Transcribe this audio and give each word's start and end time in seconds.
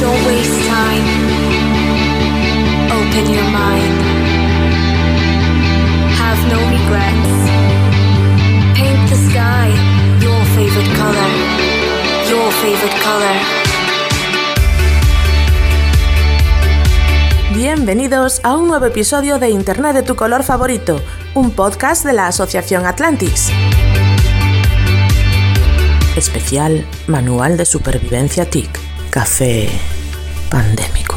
Don't 0.00 0.26
waste 0.26 0.60
time. 0.66 1.06
Open 2.98 3.24
your 3.34 3.48
mind. 3.50 3.96
Have 6.18 6.40
no 6.48 6.58
regrets. 6.76 7.32
Paint 8.78 9.10
the 9.10 9.16
sky. 9.30 9.90
Bienvenidos 17.54 18.40
a 18.44 18.56
un 18.56 18.68
nuevo 18.68 18.86
episodio 18.86 19.38
de 19.38 19.50
Internet 19.50 19.94
de 19.94 20.02
tu 20.02 20.16
color 20.16 20.44
favorito, 20.44 21.00
un 21.34 21.50
podcast 21.50 22.04
de 22.04 22.12
la 22.12 22.28
Asociación 22.28 22.86
Atlantis. 22.86 23.50
Especial 26.16 26.86
Manual 27.06 27.56
de 27.56 27.64
Supervivencia 27.64 28.48
TIC. 28.48 28.68
Café 29.10 29.68
pandémico. 30.50 31.16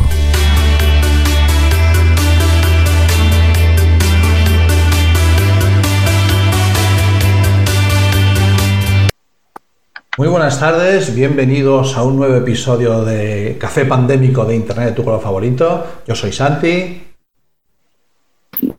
Muy 10.16 10.28
buenas 10.28 10.60
tardes, 10.60 11.16
bienvenidos 11.16 11.98
a 11.98 12.04
un 12.04 12.18
nuevo 12.18 12.36
episodio 12.36 13.04
de 13.04 13.58
Café 13.60 13.86
Pandémico 13.86 14.46
de 14.46 14.56
Internet 14.56 14.90
de 14.90 14.92
tu 14.94 15.04
color 15.04 15.20
favorito. 15.20 16.04
Yo 16.08 16.14
soy 16.14 16.32
Santi. 16.32 17.04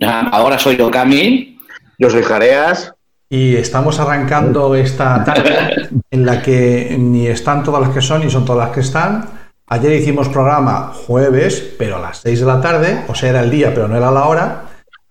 Ahora 0.00 0.58
soy 0.60 0.76
yo, 0.76 0.88
Cami. 0.92 1.58
Yo 1.98 2.08
soy 2.08 2.22
Jareas. 2.22 2.94
Y 3.28 3.56
estamos 3.56 3.98
arrancando 3.98 4.76
esta 4.76 5.24
tarde 5.24 5.88
en 6.10 6.24
la 6.24 6.40
que 6.40 6.94
ni 6.96 7.26
están 7.26 7.64
todas 7.64 7.82
las 7.82 7.90
que 7.90 8.00
son 8.00 8.22
ni 8.24 8.30
son 8.30 8.44
todas 8.44 8.68
las 8.68 8.74
que 8.74 8.80
están. 8.80 9.43
Ayer 9.74 9.92
hicimos 9.94 10.28
programa 10.28 10.92
jueves, 11.06 11.74
pero 11.76 11.96
a 11.96 11.98
las 11.98 12.18
6 12.18 12.38
de 12.38 12.46
la 12.46 12.60
tarde, 12.60 13.02
o 13.08 13.14
sea, 13.16 13.30
era 13.30 13.40
el 13.40 13.50
día, 13.50 13.74
pero 13.74 13.88
no 13.88 13.96
era 13.96 14.08
la 14.12 14.26
hora. 14.26 14.62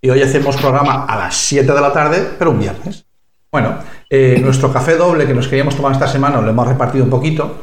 Y 0.02 0.10
hoy 0.10 0.22
hacemos 0.22 0.56
programa 0.56 1.04
a 1.04 1.18
las 1.18 1.36
7 1.36 1.70
de 1.74 1.82
la 1.82 1.92
tarde, 1.92 2.26
pero 2.40 2.52
un 2.52 2.60
viernes. 2.60 3.06
Bueno, 3.52 3.76
eh, 4.10 4.40
nuestro 4.42 4.72
café 4.72 4.96
doble 4.96 5.28
que 5.28 5.34
nos 5.34 5.50
queríamos 5.50 5.76
tomar 5.76 5.92
esta 5.92 6.08
semana 6.08 6.40
lo 6.40 6.50
hemos 6.50 6.66
repartido 6.66 7.04
un 7.04 7.10
poquito, 7.10 7.58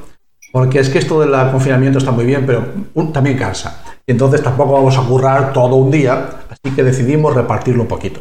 porque 0.53 0.79
es 0.79 0.91
que 0.91 0.99
esto 0.99 1.19
del 1.23 1.31
confinamiento 1.51 1.97
está 1.99 2.11
muy 2.11 2.27
bien, 2.27 2.45
pero 2.45 2.67
un- 2.93 3.13
también 3.15 3.39
cansa. 3.39 3.83
Y 4.07 4.13
entonces 4.13 4.43
tampoco 4.43 4.75
vamos 4.75 4.99
a 4.99 5.03
currar 5.03 5.55
todo 5.55 5.77
un 5.77 5.91
día, 5.91 6.23
así 6.51 6.75
que 6.77 6.83
decidimos 6.83 7.35
repartirlo 7.35 7.81
un 7.81 7.89
poquito. 7.89 8.21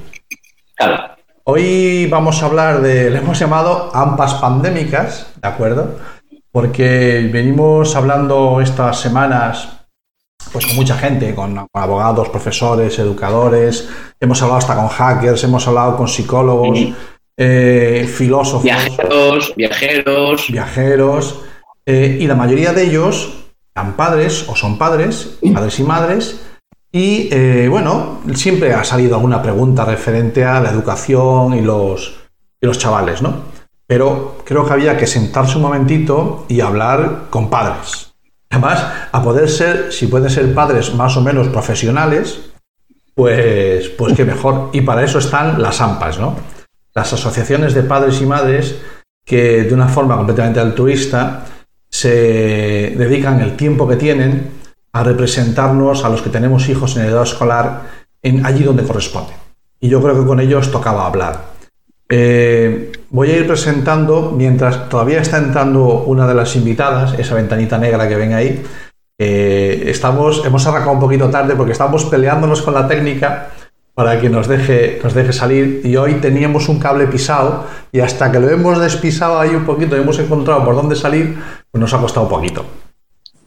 Claro. 0.78 1.16
Hoy 1.44 2.08
vamos 2.10 2.42
a 2.42 2.46
hablar 2.46 2.80
de, 2.82 3.10
le 3.12 3.18
hemos 3.18 3.38
llamado 3.38 3.92
AMPAs 3.94 4.36
pandémicas, 4.36 5.28
¿de 5.42 5.48
acuerdo? 5.50 5.96
Porque 6.52 7.30
venimos 7.32 7.96
hablando 7.96 8.60
estas 8.62 9.00
semanas 9.00 9.80
pues 10.52 10.66
con 10.66 10.76
mucha 10.76 10.98
gente, 10.98 11.36
con, 11.36 11.54
con 11.54 11.84
abogados, 11.84 12.30
profesores, 12.30 12.98
educadores, 13.00 13.88
hemos 14.20 14.42
hablado 14.42 14.58
hasta 14.58 14.76
con 14.76 14.88
hackers, 14.88 15.44
hemos 15.44 15.68
hablado 15.68 15.98
con 15.98 16.08
psicólogos, 16.08 16.80
eh, 17.38 18.10
filósofos, 18.12 18.64
Viajeros, 18.64 19.54
viajeros. 19.56 20.48
viajeros, 20.50 21.40
eh, 21.86 22.18
y 22.20 22.28
la 22.28 22.36
mayoría 22.36 22.74
de 22.74 22.84
ellos 22.84 23.34
eran 23.76 23.94
padres 23.96 24.48
o 24.50 24.56
son 24.56 24.78
padres, 24.78 25.38
padres 25.54 25.80
y 25.80 25.84
madres, 25.84 26.42
y 26.92 27.30
eh, 27.32 27.68
bueno, 27.70 28.22
siempre 28.34 28.74
ha 28.74 28.84
salido 28.84 29.16
alguna 29.16 29.42
pregunta 29.44 29.86
referente 29.86 30.44
a 30.44 30.60
la 30.60 30.72
educación 30.72 31.54
y 31.54 31.62
los, 31.62 32.16
y 32.60 32.66
los 32.66 32.80
chavales, 32.80 33.22
¿no? 33.22 33.59
Pero 33.90 34.38
creo 34.46 34.68
que 34.68 34.74
había 34.74 34.96
que 34.98 35.08
sentarse 35.08 35.56
un 35.56 35.64
momentito 35.64 36.46
y 36.48 36.62
hablar 36.62 37.26
con 37.32 37.50
padres. 37.50 38.14
Además, 38.52 38.86
a 39.12 39.24
poder 39.24 39.50
ser, 39.50 39.92
si 39.92 40.06
pueden 40.06 40.30
ser 40.30 40.54
padres 40.54 40.94
más 40.94 41.18
o 41.18 41.22
menos 41.22 41.48
profesionales, 41.48 42.52
pues, 43.16 43.90
pues 43.90 44.14
qué 44.16 44.26
mejor. 44.26 44.70
Y 44.74 44.82
para 44.82 45.04
eso 45.04 45.18
están 45.18 45.60
las 45.60 45.82
AMPAs, 45.82 46.20
¿no? 46.20 46.36
Las 46.94 47.14
asociaciones 47.14 47.74
de 47.74 47.82
padres 47.82 48.22
y 48.22 48.28
madres 48.28 48.76
que 49.26 49.64
de 49.64 49.74
una 49.74 49.88
forma 49.88 50.18
completamente 50.18 50.60
altruista 50.60 51.48
se 51.90 52.94
dedican 52.96 53.42
el 53.42 53.56
tiempo 53.56 53.88
que 53.88 53.96
tienen 53.96 54.52
a 54.94 55.04
representarnos 55.04 56.06
a 56.06 56.10
los 56.10 56.22
que 56.22 56.30
tenemos 56.30 56.70
hijos 56.70 56.96
en 56.96 57.06
edad 57.06 57.24
escolar 57.24 57.82
allí 58.44 58.64
donde 58.64 58.84
corresponde. 58.84 59.34
Y 59.80 59.90
yo 59.90 60.00
creo 60.00 60.20
que 60.20 60.28
con 60.28 60.40
ellos 60.40 60.72
tocaba 60.72 61.08
hablar. 61.08 61.58
Eh, 62.08 62.89
voy 63.10 63.32
a 63.32 63.38
ir 63.38 63.48
presentando, 63.48 64.34
mientras 64.36 64.90
todavía 64.90 65.22
está 65.22 65.38
entrando 65.38 66.04
una 66.04 66.28
de 66.28 66.36
las 66.36 66.56
invitadas, 66.56 67.18
esa 67.18 67.36
ventanita 67.36 67.78
negra 67.78 68.08
que 68.08 68.16
ven 68.16 68.34
ahí, 68.34 68.64
eh, 69.18 69.84
estamos, 69.88 70.44
hemos 70.46 70.66
arrancado 70.66 70.94
un 70.94 71.00
poquito 71.00 71.30
tarde 71.30 71.56
porque 71.56 71.74
estamos 71.74 72.06
peleándonos 72.06 72.62
con 72.62 72.74
la 72.74 72.88
técnica 72.88 73.50
para 73.94 74.22
que 74.22 74.30
nos 74.30 74.48
deje, 74.48 75.00
nos 75.04 75.14
deje 75.14 75.34
salir 75.34 75.82
y 75.84 75.98
hoy 75.98 76.16
teníamos 76.16 76.70
un 76.70 76.80
cable 76.80 77.08
pisado 77.08 77.66
y 77.92 78.00
hasta 78.00 78.32
que 78.32 78.40
lo 78.40 78.50
hemos 78.50 78.80
despisado 78.80 79.40
ahí 79.40 79.50
un 79.54 79.66
poquito 79.66 79.98
y 79.98 80.00
hemos 80.00 80.18
encontrado 80.20 80.64
por 80.64 80.76
dónde 80.76 80.96
salir, 80.96 81.38
pues 81.70 81.82
nos 81.82 81.94
ha 81.94 82.00
costado 82.00 82.28
un 82.28 82.30
poquito. 82.32 82.66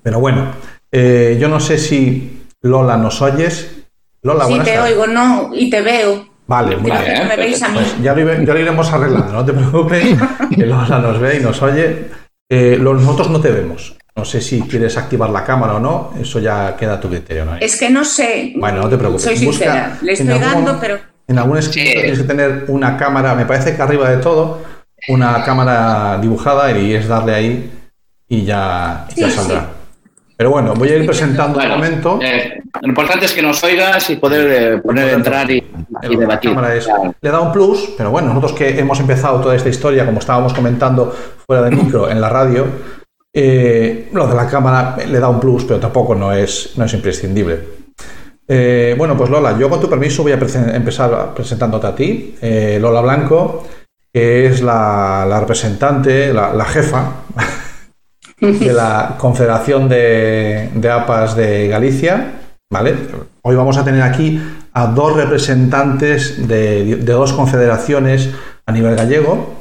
Pero 0.02 0.20
bueno, 0.20 0.48
eh, 0.90 1.38
yo 1.40 1.48
no 1.48 1.58
sé 1.58 1.78
si 1.78 2.42
Lola 2.60 2.98
nos 2.98 3.22
oyes. 3.22 3.86
Lola, 4.20 4.44
Sí, 4.44 4.58
te 4.58 4.72
tardes. 4.74 4.92
oigo, 4.92 5.06
no, 5.06 5.50
y 5.54 5.70
te 5.70 5.80
veo. 5.80 6.26
Vale, 6.52 6.76
muy 6.76 6.90
Vale, 6.90 7.04
bien. 7.08 7.22
No 7.22 7.28
me 7.28 7.36
veis 7.36 7.62
a 7.62 7.68
mí. 7.68 7.74
Pues 7.74 8.02
ya 8.02 8.12
lo, 8.14 8.20
ire- 8.20 8.44
ya 8.46 8.52
lo 8.52 8.60
iremos 8.60 8.92
arreglando, 8.92 9.32
no 9.32 9.44
te 9.44 9.52
preocupes, 9.54 10.04
que 10.54 10.66
Lola 10.66 10.98
nos 10.98 11.18
ve 11.18 11.38
y 11.38 11.40
nos 11.40 11.62
oye. 11.62 12.10
Eh, 12.50 12.76
nosotros 12.78 13.30
no 13.30 13.40
te 13.40 13.50
vemos. 13.50 13.96
No 14.14 14.24
sé 14.26 14.42
si 14.42 14.60
quieres 14.62 14.98
activar 14.98 15.30
la 15.30 15.42
cámara 15.42 15.76
o 15.76 15.80
no, 15.80 16.12
eso 16.20 16.38
ya 16.38 16.76
queda 16.76 16.94
a 16.94 17.00
tu 17.00 17.08
criterio. 17.08 17.46
¿no? 17.46 17.56
Es 17.56 17.78
que 17.80 17.88
no 17.88 18.04
sé. 18.04 18.52
Bueno, 18.58 18.82
no 18.82 18.88
te 18.90 18.98
preocupes. 18.98 19.22
Soy 19.24 19.34
Busca 19.46 19.64
sincera. 19.64 19.98
Le 20.02 20.12
estoy 20.12 20.28
algún- 20.28 20.64
dando, 20.64 20.78
pero. 20.78 20.98
En 21.28 21.38
algún 21.38 21.56
escrito 21.56 21.88
Sí. 21.90 21.96
tienes 22.00 22.18
que 22.18 22.24
tener 22.24 22.64
una 22.68 22.96
cámara, 22.98 23.34
me 23.34 23.46
parece 23.46 23.74
que 23.74 23.80
arriba 23.80 24.10
de 24.10 24.18
todo, 24.18 24.60
una 25.08 25.42
cámara 25.44 26.18
dibujada 26.20 26.70
y 26.76 26.92
es 26.94 27.08
darle 27.08 27.34
ahí 27.34 27.70
y 28.28 28.44
ya, 28.44 29.06
ya 29.16 29.28
Sí, 29.30 29.34
saldrá. 29.36 29.66
Pero 30.42 30.50
bueno, 30.50 30.74
voy 30.74 30.88
a 30.88 30.96
ir 30.96 31.06
presentando 31.06 31.56
un 31.60 31.64
Bueno, 31.68 31.76
momento. 31.76 32.18
eh, 32.20 32.60
lo 32.80 32.88
importante 32.88 33.26
es 33.26 33.32
que 33.32 33.42
nos 33.42 33.62
oigas 33.62 34.10
y 34.10 34.16
poder 34.16 34.50
eh, 34.74 34.78
poner 34.78 35.10
entrar 35.10 35.48
y, 35.48 35.58
y 36.02 36.08
la 36.08 36.18
debatir. 36.18 36.50
cámara 36.50 36.74
es- 36.74 36.88
le 37.20 37.30
da 37.30 37.40
un 37.40 37.52
plus, 37.52 37.90
pero 37.96 38.10
bueno, 38.10 38.26
nosotros 38.30 38.52
que 38.54 38.76
hemos 38.76 38.98
empezado 38.98 39.40
toda 39.40 39.54
esta 39.54 39.68
historia, 39.68 40.04
como 40.04 40.18
estábamos 40.18 40.52
comentando 40.52 41.14
fuera 41.46 41.62
de 41.62 41.70
micro 41.70 42.10
en 42.10 42.20
la 42.20 42.28
radio, 42.28 42.66
eh, 43.32 44.08
lo 44.12 44.26
de 44.26 44.34
la 44.34 44.48
cámara 44.48 44.96
le 45.08 45.20
da 45.20 45.28
un 45.28 45.38
plus, 45.38 45.62
pero 45.62 45.78
tampoco 45.78 46.16
no 46.16 46.32
es, 46.32 46.72
no 46.76 46.86
es 46.86 46.92
imprescindible. 46.92 47.60
Eh, 48.48 48.96
bueno, 48.98 49.16
pues 49.16 49.30
Lola, 49.30 49.56
yo 49.56 49.70
con 49.70 49.80
tu 49.80 49.88
permiso 49.88 50.24
voy 50.24 50.32
a 50.32 50.38
empezar 50.74 51.34
presentándote 51.36 51.86
a 51.86 51.94
ti. 51.94 52.34
Eh, 52.42 52.78
Lola 52.80 53.00
Blanco, 53.00 53.64
que 54.12 54.46
es 54.46 54.60
la, 54.60 55.24
la 55.28 55.38
representante, 55.38 56.34
la, 56.34 56.52
la 56.52 56.64
jefa 56.64 57.12
de 58.42 58.72
la 58.72 59.14
Confederación 59.18 59.88
de, 59.88 60.70
de 60.74 60.90
APAS 60.90 61.36
de 61.36 61.68
Galicia. 61.68 62.32
¿vale? 62.70 62.94
Hoy 63.42 63.54
vamos 63.54 63.76
a 63.76 63.84
tener 63.84 64.02
aquí 64.02 64.40
a 64.72 64.86
dos 64.88 65.14
representantes 65.14 66.48
de, 66.48 66.96
de 66.96 67.12
dos 67.12 67.32
confederaciones 67.34 68.30
a 68.66 68.72
nivel 68.72 68.96
gallego, 68.96 69.54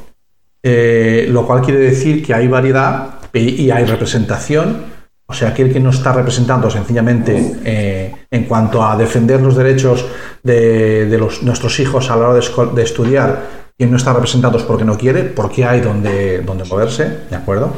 eh, 0.63 1.27
lo 1.29 1.45
cual 1.45 1.61
quiere 1.61 1.79
decir 1.79 2.25
que 2.25 2.33
hay 2.33 2.47
variedad 2.47 3.19
y, 3.33 3.69
hay 3.69 3.85
representación. 3.85 5.01
O 5.27 5.33
sea, 5.33 5.49
aquel 5.49 5.71
que 5.71 5.79
no 5.79 5.91
está 5.91 6.11
representando 6.11 6.69
sencillamente 6.69 7.55
eh, 7.63 8.13
en 8.31 8.45
cuanto 8.45 8.83
a 8.83 8.97
defender 8.97 9.41
los 9.41 9.55
derechos 9.55 10.05
de, 10.43 11.05
de 11.05 11.17
nuestros 11.43 11.79
hijos 11.79 12.09
a 12.09 12.15
la 12.15 12.29
hora 12.29 12.39
de 12.73 12.83
estudiar, 12.83 13.61
quien 13.77 13.91
no 13.91 13.97
está 13.97 14.11
representado 14.13 14.57
es 14.57 14.63
porque 14.63 14.83
no 14.85 14.97
quiere, 14.97 15.23
porque 15.23 15.65
hay 15.65 15.81
donde, 15.81 16.41
donde 16.41 16.65
moverse, 16.65 17.19
¿de 17.29 17.35
acuerdo? 17.35 17.73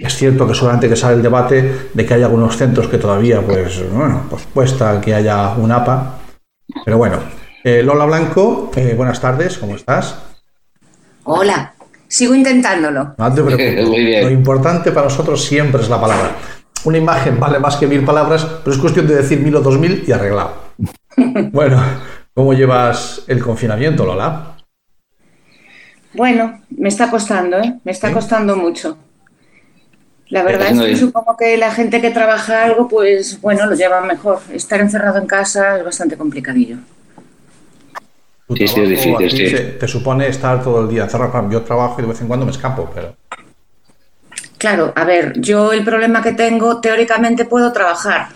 Es 0.00 0.16
cierto 0.16 0.48
que 0.48 0.54
solamente 0.54 0.88
que 0.88 0.96
sale 0.96 1.16
el 1.16 1.22
debate 1.22 1.90
de 1.92 2.06
que 2.06 2.14
hay 2.14 2.22
algunos 2.22 2.56
centros 2.56 2.88
que 2.88 2.96
todavía, 2.96 3.42
pues, 3.42 3.82
bueno, 3.92 4.22
pues 4.30 4.46
cuesta 4.52 4.98
que 5.00 5.14
haya 5.14 5.50
un 5.54 5.70
APA. 5.70 6.18
Pero 6.84 6.96
bueno, 6.98 7.18
Eh, 7.62 7.82
Lola 7.82 8.06
Blanco, 8.06 8.70
eh, 8.74 8.94
buenas 8.96 9.20
tardes, 9.20 9.58
¿cómo 9.58 9.76
estás? 9.76 10.16
Hola. 11.24 11.74
Sigo 12.08 12.34
intentándolo. 12.34 13.14
No 13.18 13.34
te 13.34 13.42
preocupes. 13.44 13.86
Muy 13.86 14.02
bien. 14.06 14.24
Lo 14.24 14.30
importante 14.30 14.90
para 14.92 15.04
nosotros 15.04 15.44
siempre 15.44 15.82
es 15.82 15.90
la 15.90 16.00
palabra. 16.00 16.36
una 16.84 16.96
imagen 16.96 17.38
vale 17.38 17.58
más 17.58 17.76
que 17.76 17.86
mil 17.86 18.02
palabras, 18.02 18.46
pero 18.64 18.74
es 18.74 18.80
cuestión 18.80 19.06
de 19.06 19.16
decir 19.16 19.40
mil 19.40 19.54
o 19.56 19.60
dos 19.60 19.78
mil 19.78 20.02
y 20.06 20.10
arreglado. 20.12 20.54
bueno, 21.52 21.78
¿cómo 22.32 22.54
llevas 22.54 23.24
el 23.28 23.42
confinamiento, 23.42 24.06
Lola? 24.06 24.56
Bueno, 26.14 26.62
me 26.78 26.88
está 26.88 27.10
costando, 27.10 27.58
¿eh? 27.58 27.78
Me 27.84 27.92
está 27.92 28.10
costando 28.10 28.56
mucho. 28.56 28.96
La 30.30 30.42
verdad 30.44 30.68
es 30.68 30.78
que 30.78 30.86
bien. 30.86 30.98
supongo 30.98 31.36
que 31.36 31.56
la 31.56 31.72
gente 31.72 32.00
que 32.00 32.10
trabaja 32.10 32.64
algo, 32.64 32.88
pues 32.88 33.40
bueno, 33.40 33.66
lo 33.66 33.74
lleva 33.74 34.00
mejor. 34.02 34.40
Estar 34.52 34.80
encerrado 34.80 35.18
en 35.18 35.26
casa 35.26 35.78
es 35.78 35.84
bastante 35.84 36.16
complicadillo. 36.16 36.76
Tu 38.48 38.56
Sí, 38.56 38.66
sí, 38.68 38.80
es 38.80 38.88
difícil, 38.88 39.30
sí. 39.30 39.48
se- 39.48 39.62
te 39.78 39.88
supone 39.88 40.28
estar 40.28 40.62
todo 40.62 40.82
el 40.82 40.88
día 40.88 41.04
encerrado. 41.04 41.30
Claro, 41.32 41.50
Yo 41.50 41.62
trabajo 41.62 41.96
y 41.98 42.02
de 42.02 42.08
vez 42.08 42.20
en 42.20 42.28
cuando 42.28 42.46
me 42.46 42.52
escapo, 42.52 42.90
pero... 42.94 43.14
Claro, 44.58 44.92
a 44.94 45.04
ver, 45.04 45.40
yo 45.40 45.72
el 45.72 45.84
problema 45.84 46.22
que 46.22 46.32
tengo, 46.32 46.80
teóricamente 46.80 47.44
puedo 47.46 47.72
trabajar. 47.72 48.28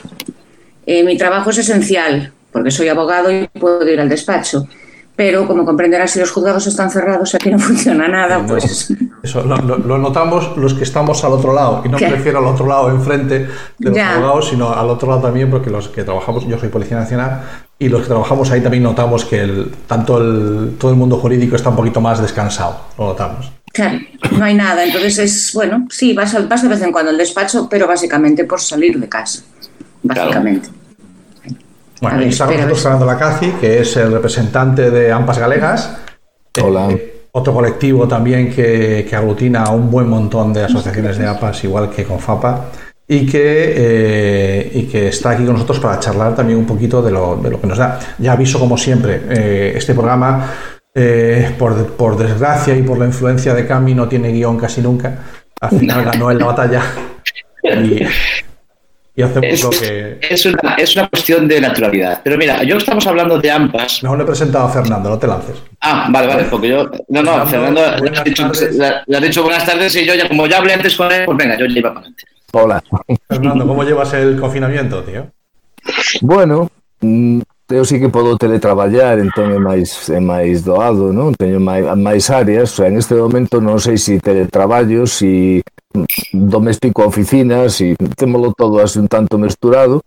Eh, 0.87 1.03
mi 1.05 1.17
trabajo 1.19 1.51
es 1.51 1.59
esencial, 1.59 2.33
porque 2.53 2.71
soy 2.71 2.89
abogado 2.89 3.31
y 3.31 3.47
puedo 3.49 3.87
ir 3.89 4.01
al 4.01 4.09
despacho. 4.09 4.67
Pero 5.17 5.47
como 5.47 5.65
comprenderás, 5.65 6.11
si 6.13 6.19
los 6.21 6.31
juzgados 6.33 6.67
están 6.67 6.91
cerrados, 6.91 7.35
aquí 7.35 7.51
no 7.51 7.59
funciona 7.71 8.09
nada, 8.09 8.39
Eh, 8.39 8.43
no, 8.43 8.49
pues 8.49 8.93
Eso 9.25 9.43
lo, 9.43 9.57
lo- 9.57 9.79
lo 9.79 9.99
notamos 9.99 10.57
los 10.57 10.75
que 10.75 10.85
estamos 10.85 11.25
al 11.25 11.33
otro 11.33 11.55
lado, 11.55 11.83
y 11.85 11.89
no 11.89 11.97
¿Qué? 11.97 12.05
me 12.07 12.17
refiero 12.17 12.39
al 12.41 12.45
otro 12.47 12.67
lado 12.67 12.91
enfrente 12.91 13.39
de 13.79 13.89
los 13.89 13.97
Ya. 13.97 14.15
abogados, 14.17 14.51
sino 14.51 14.73
al 14.73 14.89
otro 14.91 15.09
lado 15.09 15.23
también, 15.23 15.51
porque 15.51 15.71
los 15.71 15.89
que 15.89 16.05
trabajamos, 16.05 16.47
yo 16.47 16.59
soy 16.59 16.69
Policía 16.69 16.99
Nacional, 16.99 17.41
y 17.79 17.89
los 17.89 18.03
que 18.03 18.09
trabajamos 18.09 18.51
ahí 18.51 18.61
también 18.61 18.83
notamos 18.83 19.25
que 19.25 19.41
el, 19.41 19.71
tanto 19.87 20.19
el, 20.19 20.77
todo 20.79 20.91
el 20.91 20.97
mundo 20.99 21.17
jurídico 21.17 21.57
está 21.57 21.71
un 21.71 21.77
poquito 21.77 22.01
más 22.03 22.21
descansado, 22.21 22.79
lo 22.99 23.07
notamos. 23.07 23.51
claro, 23.73 23.99
no 24.39 24.45
hay 24.45 24.55
nada. 24.55 24.85
Entonces 24.85 25.19
es, 25.19 25.53
bueno, 25.55 25.87
sí, 25.91 26.13
vas, 26.13 26.33
de 26.33 26.69
vez 26.69 26.83
en 26.83 26.93
cuando 26.93 27.11
al 27.11 27.17
despacho, 27.19 27.67
pero 27.69 27.87
básicamente 27.89 28.45
por 28.45 28.61
salir 28.61 29.01
de 29.01 29.09
casa. 29.09 29.43
Básicamente. 30.03 30.69
Bueno, 32.01 32.17
A 32.17 32.21
ver, 32.21 32.29
y 32.31 32.41
a 32.41 32.47
nosotros 32.47 32.83
Fernando 32.83 33.07
Lacazi, 33.07 33.51
que 33.53 33.81
es 33.81 33.97
el 33.97 34.13
representante 34.13 34.91
de 34.91 35.11
AMPAS 35.11 35.39
Galegas. 35.39 35.97
Hola. 36.63 36.91
Eh, 36.91 37.14
otro 37.37 37.53
colectivo 37.53 38.07
también 38.07 38.53
que, 38.53 39.05
que 39.09 39.17
aglutina 39.17 39.65
a 39.65 39.71
un 39.71 39.91
buen 39.91 40.09
montón 40.09 40.53
de 40.53 40.65
asociaciones 40.65 41.19
de 41.19 41.27
APAS, 41.27 41.65
igual 41.65 41.91
que 41.91 42.05
con 42.05 42.21
FAPA, 42.21 42.67
y 43.09 43.27
que, 43.27 43.75
eh, 43.77 44.71
y 44.73 44.83
que 44.85 45.09
está 45.09 45.31
aquí 45.31 45.45
con 45.45 45.55
nosotros 45.55 45.81
para 45.81 45.99
charlar 45.99 46.37
también 46.37 46.61
un 46.61 46.65
poquito 46.65 47.03
de 47.03 47.11
lo, 47.11 47.37
de 47.37 47.51
lo 47.51 47.61
que 47.61 47.67
nos 47.67 47.77
da. 47.77 47.99
Ya 48.19 48.33
aviso, 48.33 48.61
como 48.61 48.79
siempre, 48.79 49.21
eh, 49.29 49.73
este 49.75 49.95
programa, 49.95 50.49
eh, 50.95 51.53
por, 51.59 51.97
por 51.97 52.17
desgracia 52.17 52.77
y 52.77 52.83
por 52.83 52.99
la 52.99 53.07
influencia 53.07 53.53
de 53.53 53.67
Cami, 53.67 53.95
no 53.95 54.07
tiene 54.07 54.31
guion 54.31 54.57
casi 54.57 54.81
nunca. 54.81 55.19
Al 55.61 55.71
final 55.71 56.05
ganó 56.05 56.31
en 56.31 56.39
la 56.39 56.47
batalla. 56.47 56.83
Y, 57.65 58.07
y 59.17 59.23
hacemos 59.23 59.45
Es, 59.49 59.63
lo 59.63 59.71
que... 59.71 60.19
es 60.21 60.47
una, 60.47 60.75
es 60.77 60.97
una 60.97 61.09
cuestión 61.09 61.47
de 61.47 61.61
naturalidad. 61.61 62.21
Pero 62.25 62.37
mira, 62.37 62.63
yo 62.65 62.77
estamos 62.77 63.07
hablando 63.07 63.39
de 63.39 63.51
AMPAS. 63.51 64.03
Mejor 64.03 64.19
le 64.19 64.25
he 64.25 64.27
presentado 64.27 64.67
a 64.67 64.71
Fernando, 64.71 65.09
no 65.11 65.19
te 65.19 65.27
lances. 65.27 65.57
Ah, 65.81 66.09
vale, 66.11 66.27
vale, 66.27 66.45
porque 66.45 66.69
yo. 66.69 66.91
No, 67.09 67.23
no, 67.23 67.47
Fernando, 67.47 67.81
Fernando, 67.81 68.05
le 68.11 68.19
has, 68.19 68.25
dicho, 68.25 68.43
tardes. 68.43 68.75
le- 68.77 68.93
le 69.07 69.17
has 69.17 69.23
dicho 69.23 69.43
buenas 69.43 69.65
tardes 69.67 69.95
y 69.97 70.05
yo 70.05 70.15
ya, 70.15 70.27
como 70.29 70.47
ya 70.47 70.59
hablé 70.59 70.73
antes 70.75 70.97
con 70.97 71.13
él, 71.13 71.25
pues 71.27 71.37
venga, 71.39 71.57
yo 71.59 71.67
ya 71.67 71.79
iba 71.79 71.91
para 71.91 72.01
adelante. 72.01 72.25
Hola. 72.53 72.83
Fernando, 73.29 73.67
¿cómo 73.67 73.85
llevas 73.85 74.13
el 74.15 74.39
confinamiento, 74.41 75.03
tío? 75.03 75.27
Bueno, 76.21 76.71
mm, 77.01 77.41
eu 77.71 77.85
sí 77.85 77.99
que 77.99 78.13
podo 78.13 78.37
teletraballar, 78.37 79.19
entón 79.19 79.49
é 79.49 79.59
máis 79.59 80.11
é 80.13 80.21
máis 80.21 80.61
doado, 80.61 81.17
non? 81.17 81.33
Teño 81.33 81.57
máis, 81.61 81.89
máis 81.97 82.29
áreas, 82.29 82.77
o 82.77 82.85
sea, 82.85 82.93
en 82.93 83.01
este 83.01 83.17
momento 83.17 83.61
non 83.61 83.81
sei 83.81 83.97
se 83.97 84.17
si 84.17 84.21
teletraballo, 84.21 85.09
se 85.09 85.17
si 85.17 85.33
doméstico 86.33 87.01
a 87.03 87.09
oficina, 87.09 87.69
se 87.73 87.97
si 87.97 88.15
témolo 88.17 88.53
todo 88.53 88.85
así 88.85 89.01
un 89.01 89.09
tanto 89.09 89.41
mesturado, 89.41 90.05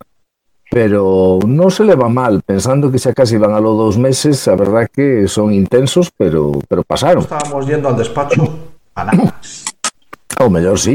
pero 0.70 1.42
non 1.42 1.74
se 1.74 1.82
leva 1.82 2.06
mal, 2.14 2.46
pensando 2.46 2.94
que 2.94 3.02
xa 3.02 3.18
casi 3.18 3.42
van 3.42 3.58
a 3.58 3.64
lo 3.64 3.74
dos 3.74 3.98
meses, 3.98 4.46
a 4.46 4.54
verdad 4.54 4.86
que 4.94 5.26
son 5.26 5.50
intensos, 5.50 6.14
pero 6.14 6.62
pero 6.70 6.86
pasaron. 6.86 7.26
Estábamos 7.26 7.66
yendo 7.66 7.90
al 7.90 7.98
despacho 7.98 8.46
a 8.94 9.02
nada. 9.02 9.34
O 10.38 10.50
mellor 10.54 10.78
sí. 10.78 10.94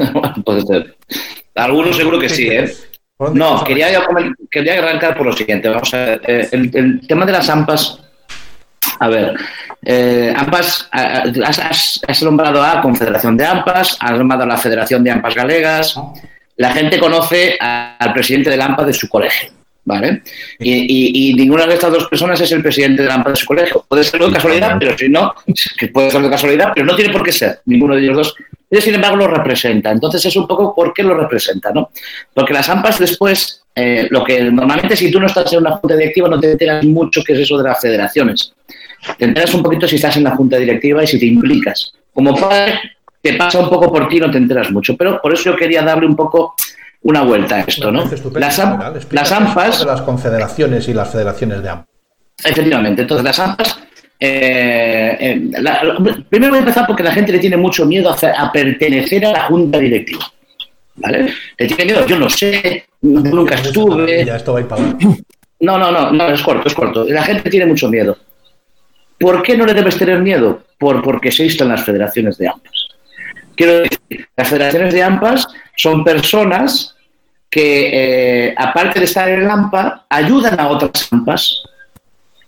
Pode 0.48 0.64
ser. 0.64 0.96
Algunos 1.54 1.96
seguro 1.96 2.16
que 2.18 2.28
sí, 2.32 2.48
eh? 2.48 2.72
¿Por 3.20 3.28
dónde 3.28 3.40
No, 3.40 3.62
quería, 3.64 3.92
yo 3.92 4.00
quería 4.50 4.78
arrancar 4.78 5.14
por 5.14 5.26
lo 5.26 5.32
siguiente. 5.34 5.68
Vamos 5.68 5.92
a 5.92 5.96
ver, 5.98 6.22
eh, 6.26 6.48
el, 6.52 6.70
el 6.74 7.06
tema 7.06 7.26
de 7.26 7.32
las 7.32 7.50
AMPAs. 7.50 8.00
A 8.98 9.08
ver, 9.08 9.34
eh, 9.84 10.32
AMPAs, 10.34 10.88
ah, 10.90 11.24
ah, 11.26 11.30
has, 11.46 11.58
has- 11.58 12.00
has 12.08 12.22
nombrado 12.22 12.62
a 12.64 12.80
Confederación 12.80 13.36
de 13.36 13.44
AMPAs, 13.44 13.98
has 14.00 14.12
nombrado 14.16 14.44
a 14.44 14.46
la 14.46 14.56
Federación 14.56 15.04
de 15.04 15.10
AMPAs 15.10 15.34
Galegas. 15.34 16.00
La 16.56 16.72
gente 16.72 16.98
conoce 16.98 17.58
a- 17.60 17.96
al 17.98 18.14
presidente 18.14 18.48
del 18.48 18.62
AMPA 18.62 18.84
de 18.86 18.94
su 18.94 19.06
colegio, 19.06 19.50
¿vale? 19.84 20.22
Y, 20.58 20.72
y- 20.72 21.30
y 21.30 21.34
ninguna 21.34 21.66
de 21.66 21.74
estas 21.74 21.92
dos 21.92 22.08
personas 22.08 22.40
es 22.40 22.50
el 22.52 22.62
presidente 22.62 23.02
del 23.02 23.10
AMPA 23.10 23.30
de 23.32 23.36
su 23.36 23.44
colegio. 23.44 23.84
Puede 23.86 24.02
ser 24.02 24.18
de 24.24 24.32
casualidad, 24.32 24.76
pero 24.80 24.96
si 24.96 25.10
no, 25.10 25.34
puede 25.92 26.10
ser 26.10 26.22
de 26.22 26.30
casualidad, 26.30 26.72
pero 26.74 26.86
no 26.86 26.96
tiene 26.96 27.12
por 27.12 27.22
qué 27.22 27.32
ser 27.32 27.60
ninguno 27.66 27.94
de 27.96 28.00
ellos 28.02 28.16
dos. 28.16 28.34
Ellos, 28.70 28.84
sin 28.84 28.94
embargo, 28.94 29.16
lo 29.16 29.26
representa. 29.26 29.90
Entonces 29.90 30.24
es 30.24 30.36
un 30.36 30.46
poco 30.46 30.74
por 30.74 30.92
qué 30.94 31.02
lo 31.02 31.14
representa, 31.14 31.72
¿no? 31.72 31.90
Porque 32.32 32.52
las 32.54 32.68
AMPAs 32.68 32.98
después, 33.00 33.62
eh, 33.74 34.06
lo 34.10 34.22
que 34.22 34.42
normalmente 34.44 34.96
si 34.96 35.10
tú 35.10 35.18
no 35.18 35.26
estás 35.26 35.52
en 35.52 35.58
una 35.60 35.72
junta 35.72 35.96
directiva 35.96 36.28
no 36.28 36.38
te 36.38 36.52
enteras 36.52 36.84
mucho 36.84 37.22
qué 37.26 37.32
es 37.32 37.40
eso 37.40 37.58
de 37.58 37.64
las 37.68 37.80
federaciones. 37.80 38.52
Te 39.18 39.24
enteras 39.24 39.52
un 39.54 39.62
poquito 39.62 39.88
si 39.88 39.96
estás 39.96 40.16
en 40.18 40.24
la 40.24 40.32
junta 40.36 40.56
directiva 40.56 41.02
y 41.02 41.06
si 41.06 41.18
te 41.18 41.26
implicas. 41.26 41.92
Como 42.12 42.36
padre, 42.36 42.78
te 43.22 43.34
pasa 43.34 43.58
un 43.58 43.68
poco 43.70 43.90
por 43.92 44.08
ti 44.08 44.18
y 44.18 44.20
no 44.20 44.30
te 44.30 44.38
enteras 44.38 44.70
mucho. 44.70 44.96
Pero 44.96 45.20
por 45.20 45.32
eso 45.32 45.44
yo 45.50 45.56
quería 45.56 45.82
darle 45.82 46.06
un 46.06 46.14
poco 46.16 46.54
una 47.02 47.22
vuelta 47.22 47.56
a 47.56 47.60
esto, 47.60 47.90
¿no? 47.90 48.02
Las, 48.40 48.58
am- 48.60 48.78
las 49.10 49.32
AMPAs, 49.32 49.78
de 49.80 49.86
las 49.86 50.02
confederaciones 50.02 50.86
y 50.88 50.94
las 50.94 51.10
federaciones 51.10 51.62
de 51.62 51.68
AMPA. 51.70 51.86
Efectivamente, 52.44 53.02
entonces 53.02 53.24
las 53.24 53.38
AMPAs. 53.38 53.80
Eh, 54.20 55.16
eh, 55.18 55.40
la- 55.60 55.82
la- 55.82 56.24
primero 56.28 56.50
voy 56.50 56.58
a 56.58 56.60
empezar 56.60 56.86
porque 56.86 57.02
la 57.02 57.12
gente 57.12 57.32
le 57.32 57.38
tiene 57.38 57.56
mucho 57.56 57.86
miedo 57.86 58.10
a, 58.10 58.16
a 58.42 58.52
pertenecer 58.52 59.24
a 59.26 59.32
la 59.32 59.42
junta 59.44 59.78
directiva. 59.78 60.30
¿Vale? 60.96 61.32
Le 61.56 61.66
tiene 61.66 61.84
miedo, 61.86 62.06
yo 62.06 62.18
no 62.18 62.28
sé, 62.28 62.84
nunca 63.00 63.54
estuve. 63.54 64.24
Ya 64.24 64.36
esto 64.36 64.52
va 64.52 64.58
a 64.58 64.62
ir 64.62 64.68
para 64.68 64.82
No, 65.60 65.78
no, 65.78 65.90
no, 65.90 66.10
no, 66.10 66.28
es 66.28 66.42
corto, 66.42 66.68
es 66.68 66.74
corto. 66.74 67.04
La 67.04 67.22
gente 67.22 67.48
tiene 67.48 67.64
mucho 67.66 67.88
miedo. 67.88 68.18
¿Por 69.18 69.42
qué 69.42 69.56
no 69.56 69.64
le 69.66 69.72
debes 69.74 69.96
tener 69.96 70.20
miedo? 70.20 70.62
Por, 70.78 71.02
porque 71.02 71.30
se 71.32 71.44
instan 71.44 71.68
las 71.68 71.82
federaciones 71.84 72.36
de 72.38 72.48
AMPAs. 72.48 72.88
Quiero 73.54 73.80
decir, 73.80 74.26
las 74.36 74.48
federaciones 74.48 74.92
de 74.94 75.02
AMPAs 75.02 75.46
son 75.76 76.04
personas 76.04 76.94
que, 77.50 78.46
eh, 78.48 78.54
aparte 78.56 78.98
de 78.98 79.04
estar 79.06 79.28
en 79.28 79.40
el 79.42 79.50
AMPA, 79.50 80.06
ayudan 80.08 80.58
a 80.60 80.68
otras 80.68 81.10
AMPAs. 81.12 81.62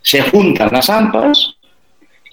Se 0.01 0.21
juntan 0.21 0.69
las 0.71 0.89
AMPAs 0.89 1.52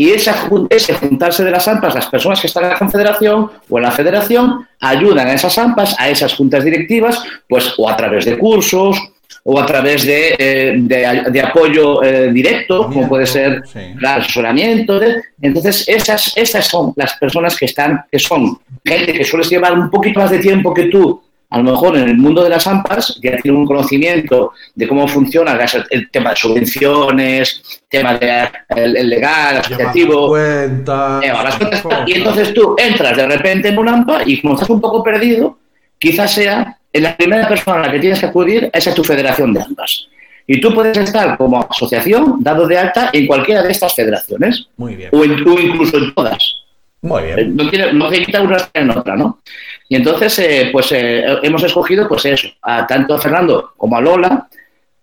y 0.02 0.10
esa, 0.12 0.34
ese 0.70 0.94
juntarse 0.94 1.44
de 1.44 1.50
las 1.50 1.66
AMPAs, 1.68 1.94
las 1.94 2.06
personas 2.14 2.40
que 2.40 2.46
están 2.46 2.64
en 2.64 2.70
la 2.70 2.78
confederación 2.78 3.50
o 3.68 3.76
en 3.78 3.84
la 3.84 3.90
federación, 3.90 4.66
ayudan 4.80 5.26
a 5.28 5.34
esas 5.34 5.58
AMPAs, 5.58 5.94
a 5.98 6.08
esas 6.08 6.32
juntas 6.34 6.64
directivas, 6.64 7.22
pues 7.48 7.74
o 7.76 7.88
a 7.88 7.94
través 7.96 8.24
de 8.24 8.38
cursos 8.38 8.96
o 9.44 9.58
a 9.60 9.66
través 9.66 10.04
de, 10.06 10.34
eh, 10.38 10.74
de- 10.76 11.24
de 11.30 11.40
apoyo 11.40 12.02
eh, 12.02 12.30
directo, 12.32 12.86
como 12.92 13.08
puede 13.08 13.26
ser 13.26 13.62
Sí. 13.72 13.78
el 13.98 14.04
asesoramiento. 14.06 14.98
de- 14.98 15.22
entonces, 15.42 15.86
esas, 15.88 16.32
esas 16.36 16.66
son 16.66 16.92
las 16.96 17.12
personas 17.14 17.56
que 17.58 17.66
están, 17.66 18.02
que 18.10 18.18
son 18.18 18.58
gente 18.84 19.12
que 19.12 19.24
sueles 19.24 19.48
llevar 19.50 19.72
un 19.78 19.90
poquito 19.90 20.20
más 20.20 20.30
de 20.30 20.38
tiempo 20.38 20.72
que 20.74 20.84
tú, 20.84 21.22
a 21.50 21.58
lo 21.58 21.64
mejor 21.64 21.96
en 21.96 22.08
el 22.08 22.16
mundo 22.16 22.42
de 22.44 22.48
las 22.50 22.66
AMPAs, 22.66 23.18
ya 23.22 23.36
tiene 23.38 23.58
un 23.58 23.66
conocimiento 23.66 24.52
de 24.74 24.86
cómo 24.88 25.08
funciona 25.08 25.58
el 25.90 26.10
tema 26.10 26.30
de 26.30 26.36
subvenciones, 26.36 27.80
tema 27.88 28.14
de, 28.18 28.48
el, 28.76 28.96
el 28.96 29.10
legal, 29.10 29.56
asociativo. 29.58 30.28
Cuentas, 30.28 31.24
las 31.24 31.56
cuentas, 31.56 31.82
cosas. 31.82 32.08
y 32.08 32.12
entonces 32.12 32.54
tú 32.54 32.76
entras 32.78 33.16
de 33.16 33.26
repente 33.26 33.68
en 33.68 33.78
un 33.78 33.88
AMPA 33.88 34.22
y 34.26 34.40
como 34.40 34.54
estás 34.54 34.70
un 34.70 34.80
poco 34.80 35.02
perdido, 35.02 35.58
quizás 35.98 36.32
sea 36.32 36.76
la 36.92 37.16
primera 37.16 37.46
persona 37.48 37.78
a 37.82 37.86
la 37.86 37.92
que 37.92 37.98
tienes 38.00 38.20
que 38.20 38.26
acudir 38.26 38.70
es 38.72 38.86
a 38.88 38.94
tu 38.94 39.04
federación 39.04 39.52
de 39.52 39.62
AMPAs. 39.62 40.08
Y 40.46 40.60
tú 40.60 40.74
puedes 40.74 40.96
estar 40.98 41.36
como 41.36 41.64
asociación 41.70 42.36
dado 42.40 42.66
de 42.66 42.76
alta 42.78 43.10
en 43.12 43.26
cualquiera 43.26 43.62
de 43.62 43.70
estas 43.70 43.94
federaciones 43.94 44.66
Muy 44.76 44.96
bien. 44.96 45.10
o, 45.12 45.22
en- 45.24 45.48
o 45.48 45.60
incluso 45.60 45.96
en 45.98 46.12
todas. 46.14 46.42
Muy 47.02 47.22
Eh, 47.22 47.34
bien. 47.36 47.56
No, 47.56 47.70
tiene, 47.70 47.92
no 47.92 48.10
se 48.10 48.22
quita 48.24 48.42
una 48.42 48.56
en 48.74 48.90
otra, 48.90 49.16
¿no? 49.16 49.38
Y 49.92 49.96
entonces, 49.96 50.38
eh, 50.38 50.68
pues 50.72 50.92
eh, 50.92 51.24
hemos 51.42 51.62
escogido, 51.64 52.06
pues 52.08 52.24
eso, 52.24 52.46
a 52.62 52.86
tanto 52.86 53.14
a 53.14 53.18
Fernando 53.18 53.72
como 53.76 53.96
a 53.96 54.00
Lola, 54.00 54.48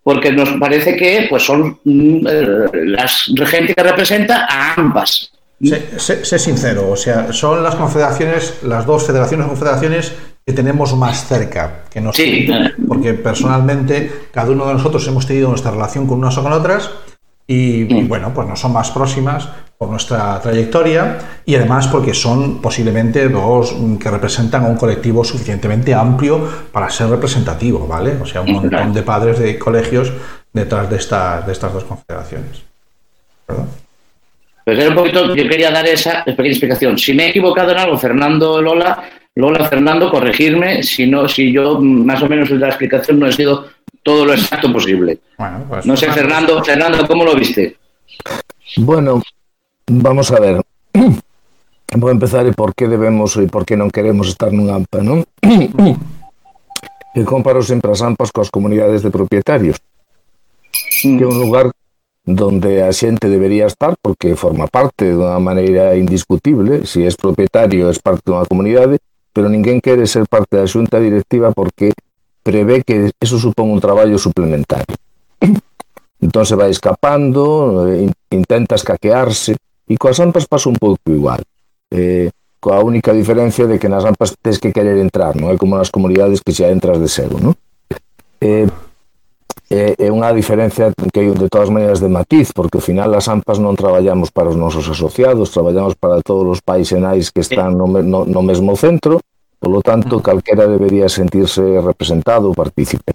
porque 0.02 0.32
nos 0.32 0.48
parece 0.58 0.96
que 0.96 1.26
pues 1.28 1.42
son 1.44 1.78
mm, 1.84 2.26
eh, 2.26 2.68
las 2.86 3.30
gente 3.44 3.74
que 3.74 3.82
representa 3.82 4.46
a 4.50 4.72
ambas. 4.80 5.30
Sé, 5.62 5.98
sé- 5.98 6.24
sé 6.24 6.38
sincero, 6.38 6.88
o 6.90 6.96
sea, 6.96 7.32
son 7.34 7.62
las 7.62 7.74
confederaciones, 7.74 8.60
las 8.62 8.86
dos 8.86 9.06
federaciones 9.06 9.44
o 9.44 9.50
confederaciones 9.50 10.12
que 10.46 10.52
tenemos 10.54 10.96
más 10.96 11.26
cerca 11.28 11.82
que 11.90 12.00
nosotros. 12.00 12.26
Sí. 12.26 12.48
Porque 12.88 13.12
personalmente, 13.12 14.10
cada 14.32 14.50
uno 14.52 14.68
de 14.68 14.72
nosotros 14.74 15.06
hemos 15.06 15.26
tenido 15.26 15.50
nuestra 15.50 15.70
relación 15.72 16.06
con 16.06 16.18
unas 16.18 16.38
o 16.38 16.42
con 16.42 16.52
otras, 16.54 16.90
y, 17.50 17.92
y, 17.92 18.02
bueno, 18.04 18.32
pues 18.34 18.46
no 18.46 18.54
son 18.54 18.74
más 18.74 18.90
próximas 18.90 19.48
por 19.78 19.88
nuestra 19.88 20.38
trayectoria 20.40 21.18
y 21.46 21.54
además 21.54 21.88
porque 21.88 22.12
son 22.12 22.60
posiblemente 22.60 23.28
dos 23.30 23.74
que 23.98 24.10
representan 24.10 24.66
a 24.66 24.68
un 24.68 24.76
colectivo 24.76 25.24
suficientemente 25.24 25.94
amplio 25.94 26.46
para 26.70 26.90
ser 26.90 27.08
representativo, 27.08 27.86
¿vale? 27.86 28.16
O 28.20 28.26
sea, 28.26 28.42
un 28.42 28.52
montón 28.52 28.92
de 28.92 29.02
padres 29.02 29.38
de 29.38 29.58
colegios 29.58 30.12
detrás 30.52 30.90
de, 30.90 30.96
esta, 30.96 31.40
de 31.40 31.52
estas 31.52 31.72
dos 31.72 31.84
confederaciones. 31.84 32.62
¿Perdón? 33.46 33.68
Pues 34.64 34.78
era 34.78 34.90
un 34.90 34.96
poquito, 34.96 35.34
yo 35.34 35.48
quería 35.48 35.70
dar 35.70 35.86
esa 35.86 36.22
pequeña 36.24 36.50
explicación. 36.50 36.98
Si 36.98 37.14
me 37.14 37.24
he 37.24 37.28
equivocado 37.30 37.70
en 37.72 37.78
algo, 37.78 37.96
Fernando 37.96 38.60
Lola, 38.60 39.02
Lola 39.36 39.66
Fernando, 39.66 40.10
corregirme, 40.10 40.82
si 40.82 41.06
no, 41.06 41.26
si 41.26 41.50
yo 41.50 41.80
más 41.80 42.20
o 42.20 42.28
menos 42.28 42.50
en 42.50 42.60
la 42.60 42.68
explicación 42.68 43.18
no 43.18 43.28
he 43.28 43.32
sido 43.32 43.66
todo 44.08 44.24
lo 44.24 44.32
exacto 44.32 44.72
posible. 44.72 45.18
Bueno, 45.36 45.66
pues, 45.68 45.84
no 45.84 45.94
sé, 45.94 46.10
Fernando, 46.10 46.64
Fernando, 46.64 47.06
¿cómo 47.06 47.26
lo 47.26 47.34
viste? 47.34 47.76
Bueno, 48.78 49.22
vamos 49.86 50.32
a 50.32 50.40
ver. 50.40 50.62
Vou 51.92 52.08
empezar 52.08 52.46
e 52.46 52.52
por 52.52 52.72
que 52.72 52.88
debemos 52.88 53.36
e 53.36 53.48
por 53.52 53.68
que 53.68 53.76
non 53.76 53.92
queremos 53.92 54.32
estar 54.32 54.48
nun 54.48 54.72
AMPA, 54.72 55.04
non? 55.04 55.20
E 57.18 57.24
comparo 57.24 57.64
sempre 57.64 57.90
as 57.90 58.00
AMPAs 58.04 58.30
coas 58.30 58.52
comunidades 58.52 59.02
de 59.02 59.10
propietarios, 59.10 59.76
que 61.02 61.24
é 61.24 61.26
un 61.26 61.40
lugar 61.40 61.72
donde 62.22 62.84
a 62.84 62.92
xente 62.92 63.26
debería 63.26 63.66
estar 63.66 63.96
porque 64.00 64.38
forma 64.38 64.68
parte 64.68 65.12
dunha 65.12 65.40
maneira 65.40 65.96
indiscutible, 65.96 66.84
se 66.88 67.00
si 67.00 67.08
és 67.08 67.16
propietario 67.16 67.92
és 67.92 67.98
parte 67.98 68.28
dunha 68.28 68.48
comunidade, 68.48 69.00
pero 69.32 69.48
ninguén 69.48 69.80
quere 69.80 70.04
ser 70.06 70.28
parte 70.28 70.60
da 70.60 70.68
xunta 70.68 71.00
directiva 71.00 71.50
porque 71.52 71.92
prevé 72.48 72.80
que 72.80 73.12
eso 73.20 73.36
supón 73.36 73.68
un 73.68 73.80
traballo 73.80 74.16
suplementario. 74.16 74.96
Entón 76.16 76.48
se 76.48 76.56
vai 76.56 76.72
escapando, 76.72 77.84
eh, 77.84 78.08
intenta 78.32 78.72
escaquearse, 78.72 79.60
e 79.84 79.94
coas 80.00 80.16
ampas 80.24 80.48
pasa 80.48 80.72
un 80.72 80.80
pouco 80.80 81.12
igual. 81.12 81.44
Eh, 81.92 82.32
coa 82.56 82.80
única 82.80 83.12
diferencia 83.12 83.68
de 83.68 83.76
que 83.76 83.92
nas 83.92 84.08
ampas 84.08 84.32
tens 84.40 84.56
que 84.56 84.72
querer 84.72 84.96
entrar, 84.96 85.36
non 85.36 85.52
é 85.52 85.60
como 85.60 85.76
nas 85.76 85.92
comunidades 85.92 86.40
que 86.40 86.56
xa 86.56 86.72
entras 86.72 86.96
de 86.96 87.08
cego, 87.12 87.36
non? 87.36 87.52
Eh, 88.40 88.64
é, 89.68 89.92
é 90.00 90.08
unha 90.08 90.32
diferencia 90.32 90.88
que 91.12 91.20
hai 91.20 91.28
de 91.36 91.52
todas 91.52 91.68
maneiras 91.68 92.00
de 92.00 92.08
matiz, 92.08 92.56
porque 92.56 92.80
ao 92.80 92.84
final 92.84 93.12
as 93.12 93.28
AMPAs 93.28 93.60
non 93.60 93.76
traballamos 93.76 94.32
para 94.32 94.48
os 94.48 94.56
nosos 94.56 94.88
asociados, 94.88 95.52
traballamos 95.52 95.92
para 96.00 96.24
todos 96.24 96.48
os 96.48 96.60
pais 96.64 96.88
e 96.96 96.98
nais 96.98 97.28
que 97.28 97.44
están 97.44 97.76
no, 97.76 97.84
no, 98.00 98.24
no 98.24 98.40
mesmo 98.40 98.72
centro, 98.72 99.20
polo 99.58 99.82
tanto, 99.82 100.22
calquera 100.22 100.66
debería 100.66 101.08
sentirse 101.08 101.62
representado 101.82 102.48
ou 102.48 102.54
partícipe. 102.54 103.12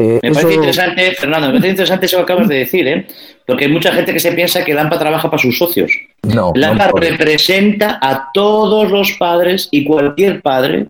Eh, 0.00 0.18
me 0.22 0.32
parece 0.32 0.54
interesante, 0.54 1.14
Fernando, 1.14 1.46
me 1.48 1.52
parece 1.54 1.70
interesante 1.70 2.06
eso 2.06 2.16
que 2.16 2.22
acabas 2.22 2.48
de 2.48 2.56
decir, 2.56 2.88
¿eh? 2.88 3.06
porque 3.46 3.66
hay 3.66 3.72
mucha 3.72 3.92
gente 3.92 4.12
que 4.12 4.20
se 4.20 4.32
piensa 4.32 4.64
que 4.64 4.72
Lampa 4.72 4.98
trabaja 4.98 5.30
para 5.30 5.42
sus 5.42 5.58
socios. 5.58 5.92
No, 6.22 6.52
Lampa 6.54 6.88
no 6.88 6.96
representa 6.96 7.98
a 8.00 8.30
todos 8.32 8.90
los 8.90 9.12
padres 9.12 9.68
y 9.70 9.84
cualquier 9.84 10.40
padre 10.40 10.86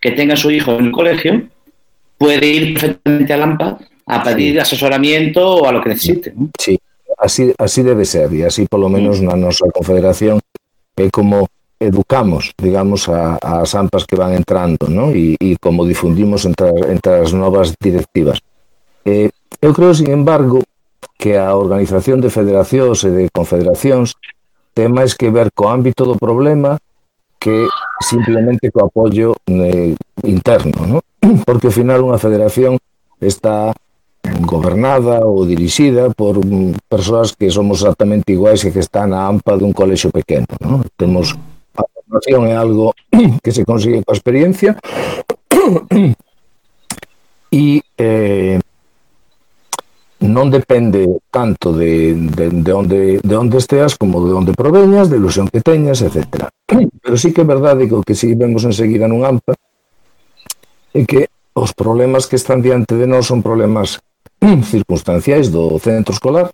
que 0.00 0.10
tenga 0.10 0.34
a 0.34 0.36
su 0.36 0.50
hijo 0.50 0.72
en 0.72 0.86
el 0.86 0.92
colegio 0.92 1.42
puede 2.18 2.46
ir 2.46 2.74
perfectamente 2.74 3.32
a 3.32 3.36
Lampa 3.36 3.78
a 4.06 4.22
pedir 4.24 4.54
sí. 4.54 4.58
asesoramiento 4.58 5.56
o 5.56 5.68
a 5.68 5.72
lo 5.72 5.80
que 5.80 5.90
necesite. 5.90 6.32
¿no? 6.34 6.50
Sí, 6.58 6.78
así, 7.18 7.54
así 7.56 7.82
debe 7.82 8.04
ser, 8.04 8.32
y 8.32 8.42
así 8.42 8.66
por 8.66 8.80
lo 8.80 8.88
menos 8.88 9.18
sí. 9.18 9.24
na 9.24 9.36
nosa 9.36 9.70
confederación 9.70 10.40
é 10.98 11.08
como 11.08 11.46
educamos, 11.80 12.52
digamos, 12.60 13.08
a, 13.08 13.40
as 13.40 13.74
AMPAs 13.74 14.04
que 14.04 14.14
van 14.14 14.36
entrando, 14.36 14.86
¿no? 14.88 15.10
e, 15.16 15.34
e 15.40 15.56
como 15.56 15.88
difundimos 15.88 16.44
entre, 16.44 16.68
entre 16.92 17.24
as 17.24 17.32
novas 17.32 17.72
directivas. 17.80 18.38
Eh, 19.08 19.32
eu 19.64 19.72
creo, 19.72 19.96
sin 19.96 20.12
embargo, 20.12 20.60
que 21.16 21.40
a 21.40 21.56
organización 21.56 22.20
de 22.20 22.28
federacións 22.28 23.00
e 23.04 23.10
de 23.10 23.24
confederacións 23.32 24.16
ten 24.76 24.92
máis 24.92 25.16
que 25.16 25.32
ver 25.32 25.50
co 25.56 25.72
ámbito 25.72 26.04
do 26.04 26.20
problema 26.20 26.76
que 27.40 27.68
simplemente 28.04 28.68
co 28.68 28.84
apoio 28.84 29.32
eh, 29.48 29.96
interno, 30.28 30.84
¿no? 30.84 30.98
porque 31.48 31.72
ao 31.72 31.76
final 31.76 32.04
unha 32.04 32.20
federación 32.20 32.76
está 33.20 33.72
gobernada 34.44 35.24
ou 35.24 35.48
dirixida 35.48 36.12
por 36.12 36.40
mm, 36.44 36.88
persoas 36.88 37.32
que 37.32 37.48
somos 37.48 37.80
exactamente 37.80 38.32
iguais 38.32 38.64
e 38.64 38.72
que 38.72 38.84
están 38.84 39.12
na 39.16 39.24
AMPA 39.24 39.56
dun 39.56 39.72
colexo 39.72 40.12
pequeno. 40.12 40.48
¿no? 40.60 40.84
Temos 40.96 41.32
formación 42.10 42.46
é 42.50 42.56
algo 42.58 42.92
que 43.42 43.52
se 43.54 43.64
consigue 43.64 44.02
coa 44.02 44.18
experiencia 44.18 44.74
e 47.50 47.82
eh, 47.98 48.58
non 50.20 50.50
depende 50.52 51.22
tanto 51.32 51.72
de, 51.72 52.12
de, 52.12 52.50
de, 52.50 52.72
onde, 52.74 53.22
de 53.22 53.34
onde 53.38 53.56
esteas 53.56 53.96
como 53.96 54.20
de 54.26 54.36
onde 54.36 54.52
proveñas, 54.52 55.08
de 55.08 55.16
ilusión 55.16 55.48
que 55.48 55.64
teñas, 55.64 56.02
etc. 56.02 56.50
Pero 57.02 57.16
sí 57.16 57.32
que 57.32 57.40
é 57.40 57.46
verdade 57.46 57.88
que 57.88 57.96
o 57.96 58.04
que 58.04 58.18
si 58.18 58.34
vemos 58.34 58.66
enseguida 58.66 59.08
nun 59.08 59.24
AMPA 59.24 59.54
é 60.92 61.06
que 61.06 61.30
os 61.54 61.72
problemas 61.72 62.26
que 62.26 62.36
están 62.36 62.60
diante 62.60 62.98
de 62.98 63.06
nós 63.06 63.30
son 63.30 63.40
problemas 63.40 64.02
circunstanciais 64.42 65.48
do 65.48 65.78
centro 65.78 66.12
escolar 66.12 66.50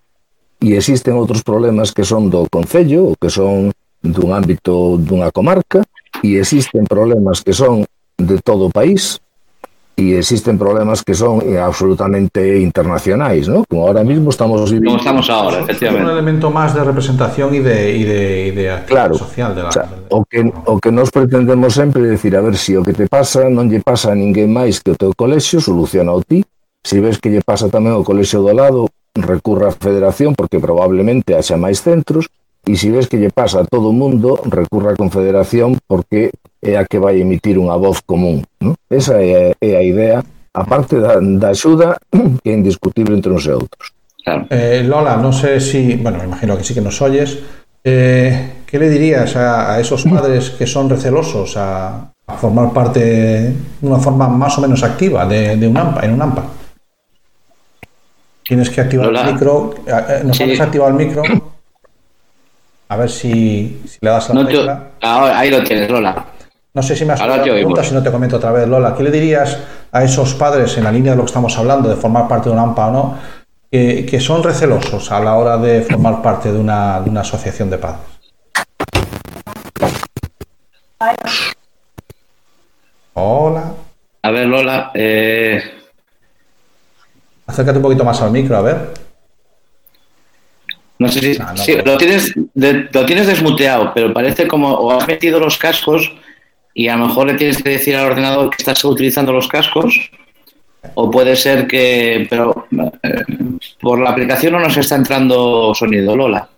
e 0.60 0.76
existen 0.76 1.16
outros 1.16 1.42
problemas 1.44 1.92
que 1.92 2.04
son 2.04 2.28
do 2.32 2.48
Concello 2.48 3.12
ou 3.12 3.14
que 3.16 3.28
son 3.28 3.72
dun 4.12 4.34
ámbito 4.34 4.98
dunha 4.98 5.30
comarca 5.30 5.82
e 6.22 6.38
existen 6.38 6.86
problemas 6.86 7.42
que 7.42 7.52
son 7.52 7.84
de 8.16 8.38
todo 8.40 8.68
o 8.68 8.74
país 8.74 9.20
e 9.96 10.12
existen 10.12 10.60
problemas 10.60 11.00
que 11.00 11.16
son 11.16 11.40
absolutamente 11.56 12.60
internacionais, 12.60 13.48
¿no? 13.48 13.64
Como 13.64 13.88
ahora 13.88 14.04
mismo 14.04 14.28
estamos 14.28 14.68
vivindo... 14.68 14.90
Como 14.90 14.98
estamos 15.00 15.30
ahora, 15.30 15.64
efectivamente. 15.64 16.04
Un 16.04 16.12
elemento 16.12 16.52
máis 16.52 16.76
de 16.76 16.84
representación 16.84 17.56
e 17.56 17.64
de, 17.64 17.96
y 17.96 18.04
de, 18.04 18.20
y 18.44 18.50
de 18.52 18.64
claro, 18.84 19.16
social 19.16 19.56
de 19.56 19.64
la... 19.64 19.68
O, 19.68 19.72
sea, 19.72 19.88
o, 20.12 20.20
que, 20.28 20.44
o 20.44 20.76
que 20.76 20.92
nos 20.92 21.08
pretendemos 21.08 21.72
sempre 21.72 22.04
é 22.04 22.12
decir, 22.12 22.36
a 22.36 22.44
ver, 22.44 22.60
se 22.60 22.76
si 22.76 22.76
o 22.76 22.84
que 22.84 22.92
te 22.92 23.08
pasa 23.08 23.48
non 23.48 23.72
lle 23.72 23.80
pasa 23.80 24.12
a 24.12 24.16
ninguén 24.18 24.52
máis 24.52 24.84
que 24.84 24.92
o 24.92 25.00
teu 25.00 25.16
colexio, 25.16 25.64
soluciona 25.64 26.12
o 26.12 26.20
ti. 26.20 26.44
Se 26.84 26.96
si 26.96 27.00
ves 27.00 27.16
que 27.16 27.32
lle 27.32 27.40
pasa 27.40 27.72
tamén 27.72 27.96
o 27.96 28.04
colexio 28.04 28.44
do 28.44 28.52
lado, 28.52 28.92
recurra 29.16 29.72
á 29.72 29.72
federación 29.72 30.36
porque 30.36 30.60
probablemente 30.60 31.32
haxa 31.32 31.56
máis 31.56 31.80
centros 31.80 32.28
e 32.66 32.74
se 32.74 32.90
ves 32.90 33.06
que 33.06 33.16
lle 33.16 33.30
pasa 33.30 33.62
a 33.62 33.64
todo 33.64 33.94
o 33.94 33.96
mundo, 33.96 34.42
recurra 34.42 34.90
a 34.92 34.98
Confederación 34.98 35.78
porque 35.86 36.34
é 36.58 36.74
a 36.74 36.82
que 36.82 36.98
vai 36.98 37.22
emitir 37.22 37.62
unha 37.62 37.78
voz 37.78 38.02
común. 38.02 38.42
Non? 38.58 38.74
Esa 38.90 39.22
é, 39.22 39.54
é 39.54 39.72
a 39.78 39.82
idea, 39.86 40.18
a 40.50 40.62
parte 40.66 40.98
da, 40.98 41.22
da 41.22 41.54
axuda 41.54 41.94
que 42.42 42.50
é 42.50 42.54
indiscutible 42.58 43.14
entre 43.14 43.30
uns 43.30 43.46
e 43.46 43.54
outros. 43.54 43.94
Claro. 44.26 44.50
Eh, 44.50 44.82
Lola, 44.82 45.14
non 45.14 45.30
sei 45.30 45.62
sé 45.62 45.78
si, 45.78 45.80
bueno, 45.94 46.18
me 46.18 46.26
imagino 46.26 46.58
que 46.58 46.66
sí 46.66 46.74
que 46.74 46.82
nos 46.82 46.98
oyes, 46.98 47.38
eh, 47.86 48.66
que 48.66 48.82
le 48.82 48.90
dirías 48.90 49.38
a, 49.38 49.70
a 49.70 49.78
esos 49.78 50.02
padres 50.10 50.50
que 50.50 50.66
son 50.66 50.90
recelosos 50.90 51.54
a, 51.54 52.10
a 52.26 52.34
formar 52.34 52.74
parte 52.74 53.54
de 53.78 53.86
una 53.86 54.02
forma 54.02 54.26
más 54.26 54.58
o 54.58 54.60
menos 54.60 54.82
activa 54.82 55.22
de, 55.22 55.54
de 55.54 55.66
un 55.70 55.78
AMPA, 55.78 56.02
en 56.02 56.12
un 56.18 56.22
AMPA? 56.22 56.44
Tienes 58.42 58.70
que 58.70 58.80
activar 58.80 59.06
Lola. 59.06 59.22
el 59.22 59.34
micro, 59.34 59.74
eh, 59.86 59.90
eh, 60.08 60.22
nos 60.26 60.36
sí. 60.36 60.50
activado 60.58 60.90
el 60.90 60.98
micro. 60.98 61.22
A 62.88 62.96
ver 62.96 63.10
si, 63.10 63.82
si 63.86 63.98
le 64.00 64.10
das 64.10 64.30
a 64.30 64.34
la 64.34 64.42
no. 64.42 64.48
Te... 64.48 65.06
Ahora, 65.06 65.38
ahí 65.38 65.50
lo 65.50 65.62
tienes, 65.64 65.90
Lola. 65.90 66.24
No 66.72 66.82
sé 66.82 66.94
si 66.94 67.04
me 67.04 67.14
has 67.14 67.26
la 67.26 67.42
pregunta, 67.42 67.82
si 67.82 67.94
no 67.94 68.02
te 68.02 68.12
comento 68.12 68.36
otra 68.36 68.52
vez, 68.52 68.68
Lola. 68.68 68.94
¿Qué 68.94 69.02
le 69.02 69.10
dirías 69.10 69.58
a 69.90 70.04
esos 70.04 70.34
padres, 70.34 70.76
en 70.76 70.84
la 70.84 70.92
línea 70.92 71.12
de 71.12 71.16
lo 71.16 71.22
que 71.22 71.28
estamos 71.28 71.56
hablando, 71.58 71.88
de 71.88 71.96
formar 71.96 72.28
parte 72.28 72.48
de 72.48 72.52
una 72.52 72.62
AMPA 72.62 72.86
o 72.88 72.92
no, 72.92 73.18
que, 73.70 74.04
que 74.04 74.20
son 74.20 74.42
recelosos 74.42 75.10
a 75.10 75.20
la 75.20 75.34
hora 75.36 75.56
de 75.56 75.82
formar 75.82 76.22
parte 76.22 76.52
de 76.52 76.58
una, 76.58 77.00
de 77.00 77.10
una 77.10 77.22
asociación 77.22 77.70
de 77.70 77.78
padres? 77.78 78.00
Hola. 83.14 83.72
A 84.22 84.30
ver, 84.30 84.46
Lola. 84.46 84.90
Eh... 84.94 85.62
Acércate 87.46 87.78
un 87.78 87.82
poquito 87.82 88.04
más 88.04 88.20
al 88.20 88.32
micro, 88.32 88.56
a 88.56 88.60
ver. 88.60 89.05
No 90.98 91.08
sé 91.08 91.20
si, 91.20 91.38
no, 91.38 91.52
no, 91.52 91.56
sí, 91.56 91.76
lo, 91.84 91.96
tienes, 91.98 92.32
de, 92.54 92.88
lo 92.90 93.04
tienes 93.04 93.26
desmuteado, 93.26 93.92
pero 93.94 94.14
parece 94.14 94.48
como 94.48 94.72
o 94.72 94.92
has 94.92 95.06
metido 95.06 95.38
los 95.38 95.58
cascos 95.58 96.10
y 96.72 96.88
a 96.88 96.96
lo 96.96 97.06
mejor 97.06 97.26
le 97.26 97.34
tienes 97.34 97.62
que 97.62 97.70
decir 97.70 97.96
al 97.96 98.06
ordenador 98.06 98.50
que 98.50 98.56
estás 98.58 98.84
utilizando 98.84 99.32
los 99.32 99.48
cascos, 99.48 100.10
o 100.94 101.10
puede 101.10 101.34
ser 101.36 101.66
que, 101.66 102.26
pero 102.28 102.66
eh, 103.02 103.22
por 103.80 103.98
la 103.98 104.10
aplicación 104.10 104.52
no 104.52 104.60
nos 104.60 104.76
está 104.76 104.94
entrando 104.94 105.74
sonido, 105.74 106.14
Lola. 106.14 106.48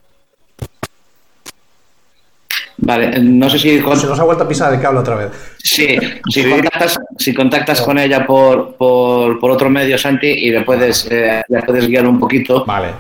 Vale, 2.78 3.20
no 3.20 3.50
sé 3.50 3.58
si... 3.58 3.78
Se 3.80 4.06
nos 4.06 4.20
ha 4.20 4.24
vuelto 4.24 4.44
a 4.44 4.48
pisar 4.48 4.72
el 4.72 4.80
cable 4.80 5.00
otra 5.00 5.16
vez. 5.16 5.30
Sí, 5.62 5.98
si 6.28 6.42
sí. 6.42 6.48
contactas, 6.48 6.98
si 7.18 7.34
contactas 7.34 7.80
con 7.82 7.98
ella 7.98 8.24
por, 8.24 8.76
por, 8.76 9.38
por, 9.40 9.50
otro 9.50 9.68
medio, 9.68 9.98
Santi, 9.98 10.28
y 10.28 10.50
le 10.50 10.62
puedes, 10.62 11.06
eh, 11.10 11.42
le 11.48 11.62
puedes 11.62 11.88
guiar 11.88 12.06
un 12.06 12.20
poquito. 12.20 12.64
Vale. 12.64 12.90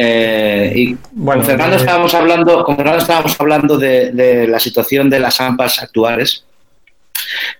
Eh, 0.00 0.72
y 0.76 0.96
bueno, 1.12 1.40
con 1.40 1.50
Fernando 1.50 1.76
eh, 1.76 1.80
estábamos 1.80 2.14
hablando, 2.14 2.64
con 2.64 2.76
Fernando 2.76 3.00
estábamos 3.00 3.40
hablando 3.40 3.78
de, 3.78 4.12
de, 4.12 4.46
la 4.46 4.60
situación 4.60 5.10
de 5.10 5.18
las 5.18 5.40
AMPAs 5.40 5.82
actuales. 5.82 6.44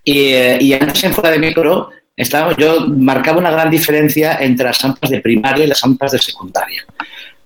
Y, 0.04 0.32
eh, 0.32 0.58
y 0.60 0.72
antes 0.72 1.02
en 1.02 1.12
fuera 1.12 1.30
de 1.30 1.38
micro, 1.38 1.90
estábamos, 2.16 2.56
yo 2.56 2.86
marcaba 2.86 3.38
una 3.38 3.50
gran 3.50 3.70
diferencia 3.70 4.38
entre 4.40 4.66
las 4.66 4.84
AMPAs 4.84 5.10
de 5.10 5.20
primaria 5.20 5.64
y 5.64 5.68
las 5.68 5.82
AMPAs 5.82 6.12
de 6.12 6.18
secundaria. 6.18 6.84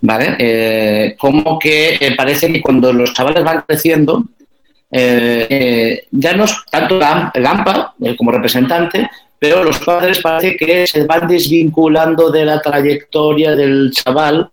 ¿vale? 0.02 0.36
Eh, 0.38 1.16
como 1.18 1.58
que 1.58 1.96
eh, 1.98 2.14
parece 2.14 2.52
que 2.52 2.60
cuando 2.60 2.92
los 2.92 3.14
chavales 3.14 3.42
van 3.42 3.64
creciendo, 3.66 4.24
eh, 4.90 5.46
eh, 5.48 6.06
ya 6.10 6.34
no 6.34 6.44
es 6.44 6.54
tanto 6.70 6.98
la, 6.98 7.30
el 7.32 7.46
AMPA 7.46 7.94
eh, 8.02 8.14
como 8.14 8.30
representante, 8.30 9.08
pero 9.38 9.64
los 9.64 9.78
padres 9.78 10.20
parece 10.20 10.56
que 10.56 10.86
se 10.86 11.06
van 11.06 11.26
desvinculando 11.26 12.30
de 12.30 12.44
la 12.44 12.60
trayectoria 12.60 13.56
del 13.56 13.90
chaval. 13.92 14.50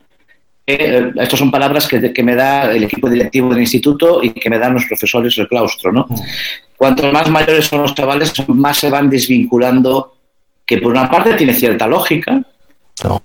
Eh, 0.72 1.12
estas 1.16 1.40
son 1.40 1.50
palabras 1.50 1.88
que, 1.88 2.14
que 2.14 2.24
me 2.24 2.36
da 2.36 2.72
el 2.72 2.84
equipo 2.84 3.10
directivo 3.10 3.50
del 3.50 3.62
instituto 3.62 4.22
y 4.24 4.30
que 4.32 4.50
me 4.50 4.60
dan 4.60 4.74
los 4.76 4.86
profesores 4.86 5.36
del 5.36 5.48
claustro, 5.48 5.92
¿no? 5.92 6.06
Cuanto 6.78 7.12
más 7.12 7.28
mayores 7.30 7.66
son 7.66 7.82
los 7.82 7.96
chavales, 7.96 8.32
más 8.50 8.78
se 8.78 8.90
van 8.90 9.10
desvinculando, 9.10 10.16
que 10.66 10.78
por 10.78 10.92
una 10.92 11.10
parte 11.10 11.34
tiene 11.34 11.54
cierta 11.54 11.88
lógica, 11.88 12.44
No. 13.04 13.24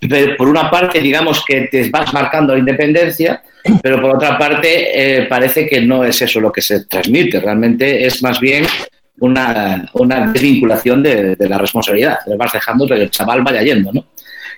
pero 0.00 0.36
por 0.36 0.48
una 0.48 0.70
parte, 0.70 1.00
digamos 1.00 1.44
que 1.44 1.62
te 1.62 1.90
vas 1.90 2.12
marcando 2.14 2.52
la 2.52 2.60
independencia, 2.60 3.42
pero 3.82 4.00
por 4.00 4.14
otra 4.16 4.38
parte, 4.38 4.68
eh, 5.22 5.26
parece 5.26 5.66
que 5.66 5.80
no 5.80 6.04
es 6.04 6.22
eso 6.22 6.38
lo 6.40 6.52
que 6.52 6.60
se 6.60 6.84
transmite. 6.84 7.40
Realmente 7.40 8.06
es 8.06 8.22
más 8.22 8.38
bien 8.38 8.64
una, 9.18 9.88
una 9.94 10.26
desvinculación 10.30 11.02
de, 11.02 11.34
de 11.36 11.48
la 11.48 11.58
responsabilidad. 11.58 12.18
Le 12.26 12.36
vas 12.36 12.52
dejando 12.52 12.86
que 12.86 12.94
el 12.94 13.10
chaval 13.10 13.42
vaya 13.42 13.62
yendo, 13.62 13.92
¿no? 13.92 14.04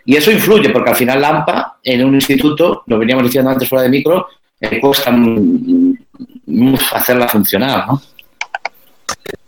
Y 0.06 0.16
eso 0.16 0.30
influye, 0.30 0.70
porque 0.70 0.90
al 0.90 0.96
final 0.96 1.20
la 1.20 1.28
AMPA, 1.30 1.78
en 1.82 2.04
un 2.04 2.14
instituto, 2.14 2.84
lo 2.86 2.98
veníamos 2.98 3.24
diciendo 3.24 3.50
antes 3.50 3.68
fuera 3.68 3.82
de 3.82 3.88
micro, 3.90 4.28
eh, 4.60 4.80
cuesta 4.80 5.12
hacerla 6.92 7.28
funcionar, 7.28 7.88
¿no? 7.88 8.00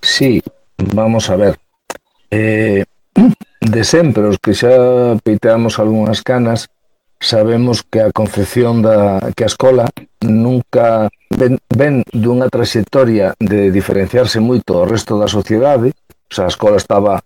Sí, 0.02 0.42
vamos 0.76 1.30
a 1.30 1.36
ver. 1.36 1.58
Eh, 2.30 2.84
de 3.60 3.84
sempre, 3.84 4.24
os 4.24 4.38
que 4.42 4.54
xa 4.54 5.14
peiteamos 5.22 5.78
algunhas 5.78 6.22
canas, 6.22 6.68
sabemos 7.20 7.82
que 7.82 8.02
a 8.02 8.10
concepción 8.10 8.82
da 8.82 9.18
que 9.34 9.46
a 9.46 9.50
escola 9.50 9.90
nunca 10.22 11.10
ven, 11.30 11.58
ven 11.70 12.02
dunha 12.10 12.50
trayectoria 12.50 13.34
de 13.38 13.70
diferenciarse 13.70 14.38
moito 14.38 14.74
do 14.74 14.86
resto 14.86 15.18
da 15.18 15.30
sociedade, 15.30 15.94
o 16.30 16.32
sea, 16.34 16.46
a 16.46 16.52
escola 16.52 16.78
estaba 16.78 17.22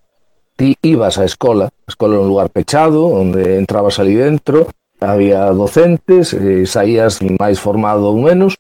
ti 0.62 0.78
ibas 0.87 1.19
á 1.19 1.26
escola, 1.26 1.75
a 1.75 1.90
escola 1.90 2.14
era 2.14 2.23
un 2.23 2.31
lugar 2.31 2.47
pechado, 2.54 3.11
onde 3.11 3.59
entrabas 3.59 3.99
ali 3.99 4.14
dentro, 4.14 4.71
había 5.02 5.50
docentes, 5.50 6.31
eh, 6.38 6.62
saías 6.71 7.19
máis 7.19 7.59
formado 7.59 8.14
ou 8.14 8.23
menos, 8.23 8.54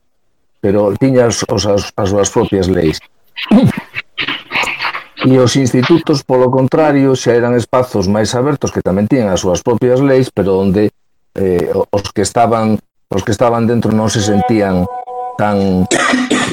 pero 0.58 0.90
tiñas 0.98 1.46
os, 1.46 1.62
as, 1.62 1.94
as 1.94 2.08
súas 2.10 2.26
propias 2.34 2.66
leis. 2.66 2.98
E 5.22 5.38
os 5.38 5.54
institutos, 5.54 6.26
polo 6.26 6.50
contrario, 6.50 7.14
xa 7.14 7.38
eran 7.38 7.54
espazos 7.54 8.10
máis 8.10 8.34
abertos 8.34 8.74
que 8.74 8.82
tamén 8.82 9.06
tiñan 9.06 9.30
as 9.30 9.46
súas 9.46 9.62
propias 9.62 10.02
leis, 10.02 10.34
pero 10.34 10.58
onde 10.58 10.90
eh, 11.38 11.70
os 11.70 12.10
que 12.10 12.26
estaban 12.26 12.82
os 13.14 13.22
que 13.22 13.30
estaban 13.30 13.70
dentro 13.70 13.94
non 13.94 14.10
se 14.10 14.18
sentían 14.18 14.82
tan 15.38 15.86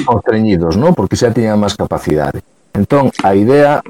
constreñidos, 0.06 0.78
non? 0.78 0.94
Porque 0.94 1.18
xa 1.18 1.34
tiñan 1.34 1.58
máis 1.58 1.74
capacidade. 1.74 2.38
Entón, 2.70 3.10
a 3.26 3.34
idea 3.34 3.82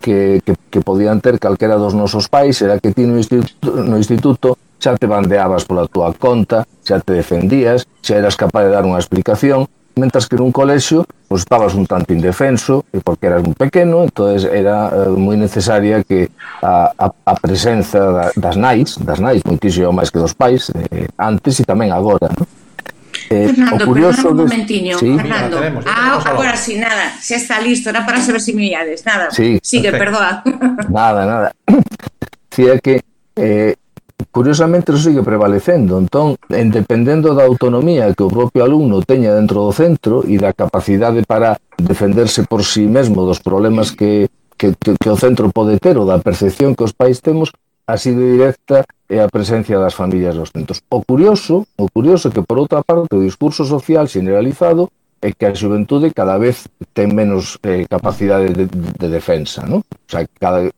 que, 0.00 0.40
que, 0.44 0.56
que 0.70 0.80
podían 0.80 1.20
ter 1.20 1.38
calquera 1.38 1.76
dos 1.76 1.94
nosos 1.94 2.26
pais 2.26 2.60
era 2.64 2.80
que 2.80 2.90
ti 2.90 3.04
no 3.06 3.20
instituto, 3.20 3.84
no 3.84 4.00
instituto 4.00 4.56
xa 4.80 4.96
te 4.96 5.06
bandeabas 5.06 5.68
pola 5.68 5.84
túa 5.86 6.10
conta, 6.16 6.64
xa 6.82 6.98
te 7.04 7.12
defendías, 7.12 7.84
xa 8.00 8.16
eras 8.16 8.34
capaz 8.34 8.64
de 8.64 8.72
dar 8.72 8.88
unha 8.88 8.96
explicación, 8.96 9.68
mentras 10.00 10.24
que 10.24 10.40
nun 10.40 10.48
colexio 10.48 11.04
pues, 11.28 11.44
estabas 11.44 11.76
un 11.76 11.84
tanto 11.84 12.16
indefenso 12.16 12.88
e 12.88 13.04
porque 13.04 13.28
eras 13.28 13.44
un 13.44 13.52
pequeno, 13.52 14.02
entonces 14.08 14.48
era 14.48 14.88
eh, 14.88 15.12
moi 15.12 15.36
necesaria 15.36 16.00
que 16.00 16.32
a, 16.64 16.88
a, 16.96 17.06
a 17.12 17.34
presenza 17.36 18.00
da, 18.10 18.24
das 18.32 18.56
nais, 18.56 18.96
das 18.96 19.20
nais 19.20 19.44
moitísimo 19.44 19.92
máis 19.92 20.08
que 20.08 20.18
dos 20.18 20.32
pais, 20.32 20.72
eh, 20.72 21.06
antes 21.20 21.60
e 21.60 21.64
tamén 21.68 21.92
agora, 21.92 22.32
non? 22.32 22.48
Eh, 23.30 23.46
Fernando, 23.46 23.84
o 23.84 23.86
curioso 23.86 24.30
un 24.30 24.38
momentiño, 24.38 24.98
sí. 24.98 25.14
Fernando. 25.14 25.56
Ya 25.56 25.62
tenemos, 25.62 25.84
ya 25.84 25.90
ah, 25.94 26.02
tenemos 26.02 26.26
agora 26.26 26.56
si, 26.56 26.72
sí, 26.74 26.78
nada, 26.80 27.14
xa 27.22 27.36
está 27.36 27.60
listo, 27.60 27.88
era 27.88 28.04
para 28.04 28.18
saber 28.20 28.40
se 28.40 28.50
si 28.50 28.56
me 28.58 28.66
iades, 28.66 29.06
nada. 29.06 29.30
Sí, 29.30 29.60
Sigue, 29.62 29.92
perfecto. 29.92 30.18
perdoa. 30.18 30.42
Nada, 30.90 31.26
nada. 31.26 31.52
Dicía 32.50 32.80
que 32.80 33.00
eh, 33.36 33.76
curiosamente 34.32 34.96
sigue 34.96 35.22
prevalecendo. 35.22 35.98
Entón, 35.98 36.36
en 36.50 36.70
dependendo 36.70 37.34
da 37.34 37.46
autonomía 37.46 38.12
que 38.18 38.26
o 38.26 38.28
propio 38.28 38.66
alumno 38.66 38.98
teña 39.06 39.30
dentro 39.30 39.62
do 39.62 39.70
centro 39.70 40.26
e 40.26 40.34
da 40.34 40.50
capacidade 40.50 41.22
para 41.22 41.54
defenderse 41.78 42.42
por 42.42 42.66
si 42.66 42.82
sí 42.82 42.90
mesmo 42.90 43.22
dos 43.22 43.38
problemas 43.38 43.94
que, 43.94 44.26
que, 44.58 44.74
que, 44.74 44.98
que 44.98 45.10
o 45.10 45.14
centro 45.14 45.54
pode 45.54 45.78
ter 45.78 45.94
ou 45.96 46.04
da 46.04 46.18
percepción 46.18 46.74
que 46.74 46.82
os 46.82 46.90
pais 46.90 47.22
temos, 47.22 47.54
así 47.92 48.14
de 48.14 48.38
directa 48.38 48.86
e 49.10 49.18
a 49.18 49.28
presencia 49.28 49.78
das 49.78 49.94
familias 49.94 50.38
dos 50.38 50.50
centros. 50.54 50.80
O 50.88 51.02
curioso, 51.02 51.66
o 51.76 51.86
curioso 51.90 52.28
é 52.28 52.34
que 52.34 52.42
por 52.42 52.58
outra 52.58 52.82
parte 52.86 53.16
o 53.16 53.24
discurso 53.24 53.66
social 53.66 54.06
generalizado 54.06 54.90
é 55.20 55.34
que 55.34 55.44
a 55.44 55.52
xuventude 55.52 56.14
cada 56.14 56.38
vez 56.38 56.70
ten 56.96 57.12
menos 57.12 57.58
eh, 57.66 57.84
capacidade 57.84 58.54
de, 58.56 58.64
de 58.70 59.08
defensa, 59.10 59.66
¿no? 59.66 59.84
O 59.84 60.08
sea, 60.08 60.24
cada, 60.38 60.70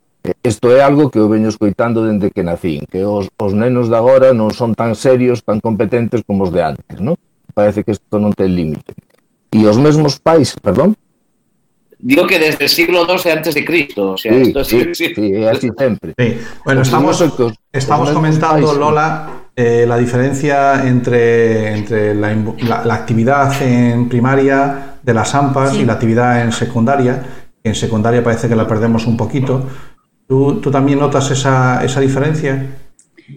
Isto 0.42 0.70
é 0.70 0.80
algo 0.80 1.10
que 1.10 1.18
eu 1.18 1.26
veño 1.26 1.50
escoitando 1.50 2.06
dende 2.06 2.30
que 2.30 2.46
nacín, 2.46 2.86
que 2.86 3.02
os, 3.02 3.26
os 3.34 3.52
nenos 3.52 3.90
de 3.90 3.98
agora 3.98 4.30
non 4.30 4.54
son 4.54 4.70
tan 4.78 4.94
serios, 4.94 5.42
tan 5.42 5.58
competentes 5.58 6.22
como 6.22 6.46
os 6.46 6.54
de 6.54 6.62
antes, 6.62 7.02
¿no? 7.02 7.18
Parece 7.50 7.82
que 7.82 7.90
isto 7.90 8.22
non 8.22 8.30
ten 8.30 8.54
límite. 8.54 8.94
E 9.50 9.66
os 9.66 9.74
mesmos 9.82 10.22
pais, 10.22 10.54
perdón? 10.62 10.94
Digo 12.04 12.26
que 12.26 12.38
desde 12.38 12.64
el 12.64 12.68
siglo 12.68 13.06
II 13.08 13.16
de 13.24 13.32
antes 13.32 13.54
de 13.54 13.64
Cristo. 13.64 14.10
O 14.12 14.16
sea, 14.18 14.32
Sí, 14.32 14.40
esto 14.42 14.60
es- 14.60 14.68
sí, 14.68 14.84
sí, 15.14 15.44
así. 15.44 15.68
Sí. 15.70 16.38
Bueno, 16.64 16.80
O 16.80 16.82
estamos, 16.82 17.20
mesmos 17.72 18.10
comentando, 18.10 18.74
Lola, 18.74 19.30
eh, 19.54 19.84
la 19.86 19.96
diferencia 19.98 20.86
entre, 20.86 21.72
entre 21.76 22.14
la, 22.16 22.34
invo- 22.34 22.58
la- 22.60 22.84
la 22.84 22.94
actividad 22.94 23.62
en 23.62 24.08
primaria 24.08 24.96
de 25.02 25.14
las 25.14 25.32
AMPAs 25.34 25.74
Sí. 25.74 25.82
y 25.82 25.84
la 25.84 25.92
actividad 25.94 26.42
en 26.42 26.50
secundaria. 26.50 27.22
En 27.62 27.74
secundaria 27.76 28.24
parece 28.24 28.48
que 28.48 28.56
la 28.56 28.66
perdemos 28.66 29.06
un 29.06 29.16
poquito. 29.16 29.68
¿Tú, 30.26 30.60
tú 30.60 30.70
también 30.72 30.98
notas 30.98 31.30
esa, 31.30 31.84
esa 31.84 32.00
diferencia? 32.00 32.66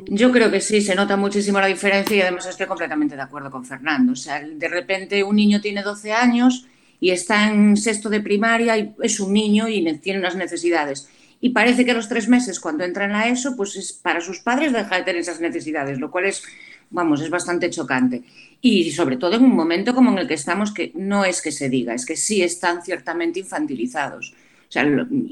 Yo 0.08 0.32
creo 0.32 0.50
que 0.50 0.60
sí, 0.62 0.82
se 0.82 0.96
nota 0.96 1.16
muchísimo 1.18 1.60
la 1.60 1.68
diferencia 1.68 2.18
y 2.18 2.22
además 2.22 2.48
estoy 2.48 2.66
completamente 2.66 3.16
de 3.16 3.22
acuerdo 3.22 3.52
con 3.52 3.64
Fernando. 3.64 4.14
O 4.14 4.16
sea, 4.16 4.42
de 4.44 4.68
repente 4.68 5.24
un 5.24 5.36
niño 5.36 5.62
tiene 5.62 5.84
12 5.84 6.12
años 6.12 6.66
y 7.00 7.12
está 7.12 7.50
en 7.52 7.78
sexto 7.78 8.10
de 8.10 8.22
primaria 8.22 8.78
y 8.78 8.94
es 9.02 9.20
un 9.20 9.34
niño 9.34 9.68
y 9.68 9.82
ne- 9.82 9.96
tiene 10.00 10.20
unas 10.20 10.36
necesidades. 10.36 11.10
Y 11.42 11.50
parece 11.50 11.86
que 11.86 11.92
a 11.92 11.94
los 11.96 12.10
tres 12.10 12.28
meses, 12.28 12.60
cuando 12.60 12.84
entra 12.84 13.06
en 13.06 13.12
la 13.12 13.28
ESO, 13.28 13.56
pues 13.56 13.76
es, 13.76 13.94
para 13.94 14.22
sus 14.22 14.40
padres 14.40 14.74
deja 14.74 14.96
de 14.98 15.04
tener 15.04 15.22
esas 15.22 15.42
necesidades, 15.42 16.00
lo 16.00 16.10
cual 16.10 16.26
es, 16.26 16.42
vamos, 16.90 17.22
es 17.22 17.30
bastante 17.30 17.70
chocante. 17.70 18.24
Y 18.62 18.92
sobre 18.92 19.18
todo 19.18 19.36
en 19.36 19.44
un 19.44 19.54
momento 19.54 19.94
como 19.94 20.12
en 20.12 20.18
el 20.20 20.28
que 20.28 20.34
estamos, 20.34 20.72
que 20.74 20.92
no 20.96 21.24
es 21.26 21.42
que 21.42 21.52
se 21.52 21.70
diga, 21.70 21.94
es 21.94 22.06
que 22.06 22.16
sí 22.16 22.42
están 22.42 22.82
ciertamente 22.84 23.40
infantilizados. 23.42 24.34
O 24.68 24.72
sea, 24.72 24.84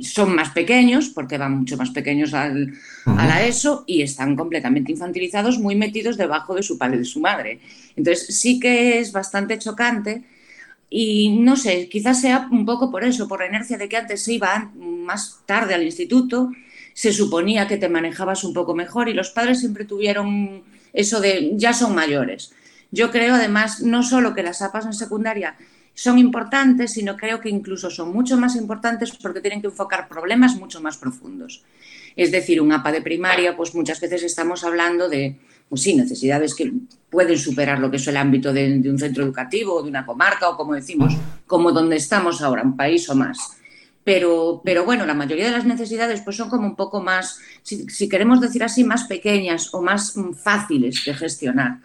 son 0.02 0.36
más 0.36 0.52
pequeños, 0.52 1.10
porque 1.10 1.39
van 1.39 1.58
mucho 1.58 1.76
más 1.78 1.89
pequeños 1.89 2.34
al, 2.36 2.73
a 3.06 3.26
la 3.26 3.45
ESO, 3.47 3.84
y 3.88 4.04
están 4.04 4.36
completamente 4.36 4.91
infantilizados, 4.91 5.58
muy 5.58 5.76
metidos 5.76 6.17
debajo 6.17 6.54
de 6.54 6.62
su 6.62 6.78
padre 6.78 6.97
y 6.97 6.99
de 6.99 7.06
su 7.06 7.19
madre. 7.19 7.60
Entonces, 7.95 8.28
sí 8.38 8.60
que 8.60 8.99
es 8.99 9.12
bastante 9.12 9.58
chocante. 9.58 10.21
Y 10.95 11.29
no 11.39 11.56
sé, 11.56 11.89
quizás 11.89 12.21
sea 12.21 12.47
un 12.51 12.67
poco 12.67 12.91
por 12.91 13.03
eso, 13.03 13.27
por 13.27 13.39
la 13.39 13.47
inercia 13.47 13.79
de 13.79 13.89
que 13.89 13.97
antes 13.97 14.21
se 14.21 14.34
iba 14.34 14.71
más 14.75 15.39
tarde 15.47 15.73
al 15.73 15.82
instituto, 15.82 16.51
se 16.93 17.12
suponía 17.12 17.67
que 17.67 17.77
te 17.77 17.89
manejabas 17.89 18.43
un 18.43 18.53
poco 18.53 18.75
mejor 18.75 19.10
y 19.10 19.15
los 19.15 19.32
padres 19.32 19.62
siempre 19.62 19.86
tuvieron 19.86 20.62
eso 20.93 21.19
de 21.19 21.53
ya 21.56 21.73
son 21.73 21.95
mayores. 21.95 22.53
Yo 22.91 23.10
creo 23.10 23.34
además 23.34 23.82
no 23.82 24.03
solo 24.03 24.36
que 24.36 24.43
las 24.43 24.62
APAs 24.62 24.86
en 24.86 24.93
secundaria 24.93 25.56
son 25.95 26.19
importantes, 26.19 26.93
sino 26.93 27.17
creo 27.17 27.41
que 27.41 27.49
incluso 27.49 27.89
son 27.89 28.13
mucho 28.13 28.38
más 28.38 28.56
importantes 28.56 29.17
porque 29.19 29.41
tienen 29.41 29.62
que 29.62 29.69
enfocar 29.69 30.08
problemas 30.08 30.58
mucho 30.58 30.79
más 30.79 30.97
profundos. 30.97 31.63
Es 32.15 32.32
decir, 32.32 32.62
un 32.62 32.71
APA 32.71 32.91
de 32.91 33.01
primaria, 33.01 33.58
pues 33.58 33.73
muchas 33.73 33.99
veces 33.99 34.21
estamos 34.21 34.63
hablando 34.63 35.10
de, 35.10 35.38
pues 35.73 35.81
sí, 35.81 35.95
necesidades 35.95 36.53
que 36.53 36.71
pueden 37.09 37.36
superar 37.36 37.79
lo 37.79 37.89
que 37.89 37.97
es 37.97 38.07
el 38.07 38.15
ámbito 38.15 38.53
de, 38.53 38.79
un 38.88 38.99
centro 38.99 39.23
educativo 39.23 39.73
o 39.73 39.81
de 39.81 39.89
una 39.89 40.05
comarca 40.05 40.47
o 40.47 40.55
como 40.55 40.75
decimos, 40.75 41.15
como 41.47 41.71
donde 41.71 41.95
estamos 41.95 42.43
ahora, 42.43 42.62
un 42.62 42.77
país 42.77 43.09
o 43.09 43.15
más. 43.15 43.57
Pero, 44.03 44.62
pero 44.63 44.86
bueno, 44.86 45.03
la 45.07 45.15
mayoría 45.15 45.45
de 45.45 45.51
las 45.51 45.65
necesidades 45.65 46.21
pues 46.21 46.36
son 46.36 46.47
como 46.47 46.67
un 46.67 46.75
poco 46.75 47.01
más, 47.01 47.39
si, 47.63 47.89
si 47.89 48.07
queremos 48.07 48.39
decir 48.39 48.63
así, 48.63 48.83
más 48.83 49.05
pequeñas 49.05 49.73
o 49.73 49.81
más 49.81 50.15
mm, 50.15 50.33
fáciles 50.33 51.03
de 51.03 51.15
gestionar. 51.15 51.79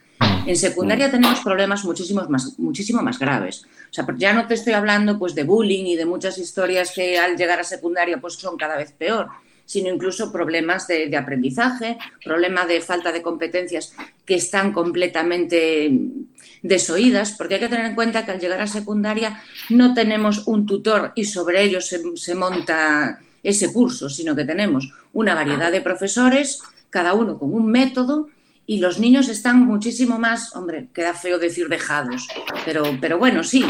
En 0.44 0.56
secundaria 0.56 1.10
tenemos 1.10 1.40
problemas 1.40 1.82
muchísimos 1.86 2.28
más, 2.28 2.58
muchísimo 2.58 3.00
más 3.00 3.18
graves. 3.18 3.64
O 3.90 3.94
sea, 3.94 4.06
ya 4.18 4.34
no 4.34 4.46
te 4.46 4.52
estoy 4.52 4.74
hablando 4.74 5.18
pues 5.18 5.34
de 5.34 5.44
bullying 5.44 5.86
y 5.86 5.96
de 5.96 6.04
muchas 6.04 6.36
historias 6.36 6.92
que 6.94 7.18
al 7.18 7.38
llegar 7.38 7.58
a 7.58 7.64
secundaria 7.64 8.20
pues 8.20 8.34
son 8.34 8.58
cada 8.58 8.76
vez 8.76 8.92
peor, 8.92 9.28
sino 9.68 9.92
incluso 9.92 10.32
problemas 10.32 10.88
de, 10.88 11.14
aprendizaje, 11.14 11.98
problema 12.24 12.64
de 12.64 12.80
falta 12.80 13.12
de 13.12 13.20
competencias 13.20 13.92
que 14.24 14.34
están 14.34 14.72
completamente 14.72 15.92
desoídas, 16.62 17.32
porque 17.32 17.56
hay 17.56 17.60
que 17.60 17.68
tener 17.68 17.84
en 17.84 17.94
cuenta 17.94 18.24
que 18.24 18.32
al 18.32 18.40
llegar 18.40 18.62
a 18.62 18.66
secundaria 18.66 19.42
no 19.68 19.92
tenemos 19.92 20.46
un 20.46 20.64
tutor 20.64 21.12
y 21.14 21.24
sobre 21.24 21.62
ello 21.62 21.82
se 21.82 22.34
monta 22.34 23.20
ese 23.42 23.70
curso, 23.70 24.08
sino 24.08 24.34
que 24.34 24.46
tenemos 24.46 24.90
una 25.12 25.34
variedad 25.34 25.70
de 25.70 25.82
profesores, 25.82 26.62
cada 26.88 27.12
uno 27.12 27.38
con 27.38 27.52
un 27.52 27.70
método 27.70 28.30
y 28.70 28.80
los 28.80 29.00
niños 29.00 29.30
están 29.30 29.64
muchísimo 29.64 30.18
más, 30.18 30.54
hombre, 30.54 30.90
queda 30.92 31.14
feo 31.14 31.38
decir 31.38 31.68
dejados, 31.70 32.28
pero, 32.66 32.82
pero 33.00 33.16
bueno, 33.18 33.42
sí, 33.42 33.64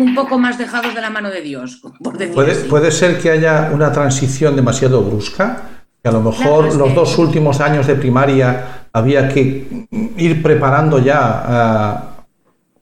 un 0.00 0.12
poco 0.16 0.38
más 0.40 0.58
dejados 0.58 0.92
de 0.92 1.00
la 1.00 1.08
mano 1.08 1.30
de 1.30 1.40
Dios. 1.40 1.80
Por 2.02 2.18
¿Puede, 2.34 2.52
así. 2.52 2.68
puede 2.68 2.90
ser 2.90 3.20
que 3.20 3.30
haya 3.30 3.70
una 3.72 3.92
transición 3.92 4.56
demasiado 4.56 5.02
brusca, 5.02 5.62
que 6.02 6.08
a 6.08 6.12
lo 6.12 6.20
mejor 6.20 6.64
Claro, 6.64 6.78
los 6.78 6.88
que- 6.88 6.94
dos 6.94 7.16
últimos 7.16 7.60
años 7.60 7.86
de 7.86 7.94
primaria 7.94 8.86
había 8.92 9.28
que 9.28 9.86
ir 10.16 10.42
preparando 10.42 10.98
ya 10.98 12.07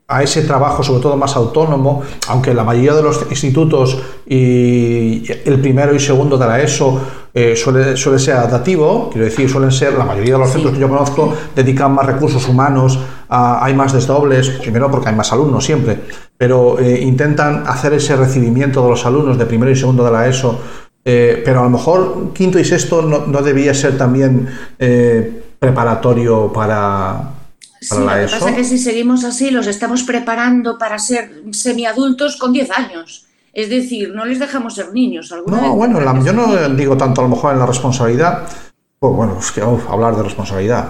a, 0.09 0.23
ese 0.23 0.43
trabajo, 0.43 0.83
sobre 0.83 1.01
todo 1.03 1.17
más 1.17 1.35
autónomo, 1.37 2.03
aunque 2.29 2.55
la 2.55 2.63
mayoría 2.65 2.95
de 2.95 3.03
los 3.03 3.27
institutos 3.31 3.99
y 4.27 5.25
el 5.45 5.61
primero 5.61 5.95
y 5.95 6.01
segundo 6.01 6.39
de 6.39 6.47
la 6.47 6.61
ESO 6.61 7.01
eh, 7.35 7.55
suele, 7.57 7.97
suele 7.97 8.19
ser 8.19 8.35
adaptativo, 8.37 9.11
quiero 9.11 9.27
decir, 9.27 9.49
suelen 9.51 9.71
ser, 9.73 9.95
la 9.95 10.05
mayoría 10.05 10.35
de 10.35 10.39
los 10.39 10.49
Sí. 10.49 10.55
centros 10.55 10.75
que 10.75 10.81
yo 10.81 10.89
conozco 10.89 11.35
dedican 11.55 11.93
más 11.95 12.07
recursos 12.07 12.49
humanos, 12.49 12.99
a- 13.29 13.65
hay 13.65 13.75
más 13.75 13.93
desdobles, 13.93 14.49
primero 14.51 14.91
porque 14.91 15.09
hay 15.09 15.15
más 15.17 15.33
alumnos 15.33 15.65
siempre, 15.65 16.01
pero 16.39 16.79
eh, 16.79 17.01
intentan 17.03 17.65
hacer 17.67 17.93
ese 17.95 18.17
recibimiento 18.17 18.83
de 18.85 18.91
los 18.91 19.05
alumnos 19.05 19.37
de 19.39 19.45
primero 19.47 19.71
y 19.71 19.77
segundo 19.77 20.05
de 20.05 20.11
la 20.13 20.27
ESO, 20.29 20.59
eh, 21.05 21.43
pero 21.45 21.61
a 21.61 21.65
lo 21.65 21.71
mejor 21.71 22.33
quinto 22.33 22.59
y 22.59 22.65
sexto 22.65 23.03
no, 23.03 23.27
no 23.27 23.43
debía 23.43 23.75
ser 23.75 23.99
también 23.99 24.49
eh, 24.79 25.43
preparatorio 25.59 26.53
para, 26.53 27.33
Sí, 27.89 27.95
lo 27.99 28.07
que 28.09 28.23
pasa 28.33 28.51
es 28.51 28.57
que 28.57 28.65
si 28.65 28.79
seguimos 28.79 29.25
así, 29.25 29.51
los 29.51 29.67
estamos 29.67 30.03
preparando 30.03 30.77
para 30.79 30.99
ser 30.99 31.43
semiadultos 31.53 32.37
con 32.37 32.53
10 32.53 32.71
años. 32.71 33.27
Es 33.53 33.71
decir, 33.71 34.13
no 34.15 34.25
les 34.27 34.39
dejamos 34.39 34.75
ser 34.75 34.93
niños. 34.93 35.33
alguna 35.33 35.61
No, 35.63 35.75
bueno, 35.77 36.01
la- 36.01 36.13
yo 36.23 36.33
no 36.33 36.47
niños. 36.49 36.77
digo 36.77 36.97
tanto 36.97 37.21
a 37.23 37.25
lo 37.25 37.31
mejor 37.31 37.53
en 37.55 37.59
la 37.61 37.67
responsabilidad, 37.67 38.43
pues 38.99 39.15
bueno, 39.15 39.39
es 39.39 39.51
que 39.53 39.63
uf, 39.63 39.89
hablar 39.91 40.17
de 40.17 40.23
responsabilidad 40.25 40.89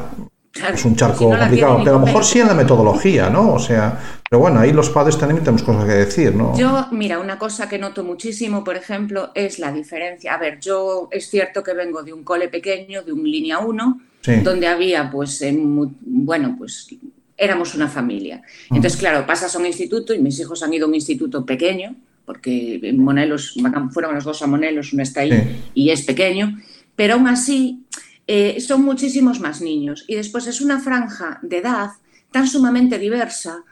Claro, 0.59 0.75
es 0.75 0.85
un 0.85 0.97
charco 0.97 1.19
si 1.19 1.25
no 1.27 1.31
la 1.33 1.38
complicado, 1.40 1.79
pero 1.85 1.97
a 1.97 1.99
lo 2.01 2.07
mejor 2.07 2.25
sí 2.25 2.40
en 2.40 2.47
la 2.49 2.55
metodología, 2.55 3.31
¿no? 3.31 3.55
O 3.55 3.59
sea, 3.59 3.99
pero 4.29 4.40
bueno, 4.40 4.61
ahí 4.61 4.73
los 4.73 4.90
padres 4.90 5.19
también 5.19 5.40
tenemos 5.40 5.62
cosas 5.62 5.85
que 5.85 5.92
decir, 5.92 6.35
¿no? 6.35 6.57
Yo, 6.59 6.87
mira, 6.92 7.19
una 7.19 7.38
cosa 7.38 7.69
que 7.69 7.79
noto 7.79 8.03
muchísimo, 8.05 8.64
por 8.64 8.77
ejemplo, 8.77 9.31
es 9.35 9.59
la 9.59 9.71
diferencia. 9.73 10.35
A 10.35 10.38
ver, 10.38 10.59
yo 10.61 11.09
es 11.11 11.29
cierto 11.31 11.62
que 11.62 11.75
vengo 11.75 12.03
de 12.03 12.12
un 12.12 12.25
cole 12.25 12.49
pequeño, 12.49 13.03
de 13.03 13.12
un 13.12 13.23
línea 13.31 13.59
1, 13.59 14.01
Sí. 14.23 14.37
donde 14.42 14.66
había, 14.66 15.09
pues, 15.11 15.40
en 15.42 15.95
bueno, 16.01 16.57
pues 16.59 16.88
éramos 17.37 17.75
una 17.77 17.87
familia. 17.88 18.42
Entonces, 18.71 18.97
claro, 18.97 19.25
pasas 19.27 19.55
a 19.55 19.59
un 19.59 19.66
instituto 19.66 20.12
y 20.14 20.19
mis 20.19 20.40
hijos 20.40 20.62
han 20.64 20.73
ido 20.75 20.87
a 20.87 20.88
un 20.88 20.95
instituto 20.97 21.45
pequeño, 21.47 21.95
porque 22.25 22.81
en 22.83 22.99
Monelos, 22.99 23.55
fueron 23.92 24.14
los 24.16 24.25
dos 24.25 24.42
a 24.42 24.47
Monelos, 24.49 24.92
uno 24.92 25.03
está 25.05 25.21
ahí 25.21 25.31
Sí. 25.31 25.57
y 25.75 25.90
es 25.90 26.03
pequeño, 26.03 26.59
pero 26.97 27.14
aún 27.14 27.29
así 27.29 27.85
eh, 28.27 28.61
son 28.61 28.83
muchísimos 28.85 29.41
más 29.41 29.61
niños. 29.61 30.05
Y 30.09 30.15
después 30.17 30.47
es 30.47 30.61
una 30.61 30.81
franja 30.81 31.39
de 31.43 31.59
edad 31.59 31.91
tan 32.33 32.47
sumamente 32.49 32.99
diversa 32.99 33.62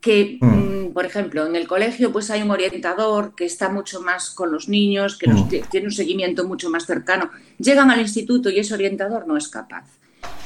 que, 0.00 0.38
Mm. 0.40 0.46
mm, 0.46 0.92
por 0.92 1.04
ejemplo, 1.04 1.46
en 1.46 1.56
el 1.56 1.66
colegio 1.66 2.12
pues 2.12 2.30
hay 2.30 2.42
un 2.42 2.50
orientador 2.50 3.34
que 3.34 3.44
está 3.44 3.68
mucho 3.68 4.00
más 4.00 4.30
con 4.30 4.50
los 4.52 4.68
niños, 4.68 5.18
que 5.18 5.28
Mm. 5.28 5.48
ti- 5.48 5.60
tiene 5.70 5.86
un 5.86 5.92
seguimiento 5.92 6.46
mucho 6.46 6.70
más 6.70 6.86
cercano. 6.86 7.30
Llegan 7.58 7.90
al 7.90 8.00
instituto 8.00 8.48
y 8.50 8.58
ese 8.58 8.74
orientador 8.74 9.26
no 9.26 9.36
es 9.36 9.48
capaz. 9.48 9.86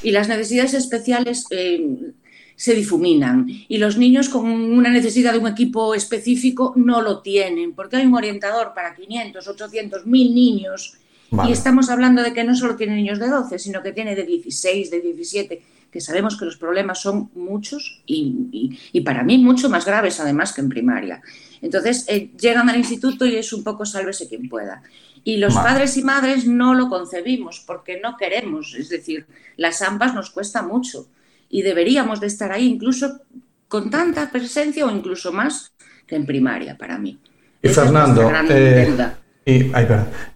Y 0.03 0.11
las 0.11 0.29
necesidades 0.29 0.75
especiales 0.75 1.47
eh, 1.51 2.13
se 2.57 2.75
difuminan 2.75 3.47
y 3.69 3.79
los 3.79 3.97
niños 3.97 4.29
con 4.29 4.45
una 4.51 4.91
necesidad 4.91 5.33
de 5.33 5.39
un 5.39 5.49
equipo 5.49 5.95
específico 5.95 6.73
no 6.77 7.01
lo 7.03 7.21
tienen, 7.21 7.73
porque 7.75 7.97
hay 7.97 8.07
un 8.07 8.15
orientador 8.15 8.73
para 8.75 8.95
500, 8.95 9.49
800, 9.49 10.07
1000 10.07 10.35
niños 10.35 10.99
Vale. 11.33 11.51
y 11.51 11.53
estamos 11.53 11.89
hablando 11.91 12.23
de 12.23 12.33
que 12.33 12.45
no 12.45 12.55
solo 12.55 12.77
tiene 12.77 12.95
niños 12.95 13.19
de 13.19 13.29
12, 13.29 13.59
sino 13.59 13.83
que 13.83 13.93
tiene 13.93 14.15
de 14.15 14.25
16, 14.25 14.91
de 14.91 15.01
17, 15.01 15.63
que 15.91 16.01
sabemos 16.01 16.39
que 16.39 16.45
los 16.45 16.57
problemas 16.57 17.01
son 17.01 17.31
muchos 17.35 18.03
y, 18.07 18.49
y- 18.53 18.79
y 18.93 19.01
para 19.01 19.23
mí 19.25 19.39
mucho 19.39 19.69
más 19.69 19.85
graves 19.85 20.21
además 20.21 20.53
que 20.53 20.61
en 20.61 20.69
primaria. 20.69 21.23
Entonces 21.61 22.05
eh, 22.09 22.31
llegan 22.39 22.69
al 22.69 22.77
instituto 22.77 23.25
y 23.27 23.37
es 23.37 23.53
un 23.53 23.65
poco 23.65 23.85
sálvese 23.87 24.29
quien 24.29 24.49
pueda. 24.49 24.83
Y 25.25 25.37
los 25.37 25.55
Vale. 25.55 25.69
padres 25.71 25.97
y 25.97 26.03
madres 26.03 26.47
no 26.47 26.75
lo 26.75 26.89
concebimos 26.89 27.61
porque 27.67 28.01
no 28.01 28.17
queremos, 28.17 28.75
es 28.75 28.89
decir, 28.89 29.27
las 29.57 29.81
AMPAs 29.83 30.15
nos 30.15 30.31
cuesta 30.31 30.63
mucho 30.63 31.09
y 31.49 31.63
deberíamos 31.63 32.21
de 32.21 32.27
estar 32.27 32.51
ahí 32.53 32.67
incluso 32.67 33.21
con 33.69 33.89
tanta 33.91 34.31
presencia 34.31 34.85
o 34.87 34.91
incluso 34.91 35.33
más 35.33 35.73
que 36.07 36.17
en 36.17 36.27
primaria 36.27 36.77
para 36.77 36.99
mí. 36.99 37.19
Y 37.63 37.69
Esa 37.69 37.85
Fernando, 37.85 38.29
gran 38.29 38.47
eh. 38.51 39.13
Y, 39.45 39.73
ay. 39.75 39.87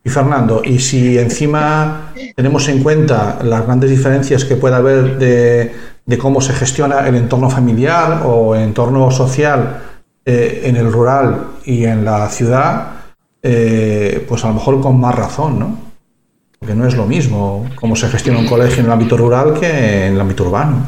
Y 0.04 0.10
Fernando, 0.10 0.62
y 0.64 0.78
si 0.78 1.18
encima 1.18 2.12
tenemos 2.34 2.68
en 2.68 2.82
cuenta 2.82 3.38
las 3.42 3.64
grandes 3.64 3.90
diferencias 3.90 4.44
que 4.44 4.56
puede 4.56 4.74
haber 4.74 5.18
de, 5.18 5.72
de 6.04 6.18
cómo 6.18 6.40
se 6.40 6.52
gestiona 6.52 7.06
el 7.06 7.14
entorno 7.14 7.50
familiar 7.50 8.22
o 8.24 8.54
el 8.54 8.62
entorno 8.62 9.10
social 9.10 9.82
eh, 10.24 10.62
en 10.64 10.76
el 10.76 10.92
rural 10.92 11.50
y 11.64 11.84
en 11.84 12.04
la 12.04 12.28
ciudad, 12.28 12.94
eh, 13.42 14.24
pues 14.28 14.44
a 14.44 14.48
lo 14.48 14.54
mejor 14.54 14.80
con 14.80 14.98
más 14.98 15.14
razón, 15.14 15.58
¿no? 15.58 15.78
Porque 16.58 16.74
no 16.74 16.86
es 16.86 16.96
lo 16.96 17.06
mismo 17.06 17.64
cómo 17.76 17.94
se 17.94 18.08
gestiona 18.08 18.40
un 18.40 18.46
colegio 18.46 18.80
en 18.80 18.86
el 18.86 18.92
ámbito 18.92 19.16
rural 19.16 19.54
que 19.54 20.06
en 20.06 20.14
el 20.14 20.20
ámbito 20.20 20.44
urbano. 20.44 20.84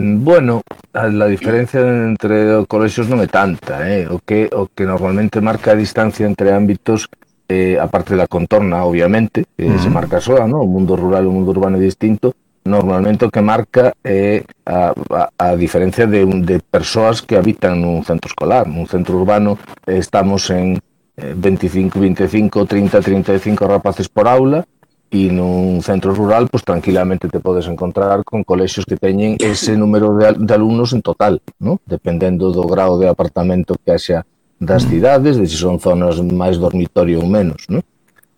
Bueno, 0.00 0.62
a 0.92 1.08
diferencia 1.28 1.80
entre 1.80 2.64
colexios 2.66 3.06
non 3.06 3.20
é 3.20 3.28
tanta, 3.28 3.84
eh? 3.84 4.08
o, 4.08 4.18
que, 4.24 4.48
o 4.48 4.72
que 4.72 4.88
normalmente 4.88 5.44
marca 5.44 5.76
a 5.76 5.78
distancia 5.78 6.24
entre 6.24 6.56
ámbitos 6.56 7.12
eh, 7.50 7.76
a 7.76 7.86
parte 7.90 8.16
da 8.16 8.30
contorna, 8.30 8.86
obviamente, 8.86 9.44
que 9.58 9.66
uh 9.66 9.76
-huh. 9.76 9.82
se 9.82 9.90
marca 9.90 10.22
soa, 10.24 10.48
¿no? 10.48 10.62
o 10.64 10.68
mundo 10.70 10.96
rural 10.96 11.26
e 11.26 11.30
o 11.30 11.34
mundo 11.34 11.52
urbano 11.52 11.76
é 11.76 11.82
distinto, 11.84 12.32
normalmente 12.64 13.24
o 13.24 13.30
que 13.30 13.40
marca 13.40 13.92
é 14.04 14.40
eh, 14.40 14.44
a, 14.64 14.94
a, 15.10 15.52
a 15.52 15.56
diferencia 15.56 16.06
de, 16.06 16.24
de 16.24 16.60
persoas 16.60 17.20
que 17.20 17.36
habitan 17.36 17.80
nun 17.80 18.04
centro 18.04 18.28
escolar. 18.28 18.68
Nun 18.68 18.86
centro 18.86 19.18
urbano 19.18 19.58
eh, 19.88 19.98
estamos 19.98 20.48
en 20.52 20.78
eh, 21.16 21.34
25, 21.36 21.98
25, 21.98 22.64
30, 22.66 23.00
35 23.00 23.66
rapaces 23.66 24.08
por 24.08 24.28
aula, 24.28 24.64
e 25.10 25.26
nun 25.26 25.82
centro 25.82 26.14
rural, 26.14 26.46
pois 26.46 26.62
tranquilamente 26.62 27.26
te 27.26 27.42
podes 27.42 27.66
encontrar 27.66 28.22
con 28.22 28.46
colexios 28.46 28.86
que 28.86 28.94
teñen 28.94 29.34
ese 29.42 29.74
número 29.74 30.14
de, 30.14 30.38
de 30.38 30.52
alumnos 30.54 30.94
en 30.94 31.02
total, 31.02 31.42
¿no? 31.58 31.82
dependendo 31.82 32.54
do 32.54 32.62
grado 32.70 32.94
de 32.94 33.10
apartamento 33.10 33.74
que 33.74 33.90
haxa 33.90 34.22
das 34.62 34.86
mm. 34.86 34.88
cidades, 34.88 35.34
de 35.34 35.46
se 35.50 35.58
son 35.58 35.82
zonas 35.82 36.22
máis 36.22 36.62
dormitorio 36.62 37.18
ou 37.18 37.26
menos. 37.26 37.66
¿no? 37.66 37.82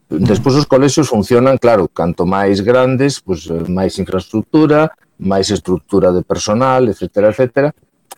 Mm. 0.08 0.24
Despois 0.24 0.56
os 0.56 0.64
colexios 0.64 1.12
funcionan, 1.12 1.60
claro, 1.60 1.92
canto 1.92 2.24
máis 2.24 2.64
grandes, 2.64 3.20
pois 3.20 3.44
máis 3.68 4.00
infraestructura, 4.00 4.88
máis 5.20 5.52
estructura 5.52 6.08
de 6.08 6.24
personal, 6.24 6.88
etcétera, 6.88 7.36
etcétera, 7.36 7.68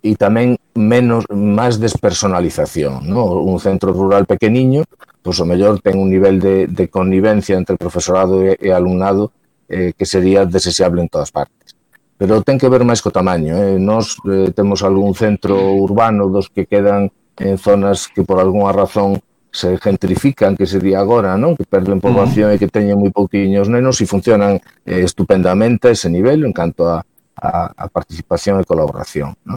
e 0.05 0.21
tamén 0.21 0.61
menos 0.77 1.25
máis 1.33 1.81
despersonalización, 1.81 3.09
¿no? 3.09 3.41
Un 3.41 3.57
centro 3.57 3.97
rural 3.97 4.29
pequeniño, 4.29 4.85
pois 5.25 5.41
pues, 5.41 5.41
o 5.41 5.49
mellor 5.49 5.81
ten 5.81 5.97
un 5.97 6.13
nivel 6.13 6.37
de, 6.45 6.69
de 6.69 6.93
connivencia 6.93 7.57
entre 7.57 7.81
profesorado 7.81 8.45
e, 8.45 8.61
e 8.61 8.69
alumnado 8.69 9.33
eh, 9.65 9.97
que 9.97 10.05
sería 10.05 10.45
desexable 10.45 11.01
en 11.01 11.09
todas 11.09 11.33
partes. 11.33 11.73
Pero 12.21 12.45
ten 12.45 12.61
que 12.61 12.69
ver 12.69 12.85
máis 12.85 13.01
co 13.01 13.09
tamaño. 13.09 13.57
Eh? 13.57 13.81
Nos 13.81 14.21
eh, 14.29 14.53
temos 14.53 14.85
algún 14.85 15.17
centro 15.17 15.57
urbano 15.73 16.29
dos 16.29 16.53
que 16.53 16.69
quedan 16.69 17.09
en 17.41 17.57
zonas 17.57 18.13
que 18.13 18.29
por 18.29 18.37
algunha 18.37 18.77
razón 18.77 19.25
se 19.49 19.79
gentrifican, 19.79 20.53
que 20.53 20.67
se 20.69 20.83
di 20.85 20.93
agora, 20.93 21.41
non? 21.41 21.57
que 21.57 21.65
perden 21.65 22.05
poboación 22.05 22.51
uh 22.51 22.53
-huh. 22.53 22.57
e 22.59 22.61
que 22.61 22.69
teñen 22.69 23.01
moi 23.01 23.09
pouquiños 23.09 23.73
nenos 23.73 24.03
e 24.03 24.05
funcionan 24.05 24.61
eh, 24.85 25.01
estupendamente 25.01 25.97
ese 25.97 26.13
nivel 26.13 26.45
en 26.45 26.53
canto 26.53 26.91
a, 26.93 27.01
a, 27.37 27.73
a 27.77 27.89
participación 27.89 28.61
e 28.61 28.65
colaboración. 28.65 29.35
¿no? 29.45 29.57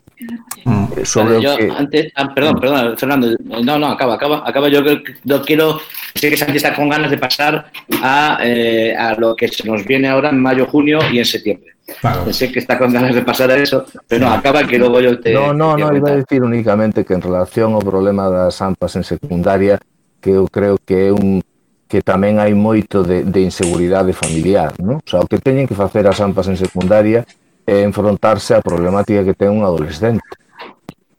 Mm. 0.66 0.98
Eh, 0.98 1.06
Sobre 1.06 1.42
yo, 1.42 1.56
que... 1.58 1.70
antes, 1.70 2.12
ah, 2.16 2.34
perdón, 2.34 2.56
mm. 2.56 2.60
perdón, 2.60 2.98
Fernando, 2.98 3.28
no, 3.63 3.80
no, 3.80 3.88
acaba, 3.88 4.16
acaba, 4.16 4.44
acaba. 4.48 4.68
Yo, 4.70 4.82
yo 5.24 5.42
quiero, 5.44 5.80
sé 6.16 6.30
que 6.30 6.38
Santi 6.38 6.58
está 6.58 6.76
con 6.76 6.90
ganas 6.90 7.12
de 7.12 7.18
pasar 7.18 7.72
a, 8.02 8.40
eh, 8.42 8.96
a 8.96 9.13
lo 9.16 9.36
que 9.36 9.48
se 9.48 9.68
nos 9.68 9.86
viene 9.86 10.10
ahora 10.10 10.30
en 10.30 10.42
mayo, 10.42 10.66
junio 10.66 11.00
y 11.12 11.20
en 11.20 11.26
septiembre. 11.26 11.74
Claro. 12.02 12.34
Sé 12.34 12.52
que 12.52 12.60
está 12.60 12.78
con 12.78 12.92
ganas 12.92 13.16
de 13.16 13.22
pasar 13.22 13.50
a 13.50 13.56
eso, 13.56 13.86
pero 14.08 14.28
no, 14.28 14.34
acaba 14.34 14.68
que 14.68 14.78
luego 14.78 15.00
yo 15.00 15.20
te... 15.22 15.34
No, 15.34 15.54
no, 15.54 15.76
te 15.76 15.84
no, 15.84 15.96
iba 15.96 16.10
a 16.10 16.16
decir 16.16 16.44
únicamente 16.44 17.06
que 17.06 17.13
en 17.13 17.22
relación 17.22 17.74
ao 17.74 17.80
problema 17.80 18.28
das 18.28 18.60
AMPAs 18.60 19.00
en 19.00 19.06
secundaria, 19.08 19.80
que 20.20 20.36
eu 20.36 20.52
creo 20.52 20.76
que 20.84 21.08
é 21.08 21.12
un 21.16 21.40
que 21.88 22.04
tamén 22.04 22.36
hai 22.44 22.52
moito 22.52 23.00
de, 23.00 23.24
de 23.24 23.40
inseguridade 23.40 24.12
familiar, 24.12 24.76
non? 24.84 25.00
O 25.00 25.08
sea, 25.08 25.24
o 25.24 25.28
que 25.32 25.40
teñen 25.40 25.63
que 25.63 25.80
facer 25.80 26.04
as 26.04 26.20
AMPAs 26.20 26.52
en 26.52 26.60
secundaria 26.60 27.24
é 27.67 27.84
enfrontarse 27.84 28.56
á 28.56 28.63
problemática 28.63 29.27
que 29.27 29.36
ten 29.36 29.51
un 29.51 29.67
adolescente 29.67 30.23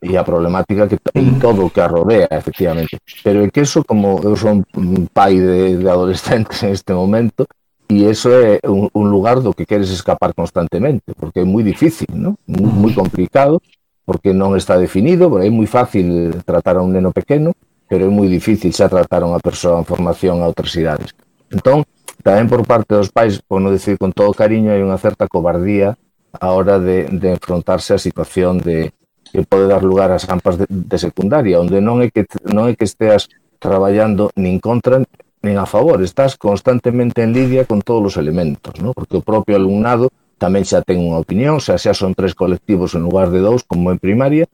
e 0.00 0.16
a 0.16 0.24
problemática 0.24 0.88
que 0.88 0.96
ten 0.96 1.36
mm. 1.36 1.44
todo 1.44 1.68
o 1.68 1.70
que 1.70 1.84
a 1.84 1.90
rodea, 1.92 2.30
efectivamente. 2.32 2.96
Pero 3.20 3.44
é 3.44 3.52
que 3.52 3.60
eso, 3.60 3.84
como 3.84 4.24
eu 4.24 4.32
son 4.32 4.64
un 4.72 5.04
pai 5.12 5.36
de, 5.36 5.76
de 5.76 5.88
adolescentes 5.90 6.62
en 6.64 6.72
este 6.72 6.96
momento, 6.96 7.44
e 7.88 8.08
eso 8.08 8.32
é 8.32 8.60
un, 8.64 8.88
un 8.92 9.06
lugar 9.12 9.44
do 9.44 9.52
que 9.52 9.68
queres 9.68 9.92
escapar 9.92 10.32
constantemente, 10.32 11.12
porque 11.12 11.44
é 11.44 11.46
moi 11.46 11.60
difícil, 11.60 12.08
¿no? 12.16 12.40
moi, 12.48 12.88
moi 12.88 12.92
complicado, 12.96 13.60
porque 14.08 14.32
non 14.32 14.56
está 14.56 14.80
definido, 14.80 15.28
porque 15.28 15.48
é 15.48 15.52
moi 15.52 15.68
fácil 15.68 16.32
tratar 16.48 16.80
a 16.80 16.84
un 16.84 16.96
neno 16.96 17.12
pequeno, 17.12 17.52
pero 17.84 18.08
é 18.08 18.10
moi 18.12 18.28
difícil 18.28 18.72
xa 18.72 18.88
tratar 18.88 19.20
a 19.20 19.28
unha 19.28 19.40
persoa 19.42 19.80
en 19.80 19.88
formación 19.88 20.40
a 20.40 20.48
outras 20.48 20.72
idades. 20.80 21.12
Entón, 21.52 21.84
tamén 22.24 22.48
por 22.48 22.64
parte 22.64 22.96
dos 22.96 23.12
pais, 23.12 23.40
por 23.44 23.60
non 23.60 23.72
decir 23.72 24.00
con 24.00 24.16
todo 24.16 24.32
cariño, 24.32 24.72
hai 24.72 24.80
unha 24.80 25.00
certa 25.00 25.28
cobardía 25.28 25.96
a 26.40 26.48
hora 26.54 26.78
de, 26.78 27.10
de 27.10 27.28
enfrontarse 27.34 27.94
á 27.94 27.98
situación 27.98 28.58
de 28.62 28.94
que 29.28 29.44
pode 29.44 29.68
dar 29.68 29.84
lugar 29.84 30.10
ás 30.10 30.24
ampas 30.30 30.56
de, 30.56 30.66
de 30.70 30.98
secundaria, 30.98 31.60
onde 31.60 31.84
non 31.84 32.00
é 32.00 32.08
que 32.08 32.24
non 32.48 32.70
é 32.70 32.72
que 32.78 32.88
esteas 32.88 33.28
traballando 33.60 34.32
nin 34.38 34.62
contra 34.62 35.02
nin 35.42 35.56
a 35.58 35.66
favor, 35.66 36.02
estás 36.02 36.34
constantemente 36.34 37.22
en 37.22 37.32
lidia 37.32 37.64
con 37.68 37.82
todos 37.82 38.14
os 38.14 38.16
elementos, 38.16 38.80
¿no? 38.82 38.92
porque 38.94 39.18
o 39.18 39.22
propio 39.22 39.54
alumnado 39.54 40.10
tamén 40.38 40.64
xa 40.64 40.82
ten 40.86 41.02
unha 41.02 41.18
opinión, 41.18 41.58
xa 41.58 41.76
xa 41.76 41.92
son 41.92 42.14
tres 42.14 42.32
colectivos 42.34 42.94
en 42.94 43.02
lugar 43.02 43.30
de 43.34 43.42
dous, 43.42 43.66
como 43.66 43.90
en 43.90 43.98
primaria, 43.98 44.46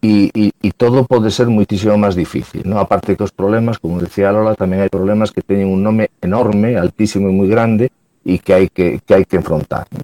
e, 0.00 0.32
e, 0.32 0.44
e 0.56 0.68
todo 0.72 1.04
pode 1.04 1.28
ser 1.28 1.52
muitísimo 1.52 1.92
máis 2.00 2.16
difícil. 2.16 2.64
¿no? 2.64 2.80
Aparte 2.80 3.16
que 3.16 3.24
os 3.24 3.36
problemas, 3.36 3.76
como 3.76 4.00
decía 4.00 4.32
Lola, 4.32 4.56
tamén 4.56 4.80
hai 4.80 4.88
problemas 4.88 5.28
que 5.28 5.44
teñen 5.44 5.68
un 5.68 5.84
nome 5.84 6.08
enorme, 6.24 6.80
altísimo 6.80 7.28
e 7.28 7.36
moi 7.36 7.48
grande, 7.52 7.92
e 8.24 8.40
que 8.40 8.52
hai 8.56 8.66
que, 8.72 9.04
que, 9.04 9.12
hai 9.12 9.24
que 9.28 9.36
enfrontar. 9.36 9.84
¿no? 9.92 10.00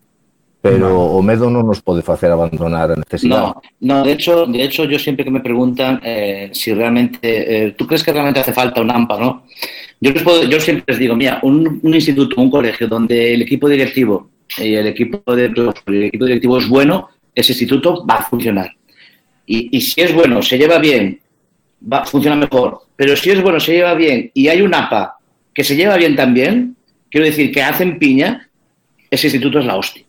Pero 0.70 0.90
no. 0.90 1.16
o 1.16 1.22
medo 1.22 1.50
non 1.50 1.62
nos 1.62 1.81
pode 1.81 2.02
facer 2.02 2.31
abandonar 2.31 2.90
a 2.90 2.96
necesidade. 2.96 3.38
No, 3.38 3.62
no 3.81 3.96
de, 4.02 4.12
hecho, 4.12 4.46
de 4.46 4.62
hecho, 4.62 4.85
yo 4.85 4.98
siempre 4.98 5.24
que 5.24 5.31
me 5.31 5.40
preguntan 5.40 6.00
eh, 6.02 6.50
si 6.52 6.74
realmente, 6.74 7.18
eh, 7.22 7.72
¿tú 7.72 7.87
crees 7.87 8.02
que 8.02 8.12
realmente 8.12 8.40
hace 8.40 8.52
falta 8.52 8.81
un 8.81 8.90
AMPA? 8.90 9.18
¿no? 9.18 9.44
Yo, 10.00 10.12
les 10.12 10.22
puedo, 10.22 10.44
yo 10.44 10.61
siempre 10.61 10.85
les 10.88 10.98
digo, 10.98 11.14
mira, 11.16 11.40
un, 11.42 11.81
un 11.83 11.94
instituto, 11.94 12.40
un 12.40 12.50
colegio 12.50 12.88
donde 12.88 13.35
el 13.35 13.42
equipo 13.42 13.68
directivo 13.68 14.31
y 14.59 14.74
el 14.74 14.87
equipo, 14.87 15.35
de, 15.35 15.46
el 15.87 16.02
equipo 16.05 16.24
directivo 16.24 16.59
es 16.59 16.68
bueno, 16.68 17.09
ese 17.35 17.52
instituto 17.52 18.05
va 18.07 18.16
a 18.16 18.22
funcionar. 18.24 18.70
Y, 19.46 19.76
y, 19.76 19.81
si 19.81 20.00
es 20.00 20.12
bueno, 20.14 20.42
se 20.42 20.59
lleva 20.59 20.79
bien, 20.79 21.20
va, 21.81 22.05
funciona 22.05 22.37
mejor. 22.37 22.81
Pero 22.96 23.16
si 23.16 23.31
es 23.31 23.42
bueno, 23.42 23.61
se 23.61 23.74
lleva 23.74 23.94
bien 23.94 24.31
y 24.35 24.48
hay 24.48 24.62
un 24.62 24.74
APA 24.74 25.16
que 25.55 25.64
se 25.64 25.76
lleva 25.76 25.96
bien 25.96 26.16
también, 26.16 26.76
quiero 27.11 27.26
decir 27.26 27.52
que 27.52 27.62
hacen 27.62 27.98
piña, 27.98 28.48
ese 29.11 29.29
instituto 29.29 29.59
es 29.59 29.66
la 29.66 29.76
hostia. 29.76 30.05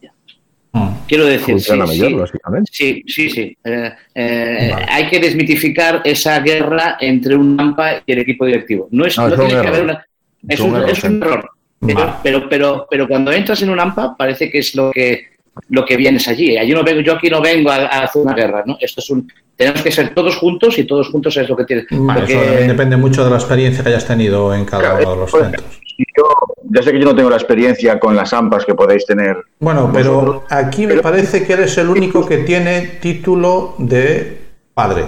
Quiero 1.08 1.26
decir, 1.26 1.60
sí, 1.60 1.72
mejor, 1.74 2.30
sí, 2.72 3.04
sí, 3.08 3.30
sí, 3.30 3.58
eh, 3.64 3.94
eh, 4.14 4.70
vale. 4.74 4.86
hay 4.90 5.08
que 5.08 5.20
desmitificar 5.20 6.02
esa 6.04 6.40
guerra 6.42 6.98
entre 7.00 7.36
un 7.36 7.60
AMPA 7.60 8.04
y 8.06 8.12
el 8.12 8.20
equipo 8.20 8.46
directivo. 8.46 8.88
No 8.92 9.06
es, 9.06 9.18
no, 9.18 9.28
no 9.30 9.34
es 9.36 9.40
tiene 9.40 9.56
un 9.56 9.62
que 9.62 9.68
haber 9.68 9.80
error. 9.82 9.84
una, 9.92 10.54
es, 10.54 10.60
un 10.60 10.76
error, 10.76 10.90
es 10.90 11.04
un 11.04 11.24
error. 11.24 11.50
Pero, 11.80 12.20
pero, 12.24 12.50
pero, 12.50 12.88
pero 12.90 13.08
cuando 13.08 13.32
entras 13.32 13.62
en 13.62 13.70
un 13.70 13.80
AMPA 13.80 14.16
parece 14.18 14.50
que 14.50 14.60
es 14.60 14.76
lo 14.76 14.92
que 14.92 15.38
lo 15.70 15.86
que 15.86 15.98
vienes 15.98 16.28
allí. 16.28 16.58
Allí 16.58 16.72
no 16.74 16.84
vengo, 16.84 17.02
yo 17.02 17.14
aquí 17.14 17.30
no 17.30 17.42
vengo 17.42 17.72
a, 17.72 17.78
a 17.88 18.04
hacer 18.04 18.22
una 18.22 18.34
guerra, 18.34 18.64
¿no? 18.66 18.78
Esto 18.80 19.02
es 19.02 19.10
un 19.10 19.32
tenemos 19.56 19.82
que 19.82 19.92
ser 19.92 20.14
todos 20.14 20.36
juntos 20.36 20.78
y 20.78 20.84
todos 20.84 21.10
juntos 21.10 21.36
es 21.36 21.50
lo 21.50 21.58
que 21.58 21.66
tiene. 21.66 21.84
Vale, 21.90 22.20
porque- 22.20 22.34
Eso 22.36 22.46
también 22.46 22.68
depende 22.68 22.96
mucho 22.98 23.24
de 23.24 23.32
la 23.32 23.38
experiencia 23.38 23.84
que 23.84 23.90
hayas 23.90 24.06
tenido 24.06 24.54
en 24.54 24.66
cada 24.66 24.82
Claro, 24.84 24.98
uno 25.02 25.12
de 25.12 25.18
los 25.18 25.32
pues, 25.32 25.44
centros. 25.44 25.66
Y 25.98 26.04
yo, 26.16 26.26
ya 26.66 26.84
sé 26.84 26.92
que 26.92 27.00
yo 27.00 27.06
no 27.06 27.16
tengo 27.16 27.30
la 27.30 27.38
experiencia 27.38 28.00
con 28.00 28.16
las 28.16 28.32
AMPAs 28.32 28.66
que 28.66 28.76
podéis 28.76 29.06
tener. 29.06 29.38
Bueno, 29.60 29.90
pero 29.92 30.14
vosotros, 30.14 30.44
aquí 30.50 30.84
me 30.84 30.90
pero- 30.90 31.02
parece 31.02 31.44
que 31.46 31.54
eres 31.54 31.78
el 31.80 31.90
único 31.90 32.26
que 32.26 32.38
tiene 32.40 32.82
título 33.02 33.74
de 33.80 34.38
padre. 34.74 35.06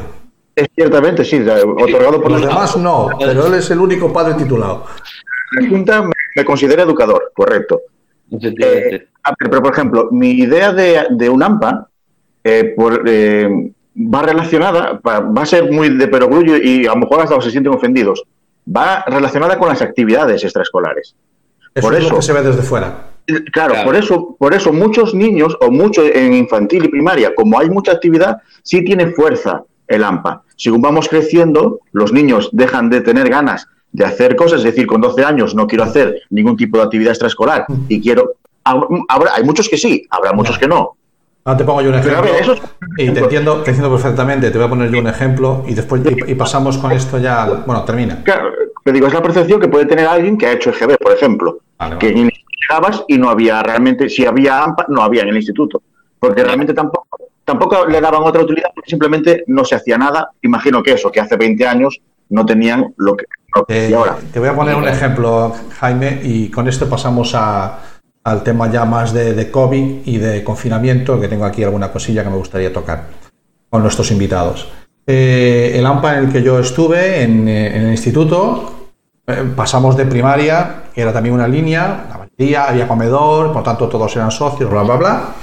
Es 0.55 0.67
ciertamente, 0.75 1.23
sí, 1.23 1.39
otorgado 1.39 2.21
por 2.21 2.31
Los 2.31 2.41
la 2.41 2.47
demás 2.47 2.75
no, 2.75 3.09
pero 3.19 3.45
él 3.47 3.53
es 3.53 3.69
el 3.71 3.79
único 3.79 4.11
padre 4.11 4.33
titulado. 4.33 4.85
La 5.53 5.69
Junta 5.69 6.01
me, 6.01 6.11
me 6.35 6.43
considera 6.43 6.83
educador, 6.83 7.31
correcto. 7.35 7.81
Eh, 8.31 9.07
a 9.23 9.29
ver, 9.39 9.49
pero, 9.49 9.61
por 9.61 9.71
ejemplo, 9.73 10.09
mi 10.11 10.31
idea 10.31 10.73
de, 10.73 11.05
de 11.11 11.29
un 11.29 11.41
AMPA 11.43 11.87
eh, 12.43 12.73
por, 12.75 13.03
eh, 13.07 13.71
va 13.95 14.21
relacionada, 14.23 14.99
va, 15.07 15.19
va 15.21 15.41
a 15.43 15.45
ser 15.45 15.71
muy 15.71 15.89
de 15.97 16.07
perogrullo 16.07 16.57
y 16.57 16.85
a 16.87 16.89
lo 16.93 16.97
mejor 16.97 17.21
hasta 17.21 17.39
se 17.41 17.51
sienten 17.51 17.73
ofendidos. 17.73 18.23
Va 18.75 19.03
relacionada 19.07 19.57
con 19.57 19.69
las 19.69 19.81
actividades 19.81 20.43
extraescolares. 20.43 21.15
Eso 21.73 21.87
Por 21.87 21.95
es 21.95 22.01
lo 22.01 22.07
eso. 22.07 22.15
que 22.17 22.21
se 22.21 22.33
ve 22.33 22.41
desde 22.43 22.61
fuera. 22.61 23.05
Eh, 23.27 23.43
Claro, 23.51 23.73
Claro. 23.73 23.85
por 23.85 23.95
eso, 23.95 24.35
por 24.39 24.53
eso 24.53 24.73
muchos 24.73 25.13
niños 25.13 25.55
o 25.61 25.69
mucho 25.71 26.03
en 26.03 26.33
infantil 26.33 26.85
y 26.85 26.87
primaria, 26.87 27.33
como 27.35 27.59
hay 27.59 27.69
mucha 27.69 27.91
actividad, 27.93 28.37
sí 28.63 28.83
tiene 28.83 29.11
fuerza 29.11 29.63
el 29.87 30.03
AMPA. 30.03 30.43
Según 30.55 30.81
vamos 30.81 31.07
creciendo, 31.09 31.79
los 31.93 32.11
niños 32.11 32.49
dejan 32.51 32.89
de 32.89 33.01
tener 33.01 33.29
ganas 33.29 33.67
de 33.91 34.05
hacer 34.05 34.35
cosas, 34.35 34.59
es 34.59 34.65
decir, 34.65 34.85
con 34.85 35.01
12 35.01 35.23
años 35.23 35.55
no 35.55 35.65
quiero 35.65 35.83
hacer 35.83 36.21
ningún 36.29 36.55
tipo 36.55 36.77
de 36.77 36.83
actividad 36.83 37.11
extraescolar 37.11 37.65
y 37.87 37.99
quiero 37.99 38.33
habrá, 38.63 39.33
hay 39.33 39.43
muchos 39.43 39.67
que 39.67 39.77
sí, 39.77 40.05
habrá 40.11 40.31
muchos 40.33 40.59
que 40.59 40.67
no. 40.67 40.95
Ahora 41.45 41.57
te 41.57 41.63
pongo 41.63 41.81
yo 41.81 41.89
un 41.89 41.95
ejemplo. 41.95 42.21
ver, 42.21 42.41
eso 42.41 42.53
es- 42.53 42.61
Y 42.97 43.09
te 43.11 43.19
entiendo, 43.21 43.61
te 43.63 43.71
entiendo 43.71 43.91
perfectamente. 43.95 44.51
Te 44.51 44.57
voy 44.57 44.67
a 44.67 44.69
poner 44.69 44.91
yo 44.91 44.99
un 44.99 45.07
ejemplo 45.07 45.63
y 45.67 45.73
después 45.73 46.01
y, 46.05 46.31
y 46.31 46.35
pasamos 46.35 46.77
con 46.77 46.91
esto 46.91 47.17
ya. 47.17 47.43
al- 47.43 47.63
Bueno, 47.65 47.83
termina. 47.83 48.21
Claro, 48.23 48.49
te 48.83 48.91
digo, 48.91 49.07
es 49.07 49.13
la 49.13 49.21
percepción 49.23 49.59
que 49.59 49.67
puede 49.67 49.85
tener 49.85 50.05
alguien 50.05 50.37
que 50.37 50.45
ha 50.47 50.51
hecho 50.51 50.69
EGB, 50.71 50.97
por 50.97 51.13
ejemplo, 51.13 51.59
Vale, 51.77 51.97
que 51.97 52.11
vale. 52.13 52.31
llegabas 52.69 53.03
y 53.07 53.17
no 53.17 53.29
había 53.29 53.63
realmente, 53.63 54.09
si 54.09 54.25
había 54.25 54.63
AMPA, 54.63 54.85
no 54.89 55.01
había 55.01 55.21
en 55.23 55.29
el 55.29 55.37
instituto, 55.37 55.81
porque 56.19 56.43
realmente 56.43 56.73
tampoco, 56.73 57.07
tampoco 57.45 57.85
le 57.85 57.99
daban 58.01 58.21
otra 58.23 58.41
utilidad, 58.43 58.69
porque 58.75 58.89
simplemente 58.89 59.43
no 59.47 59.63
se 59.65 59.75
hacía 59.75 59.97
nada. 59.97 60.29
Imagino 60.41 60.83
que 60.83 60.91
eso, 60.93 61.11
que 61.11 61.19
hace 61.21 61.35
20 61.37 61.65
años 61.65 61.99
no 62.29 62.45
tenían 62.45 62.93
lo 62.97 63.15
que, 63.17 63.25
lo 63.55 63.65
que 63.65 63.87
Eh, 63.87 63.95
ahora. 63.95 64.17
te 64.31 64.39
voy 64.39 64.49
a 64.49 64.55
poner 64.55 64.75
un 64.75 64.87
ejemplo, 64.87 65.55
Jaime, 65.79 66.19
y 66.21 66.49
con 66.51 66.67
esto 66.67 66.87
pasamos 66.87 67.33
a- 67.33 67.79
al 68.29 68.43
tema 68.43 68.71
ya 68.71 68.85
más 68.85 69.13
de, 69.13 69.33
de 69.33 69.51
COVID 69.51 70.01
y 70.05 70.17
de 70.17 70.43
confinamiento, 70.43 71.19
que 71.19 71.27
tengo 71.27 71.45
aquí 71.45 71.63
alguna 71.63 71.91
cosilla 71.91 72.23
que 72.23 72.29
me 72.29 72.37
gustaría 72.37 72.71
tocar 72.71 73.07
con 73.69 73.81
nuestros 73.81 74.11
invitados. 74.11 74.67
Eh, 75.05 75.73
el 75.75 75.85
AMPA 75.85 76.17
en 76.17 76.25
el 76.25 76.31
que 76.31 76.43
yo 76.43 76.59
estuve, 76.59 77.23
en, 77.23 77.47
eh, 77.47 77.77
el 77.77 77.89
instituto, 77.89 78.91
eh, 79.25 79.43
pasamos 79.55 79.97
de 79.97 80.05
primaria, 80.05 80.83
que 80.93 81.01
era 81.01 81.11
también 81.11 81.33
una 81.33 81.47
línea, 81.47 82.05
la 82.09 82.17
mayoría, 82.19 82.65
había 82.65 82.87
comedor, 82.87 83.51
por 83.51 83.63
tanto 83.63 83.87
todos 83.87 84.15
eran 84.15 84.29
socios, 84.29 84.69
bla, 84.69 84.83
bla, 84.83 84.95
bla, 84.97 85.35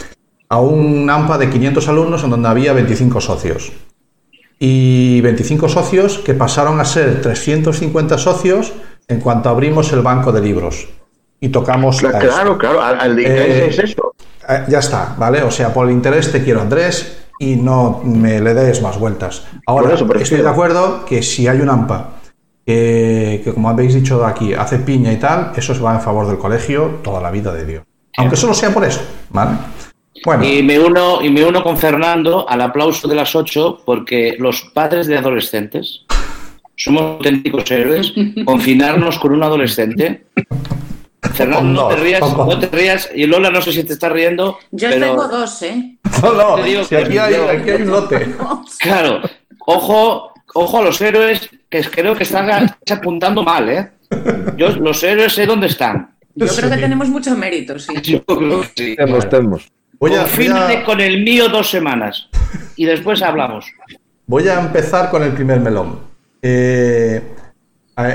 a 0.49 0.61
un 0.61 1.11
AMPA 1.11 1.39
de 1.39 1.51
500 1.51 1.89
alumnos 1.89 2.23
en 2.23 2.31
donde 2.31 2.49
había 2.49 2.73
25 2.73 3.21
socios 3.21 3.73
y 4.59 5.21
25 5.23 5.69
socios 5.69 6.19
que 6.19 6.35
pasaron 6.35 6.79
a 6.81 6.85
ser 6.85 7.21
350 7.21 8.17
socios 8.19 8.73
en 9.09 9.21
cuanto 9.21 9.49
abrimos 9.49 9.93
el 9.93 10.03
banco 10.03 10.31
de 10.33 10.41
libros 10.41 10.89
y 11.41 11.49
tocamos 11.49 11.99
Claro, 12.01 12.17
a 12.17 12.21
esto. 12.21 12.33
claro, 12.35 12.59
claro, 12.59 12.83
al, 12.83 13.11
interés 13.19 13.49
Eh, 13.49 13.67
es 13.69 13.79
eso. 13.79 14.15
Eh, 14.49 14.65
ya 14.69 14.79
está, 14.79 15.15
¿vale? 15.19 15.43
O 15.43 15.51
sea, 15.51 15.73
por 15.73 15.87
el 15.87 15.93
interés 15.93 16.31
te 16.33 16.43
quiero 16.43 16.61
Andrés 16.61 17.25
y 17.39 17.57
no 17.57 18.01
me 18.05 18.41
le 18.41 18.55
des 18.55 18.81
más 18.83 18.99
vueltas. 18.99 19.45
Ahora, 19.67 19.93
eso, 19.95 20.07
estoy 20.15 20.41
de 20.41 20.49
acuerdo 20.49 21.05
que 21.05 21.23
si 21.23 21.47
hay 21.49 21.61
un 21.61 21.69
AMPA 21.69 22.11
que, 22.65 23.43
que, 23.45 23.53
como 23.53 23.69
habéis 23.69 23.95
dicho 23.95 24.25
aquí, 24.25 24.55
hace 24.55 24.79
piña 24.79 25.13
y 25.13 25.17
tal, 25.19 25.53
eso 25.57 25.75
se 25.75 25.81
va 25.81 25.95
en 25.95 26.01
favor 26.01 26.27
del 26.27 26.39
colegio 26.39 27.01
toda 27.03 27.21
la 27.21 27.31
vida 27.31 27.53
de 27.53 27.65
Dios. 27.67 27.83
Aunque 28.17 28.37
solo 28.37 28.55
sea 28.55 28.71
por 28.71 28.85
eso, 28.85 29.03
¿vale? 29.31 29.57
Bueno, 30.25 30.45
Y 30.45 30.63
me, 30.63 30.81
uno, 30.81 31.21
y 31.23 31.29
me 31.29 31.45
uno 31.45 31.63
con 31.63 31.77
Fernando 31.77 32.49
al 32.49 32.63
aplauso 32.63 33.07
de 33.07 33.15
las 33.15 33.37
ocho 33.37 33.81
porque 33.85 34.37
los 34.39 34.63
padres 34.73 35.07
de 35.07 35.19
adolescentes 35.19 36.07
somos 36.75 37.03
auténticos 37.03 37.71
héroes. 37.71 38.15
Confinarnos 38.45 39.19
con 39.19 39.33
un 39.33 39.43
adolescente. 39.43 40.25
Fernando, 41.37 41.83
no 41.83 41.89
te 41.89 41.97
rías, 41.97 42.21
no 42.21 42.59
te 42.59 42.67
rías. 42.69 43.11
Y 43.15 43.27
Lola, 43.27 43.51
no 43.51 43.61
sé 43.63 43.73
si 43.73 43.85
te 43.85 43.93
estás 43.93 44.11
riendo. 44.13 44.59
Yo 44.71 44.89
pero, 44.91 45.07
tengo 45.07 45.29
dos, 45.29 45.63
¿eh? 45.63 45.97
no, 46.23 46.33
no, 46.33 46.55
te 46.57 46.63
digo 46.65 46.85
si 46.85 46.95
aquí 46.97 47.19
hay, 47.19 47.35
yo- 47.35 47.49
aquí 47.51 47.71
hay 47.71 47.83
un 47.83 47.91
lote. 47.91 48.35
Claro, 48.81 49.21
ojo, 49.67 50.33
ojo 50.55 50.79
a 50.79 50.83
los 50.83 51.01
héroes, 51.01 51.49
que 51.69 51.83
creo 51.85 52.15
que 52.15 52.23
están 52.25 52.75
apuntando 52.91 53.43
mal, 53.43 53.69
¿eh? 53.69 53.91
Yo, 54.57 54.71
los 54.71 55.03
héroes 55.03 55.33
sé 55.35 55.47
dónde 55.47 55.67
están. 55.67 56.15
Yo 56.35 56.47
creo 56.47 56.71
que 56.71 56.77
tenemos 56.77 57.09
mucho 57.09 57.35
mérito, 57.37 57.79
sí. 57.79 57.93
Yo 58.03 58.25
creo 58.25 58.61
que 58.63 58.69
sí. 58.77 58.97
Temos, 58.97 59.29
temos. 59.29 59.69
Voy 59.99 60.11
a, 60.13 60.15
voy 60.15 60.21
a- 60.21 60.23
Confínate 60.25 60.83
con 60.85 61.01
el 61.01 61.23
mío 61.25 61.49
dos 61.49 61.71
semanas 61.71 62.29
y 62.77 62.85
después 62.85 63.23
hablamos. 63.23 63.65
Voy 64.27 64.47
a 64.49 64.61
empezar 64.61 65.11
con 65.11 65.23
el 65.23 65.33
primer 65.33 65.61
melón. 65.61 66.01
Eh, 66.43 67.23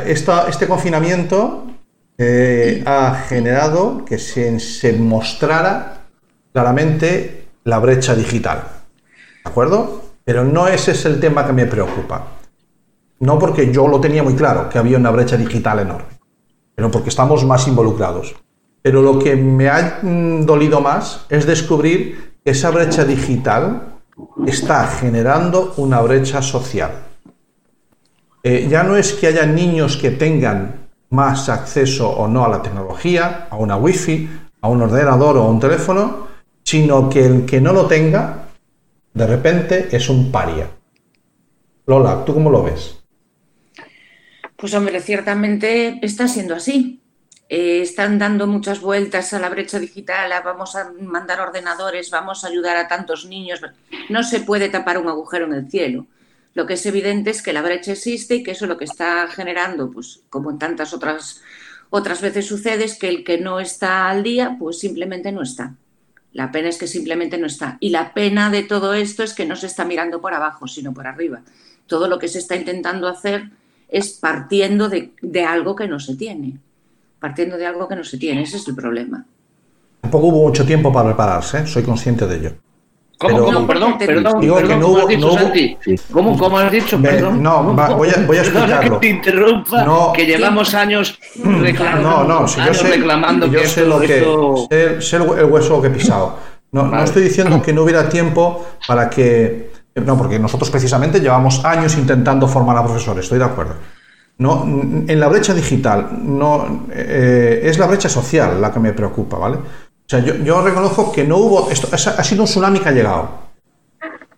esta- 0.05 0.47
este 0.47 0.67
confinamiento 0.67 1.70
eh, 2.17 2.83
ha 2.85 3.15
generado 3.27 4.05
que 4.05 4.17
se, 4.17 4.59
se 4.59 4.93
mostrara 4.93 6.03
claramente 6.53 7.47
la 7.63 7.79
brecha 7.79 8.15
digital. 8.15 8.63
¿De 9.43 9.49
acuerdo? 9.49 10.01
Pero 10.23 10.43
no 10.43 10.67
ese 10.67 10.91
es 10.91 11.05
el 11.05 11.19
tema 11.19 11.45
que 11.45 11.53
me 11.53 11.65
preocupa. 11.65 12.27
No 13.19 13.37
porque 13.37 13.71
yo 13.71 13.87
lo 13.87 13.99
tenía 13.99 14.23
muy 14.23 14.35
claro, 14.35 14.69
que 14.69 14.77
había 14.77 14.97
una 14.97 15.11
brecha 15.11 15.37
digital 15.37 15.79
enorme, 15.79 16.19
pero 16.75 16.89
porque 16.89 17.09
estamos 17.09 17.45
más 17.45 17.67
involucrados. 17.67 18.35
Pero 18.81 19.01
lo 19.01 19.19
que 19.19 19.35
me 19.35 19.69
ha 19.69 19.99
mm, 20.01 20.45
dolido 20.45 20.81
más 20.81 21.25
es 21.29 21.45
descubrir 21.45 22.35
que 22.43 22.51
esa 22.51 22.71
brecha 22.71 23.05
digital 23.05 23.99
está 24.45 24.87
generando 24.87 25.73
una 25.77 26.01
brecha 26.01 26.41
social. 26.41 26.91
Eh, 28.43 28.67
ya 28.67 28.83
no 28.83 28.95
es 28.95 29.13
que 29.13 29.27
haya 29.27 29.45
niños 29.45 29.97
que 29.97 30.09
tengan 30.09 30.80
más 31.11 31.47
acceso 31.49 32.09
o 32.09 32.27
no 32.27 32.43
a 32.43 32.49
la 32.49 32.61
tecnología, 32.61 33.47
a 33.49 33.55
una 33.55 33.77
wifi, 33.77 34.29
a 34.61 34.67
un 34.67 34.81
ordenador 34.81 35.37
o 35.37 35.43
a 35.43 35.49
un 35.49 35.59
teléfono, 35.59 36.27
sino 36.63 37.09
que 37.09 37.25
el 37.25 37.45
que 37.45 37.61
no 37.61 37.73
lo 37.73 37.85
tenga, 37.87 38.47
de 39.13 39.27
repente 39.27 39.89
es 39.91 40.09
un 40.09 40.31
paria. 40.31 40.69
Lola, 41.85 42.23
¿tú 42.25 42.33
cómo 42.33 42.49
lo 42.49 42.63
ves? 42.63 42.97
Pues 44.55 44.73
hombre, 44.73 44.99
ciertamente 45.01 45.99
está 46.01 46.27
siendo 46.27 46.55
así. 46.55 47.01
eh, 47.53 47.81
están 47.81 48.17
dando 48.17 48.47
muchas 48.47 48.79
vueltas 48.79 49.33
a 49.33 49.39
la 49.39 49.49
brecha 49.49 49.77
digital, 49.77 50.31
vamos 50.45 50.77
a 50.77 50.89
mandar 51.01 51.41
ordenadores, 51.41 52.09
vamos 52.09 52.45
a 52.45 52.47
ayudar 52.47 52.77
a 52.77 52.87
tantos 52.87 53.25
niños. 53.25 53.59
No 54.07 54.23
se 54.23 54.39
puede 54.39 54.69
tapar 54.69 54.97
un 54.97 55.09
agujero 55.09 55.47
en 55.47 55.53
el 55.55 55.69
cielo. 55.69 56.05
Lo 56.53 56.65
que 56.65 56.73
es 56.73 56.85
evidente 56.85 57.29
es 57.29 57.41
que 57.41 57.53
la 57.53 57.61
brecha 57.61 57.93
existe 57.93 58.35
y 58.35 58.43
que 58.43 58.51
eso 58.51 58.67
lo 58.67 58.77
que 58.77 58.85
está 58.85 59.27
generando, 59.27 59.89
pues 59.89 60.21
como 60.29 60.51
en 60.51 60.59
tantas 60.59 60.93
otras, 60.93 61.41
otras 61.89 62.21
veces 62.21 62.45
sucede, 62.45 62.83
es 62.83 62.97
que 62.97 63.09
el 63.09 63.23
que 63.23 63.37
no 63.37 63.59
está 63.59 64.09
al 64.09 64.23
día, 64.23 64.57
pues 64.59 64.79
simplemente 64.79 65.31
no 65.31 65.41
está. 65.41 65.75
La 66.33 66.51
pena 66.51 66.69
es 66.69 66.77
que 66.77 66.87
simplemente 66.87 67.37
no 67.37 67.47
está. 67.47 67.77
Y 67.79 67.89
la 67.89 68.13
pena 68.13 68.49
de 68.49 68.63
todo 68.63 68.93
esto 68.93 69.23
es 69.23 69.33
que 69.33 69.45
no 69.45 69.55
se 69.55 69.67
está 69.67 69.85
mirando 69.85 70.21
por 70.21 70.33
abajo, 70.33 70.67
sino 70.67 70.93
por 70.93 71.07
arriba. 71.07 71.41
Todo 71.87 72.07
lo 72.07 72.19
que 72.19 72.27
se 72.27 72.39
está 72.39 72.55
intentando 72.55 73.07
hacer 73.07 73.49
es 73.89 74.11
partiendo 74.11 74.87
de, 74.87 75.11
de 75.21 75.45
algo 75.45 75.75
que 75.75 75.87
no 75.87 75.99
se 75.99 76.15
tiene 76.15 76.59
partiendo 77.21 77.55
de 77.55 77.67
algo 77.67 77.87
que 77.87 77.95
no 77.95 78.03
se 78.03 78.17
tiene. 78.17 78.41
Ese 78.41 78.57
es 78.57 78.67
el 78.67 78.75
problema. 78.75 79.23
Tampoco 80.01 80.27
hubo 80.27 80.47
mucho 80.47 80.65
tiempo 80.65 80.91
para 80.91 81.05
prepararse, 81.05 81.59
¿eh? 81.59 81.67
soy 81.67 81.83
consciente 81.83 82.25
de 82.25 82.35
ello. 82.35 82.51
¿Cómo, 83.21 83.33
Pero- 83.35 83.45
cómo? 83.53 83.67
Perdón, 83.67 83.97
perdón, 83.99 84.41
Digo 84.41 84.55
que 84.55 84.61
perdón, 84.63 84.79
no 84.79 84.85
¿cómo 84.87 84.93
hubo- 84.97 85.01
has 85.03 85.07
dicho, 85.07 85.19
no 85.27 85.31
hubo- 85.33 85.37
Santi? 85.39 85.77
¿Cómo, 86.11 86.37
cómo 86.39 86.57
has 86.57 86.71
dicho? 86.71 86.97
Ve- 86.99 87.09
Perdón. 87.09 87.43
no, 87.43 87.55
¿Cómo? 87.57 87.75
va, 87.77 87.89
voy 87.89 88.09
a- 88.09 88.25
voy 88.25 88.37
a 88.37 88.41
explicarlo. 88.41 88.99
que 88.99 89.07
te 89.07 89.13
interrumpa, 89.13 89.83
No. 89.83 90.11
que 90.13 90.25
llevamos 90.25 90.73
años 90.73 91.19
reclamando, 91.43 92.09
No, 92.09 92.23
no, 92.41 92.47
si 92.47 92.59
yo 92.65 92.73
sé, 92.73 92.87
reclamando 92.87 93.45
yo 93.45 93.59
que 93.61 93.67
sé 93.67 93.85
lo 93.85 93.99
que 93.99 94.17
esto- 94.17 94.67
sé, 94.71 95.01
sé 95.01 95.15
el 95.17 95.21
hue- 95.23 95.37
el 95.37 95.45
hueso 95.45 95.79
que 95.81 95.87
he 95.89 95.91
pisado. 95.91 96.35
No, 96.71 96.83
no 96.87 97.03
estoy 97.03 97.23
diciendo 97.23 97.61
que 97.61 97.73
no 97.73 97.83
hubiera 97.83 98.09
tiempo 98.09 98.65
para 98.87 99.09
que 99.09 99.69
no, 99.93 100.17
porque 100.17 100.39
nosotros 100.39 100.69
precisamente 100.71 101.19
llevamos 101.19 101.63
años 101.65 101.95
intentando 101.97 102.47
formar 102.47 102.77
a 102.77 102.83
profesores, 102.83 103.25
estoy 103.25 103.39
de 103.39 103.45
acuerdo. 103.45 103.75
No, 104.37 104.63
en 104.63 105.19
la 105.19 105.27
brecha 105.27 105.53
digital 105.53 106.09
no 106.23 106.87
eh, 106.91 107.61
es 107.65 107.77
la 107.77 107.85
brecha 107.85 108.09
social 108.09 108.59
la 108.59 108.71
que 108.71 108.79
me 108.79 108.93
preocupa, 108.93 109.37
¿vale? 109.37 109.57
O 110.11 110.13
sea, 110.13 110.19
yo, 110.19 110.35
yo 110.43 110.61
reconozco 110.61 111.09
que 111.09 111.23
no 111.23 111.37
hubo 111.37 111.69
esto 111.71 111.87
ha 111.89 111.95
ha 111.95 112.23
sido 112.25 112.41
un 112.41 112.47
tsunami 112.47 112.79
que 112.81 112.89
ha 112.89 112.91
llegado. 112.91 113.29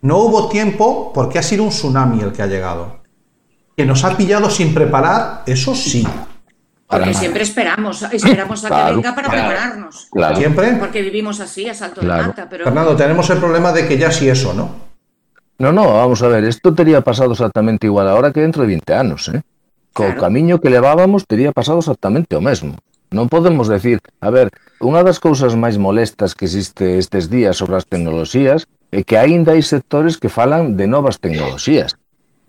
No 0.01 0.17
hubo 0.19 0.47
tiempo 0.47 1.11
porque 1.11 1.39
ha 1.39 1.41
sido 1.41 1.63
un 1.63 1.69
tsunami 1.69 2.21
el 2.21 2.31
que 2.31 2.43
ha 2.43 2.45
llegado. 2.45 2.97
Que 3.75 3.83
nos 3.83 4.03
ha 4.03 4.15
pillado 4.15 4.51
sin 4.51 4.71
preparar, 4.71 5.41
eso 5.47 5.73
sí. 5.73 6.03
Para 6.03 6.25
Porque 6.85 7.05
nada. 7.07 7.19
siempre 7.19 7.41
esperamos, 7.41 8.03
esperamos 8.03 8.63
a 8.65 8.69
que 8.69 8.93
venga 8.93 9.15
para 9.15 9.29
claro. 9.29 9.47
prepararnos. 9.47 10.07
Claro. 10.11 10.35
Siempre. 10.35 10.73
Porque 10.73 11.01
vivimos 11.01 11.39
así, 11.39 11.67
a 11.67 11.73
salto 11.73 12.01
Claro. 12.01 12.21
de 12.21 12.27
mata. 12.27 12.47
Pero 12.47 12.65
Fernando, 12.65 12.95
tenemos 12.95 13.27
el 13.31 13.39
problema 13.39 13.71
de 13.71 13.87
que 13.87 13.97
ya 13.97 14.11
sí 14.11 14.29
eso, 14.29 14.53
¿no? 14.53 14.69
No, 15.57 15.71
no, 15.71 15.91
vamos 15.91 16.21
a 16.21 16.27
ver, 16.27 16.43
isto 16.43 16.71
tería 16.75 17.01
pasado 17.01 17.31
exactamente 17.31 17.87
igual 17.87 18.07
ahora 18.09 18.31
que 18.31 18.41
dentro 18.41 18.61
de 18.61 18.67
20 18.67 18.93
anos, 18.93 19.27
eh? 19.29 19.41
Co 19.91 20.03
Claro. 20.03 20.21
camiño 20.21 20.61
que 20.61 20.69
levábamos 20.69 21.25
tería 21.25 21.51
pasado 21.51 21.79
exactamente 21.79 22.35
o 22.35 22.41
mesmo. 22.41 22.75
Non 23.13 23.29
podemos 23.29 23.69
decir, 23.69 24.01
a 24.25 24.33
ver, 24.33 24.49
unha 24.81 25.05
das 25.05 25.21
cousas 25.21 25.53
máis 25.53 25.77
molestas 25.77 26.33
que 26.33 26.49
existe 26.49 26.97
estes 26.97 27.29
días 27.29 27.53
sobre 27.53 27.77
as 27.77 27.85
tecnoloxías 27.85 28.65
é 28.89 29.05
que 29.05 29.21
aínda 29.21 29.53
hai 29.53 29.61
sectores 29.61 30.17
que 30.17 30.33
falan 30.33 30.73
de 30.73 30.89
novas 30.89 31.21
tecnoloxías. 31.21 31.93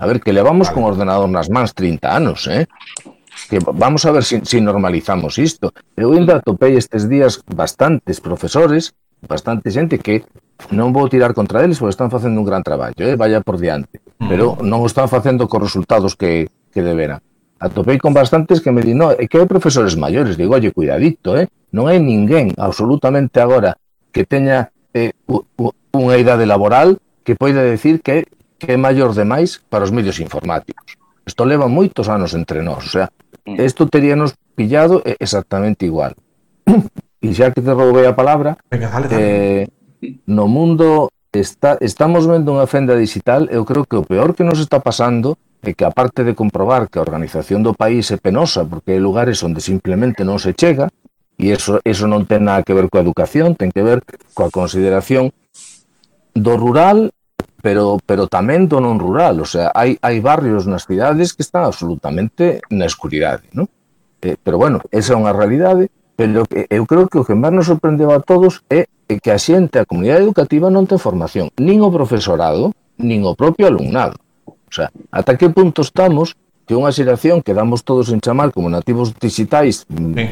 A 0.01 0.09
ver, 0.09 0.25
que 0.25 0.33
levamos 0.33 0.73
con 0.73 0.89
ordenador 0.89 1.29
nas 1.29 1.53
mans 1.53 1.77
30 1.77 2.09
anos, 2.09 2.49
eh? 2.49 2.65
Que 3.53 3.61
vamos 3.61 4.09
a 4.09 4.11
ver 4.17 4.25
se 4.25 4.41
si, 4.41 4.57
si 4.57 4.59
normalizamos 4.65 5.37
isto. 5.37 5.77
Eu 6.01 6.17
ainda 6.17 6.41
topei 6.41 6.81
estes 6.81 7.13
días 7.13 7.45
bastantes 7.45 8.25
profesores, 8.25 8.97
bastante 9.21 9.69
xente 9.69 10.01
que 10.01 10.25
non 10.73 10.97
vou 10.97 11.13
tirar 11.13 11.37
contra 11.37 11.61
eles 11.61 11.77
porque 11.77 11.93
están 11.93 12.09
facendo 12.09 12.41
un 12.41 12.49
gran 12.49 12.65
traballo, 12.65 13.05
eh? 13.05 13.21
vaya 13.21 13.45
por 13.45 13.61
diante, 13.61 14.01
pero 14.17 14.57
mm. 14.57 14.65
non 14.65 14.81
o 14.81 14.89
están 14.89 15.13
facendo 15.13 15.45
cos 15.45 15.61
resultados 15.61 16.17
que, 16.17 16.49
que 16.73 16.81
deberan 16.81 17.21
atopei 17.65 17.97
con 17.97 18.13
bastantes 18.13 18.61
que 18.61 18.69
me 18.69 18.85
di, 18.85 18.93
no, 18.93 19.11
é 19.11 19.25
que 19.25 19.41
hai 19.41 19.49
profesores 19.49 19.97
maiores, 19.97 20.37
digo, 20.37 20.53
oye, 20.53 20.69
cuidadito, 20.69 21.33
eh? 21.41 21.49
non 21.73 21.89
hai 21.89 21.97
ninguén 21.97 22.53
absolutamente 22.61 23.41
agora 23.41 23.81
que 24.13 24.29
teña 24.29 24.69
eh, 24.93 25.17
unha 25.97 26.17
idade 26.21 26.45
laboral 26.45 27.01
que 27.25 27.35
poida 27.35 27.65
decir 27.65 28.05
que, 28.05 28.29
que 28.61 28.77
é 28.77 28.79
maior 28.79 29.17
demais 29.17 29.65
para 29.73 29.89
os 29.89 29.91
medios 29.91 30.21
informáticos. 30.21 31.01
Isto 31.25 31.49
leva 31.49 31.73
moitos 31.73 32.13
anos 32.13 32.37
entre 32.37 32.61
nós, 32.61 32.85
o 32.85 32.91
sea, 32.93 33.09
mm. 33.49 33.57
isto 33.65 33.89
teríanos 33.89 34.37
pillado 34.53 35.01
exactamente 35.19 35.89
igual. 35.89 36.13
E 37.25 37.33
xa 37.33 37.57
que 37.57 37.65
te 37.65 37.73
roubei 37.73 38.05
a 38.05 38.13
palabra, 38.13 38.61
Venga, 38.69 38.93
dale, 38.93 39.09
dale. 39.09 39.17
Eh, 39.17 39.65
no 40.29 40.45
mundo 40.45 41.09
está, 41.33 41.81
estamos 41.81 42.29
vendo 42.29 42.53
unha 42.53 42.69
fenda 42.69 42.93
digital, 42.93 43.49
eu 43.49 43.65
creo 43.65 43.89
que 43.89 43.97
o 43.97 44.05
peor 44.05 44.37
que 44.37 44.45
nos 44.45 44.61
está 44.61 44.77
pasando 44.85 45.41
é 45.54 45.54
e 45.65 45.73
que 45.73 45.89
aparte 45.89 46.23
de 46.23 46.37
comprobar 46.37 46.93
que 46.93 47.01
a 47.01 47.07
organización 47.07 47.65
do 47.65 47.73
país 47.73 48.13
é 48.13 48.19
penosa 48.21 48.63
porque 48.69 48.95
hai 48.95 49.01
lugares 49.01 49.41
onde 49.41 49.65
simplemente 49.65 50.23
non 50.23 50.37
se 50.37 50.53
chega, 50.53 50.93
e 51.35 51.51
eso, 51.51 51.83
eso 51.83 52.07
non 52.07 52.29
ten 52.29 52.47
nada 52.47 52.63
que 52.63 52.77
ver 52.77 52.87
coa 52.87 53.03
educación, 53.03 53.59
ten 53.59 53.75
que 53.75 53.83
ver 53.83 54.05
coa 54.37 54.53
consideración 54.53 55.35
do 56.35 56.55
rural, 56.55 57.11
pero, 57.65 57.99
pero 58.05 58.29
tamén 58.29 58.69
do 58.69 58.79
non 58.79 59.01
rural. 59.01 59.41
O 59.41 59.49
sea, 59.49 59.73
hai, 59.75 59.97
hai 60.05 60.21
barrios 60.21 60.69
nas 60.69 60.87
cidades 60.87 61.33
que 61.35 61.43
están 61.43 61.65
absolutamente 61.67 62.61
na 62.71 62.87
escuridade, 62.87 63.49
non? 63.57 63.67
Eh, 64.23 64.37
pero 64.39 64.61
bueno, 64.61 64.85
esa 64.95 65.15
é 65.15 65.21
unha 65.21 65.35
realidade, 65.35 65.91
pero 66.15 66.47
eu 66.47 66.85
creo 66.87 67.11
que 67.11 67.19
o 67.19 67.27
que 67.27 67.35
máis 67.35 67.55
nos 67.57 67.67
sorprendeu 67.67 68.15
a 68.15 68.23
todos 68.23 68.63
é 68.71 68.87
que 69.07 69.31
a 69.31 69.39
xente, 69.39 69.83
a 69.83 69.89
comunidade 69.89 70.23
educativa 70.23 70.71
non 70.71 70.87
ten 70.87 71.03
formación, 71.03 71.51
nin 71.59 71.83
o 71.83 71.91
profesorado, 71.91 72.71
nin 72.97 73.27
o 73.27 73.35
propio 73.35 73.67
alumnado 73.67 74.17
sea, 74.75 74.91
ata 75.11 75.39
que 75.39 75.49
punto 75.51 75.83
estamos 75.83 76.35
que 76.67 76.75
unha 76.75 76.91
xeración 76.91 77.45
que 77.45 77.55
damos 77.55 77.85
todos 77.85 78.11
en 78.11 78.19
chamar 78.25 78.51
como 78.51 78.73
nativos 78.73 79.13
digitais 79.15 79.85
mm, 79.87 80.15
sí. 80.17 80.27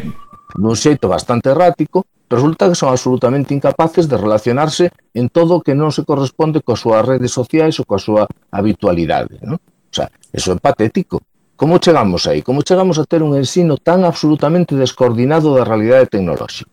dun 0.57 0.77
xeito 0.77 1.09
bastante 1.09 1.53
errático, 1.53 2.05
resulta 2.29 2.69
que 2.69 2.77
son 2.77 2.89
absolutamente 2.89 3.55
incapaces 3.55 4.09
de 4.09 4.17
relacionarse 4.17 4.91
en 5.13 5.29
todo 5.29 5.61
o 5.61 5.63
que 5.65 5.77
non 5.77 5.93
se 5.93 6.05
corresponde 6.09 6.65
coas 6.65 6.81
súas 6.81 7.05
redes 7.05 7.33
sociais 7.33 7.77
ou 7.81 7.85
coa 7.85 8.01
súa 8.01 8.23
habitualidade. 8.49 9.37
Non? 9.45 9.61
O 9.61 9.95
sea, 9.95 10.09
eso 10.33 10.53
é 10.53 10.57
patético. 10.57 11.21
Como 11.57 11.77
chegamos 11.79 12.25
aí? 12.27 12.41
Como 12.41 12.65
chegamos 12.65 12.97
a 12.97 13.05
ter 13.05 13.21
un 13.23 13.37
ensino 13.37 13.77
tan 13.77 14.09
absolutamente 14.09 14.73
descoordinado 14.75 15.53
da 15.53 15.69
realidade 15.69 16.09
tecnolóxica? 16.09 16.73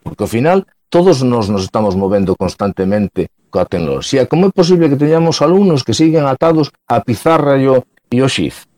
Porque 0.00 0.24
ao 0.24 0.32
final 0.32 0.64
todos 0.88 1.22
nós 1.22 1.48
nos 1.48 1.66
estamos 1.66 1.96
movendo 1.96 2.36
constantemente 2.36 3.28
coa 3.50 3.66
tecnoloxía. 3.66 4.26
Como 4.30 4.46
é 4.46 4.50
posible 4.52 4.88
que 4.90 5.00
teñamos 5.00 5.42
alumnos 5.42 5.82
que 5.82 5.94
siguen 5.94 6.26
atados 6.26 6.70
a 6.86 7.02
pizarra 7.02 7.58
e 7.58 7.66
o, 7.66 7.82
e 8.10 8.22
o 8.22 8.28
xiz? 8.28 8.68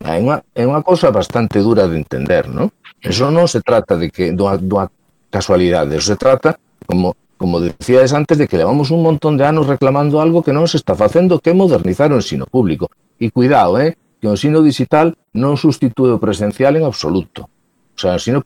É 0.00 0.16
unha, 0.16 0.40
é 0.56 0.64
unha 0.64 0.80
cosa 0.80 1.12
bastante 1.12 1.60
dura 1.60 1.84
de 1.84 2.00
entender, 2.00 2.48
non? 2.48 2.72
Eso 3.04 3.28
non 3.28 3.44
se 3.44 3.60
trata 3.60 4.00
de 4.00 4.08
que 4.08 4.32
dunha, 4.32 4.56
dunha 4.56 4.88
casualidade, 5.28 6.00
eso 6.00 6.12
se 6.12 6.18
trata, 6.18 6.56
como, 6.88 7.12
como 7.36 7.60
decíades 7.60 8.16
antes, 8.16 8.40
de 8.40 8.48
que 8.48 8.56
levamos 8.56 8.88
un 8.88 9.04
montón 9.04 9.36
de 9.36 9.44
anos 9.44 9.68
reclamando 9.68 10.20
algo 10.24 10.40
que 10.40 10.56
non 10.56 10.64
se 10.64 10.80
está 10.80 10.96
facendo, 10.96 11.40
que 11.40 11.52
modernizar 11.52 12.08
o 12.12 12.20
ensino 12.20 12.48
público. 12.48 12.88
E 13.20 13.28
cuidado, 13.28 13.76
eh, 13.76 14.00
que 14.20 14.28
o 14.28 14.32
ensino 14.32 14.64
digital 14.64 15.12
non 15.36 15.60
sustitúe 15.60 16.16
o 16.16 16.22
presencial 16.22 16.80
en 16.80 16.88
absoluto. 16.88 17.52
O 17.92 17.98
sea, 18.00 18.16
o 18.16 18.18
ensino 18.20 18.40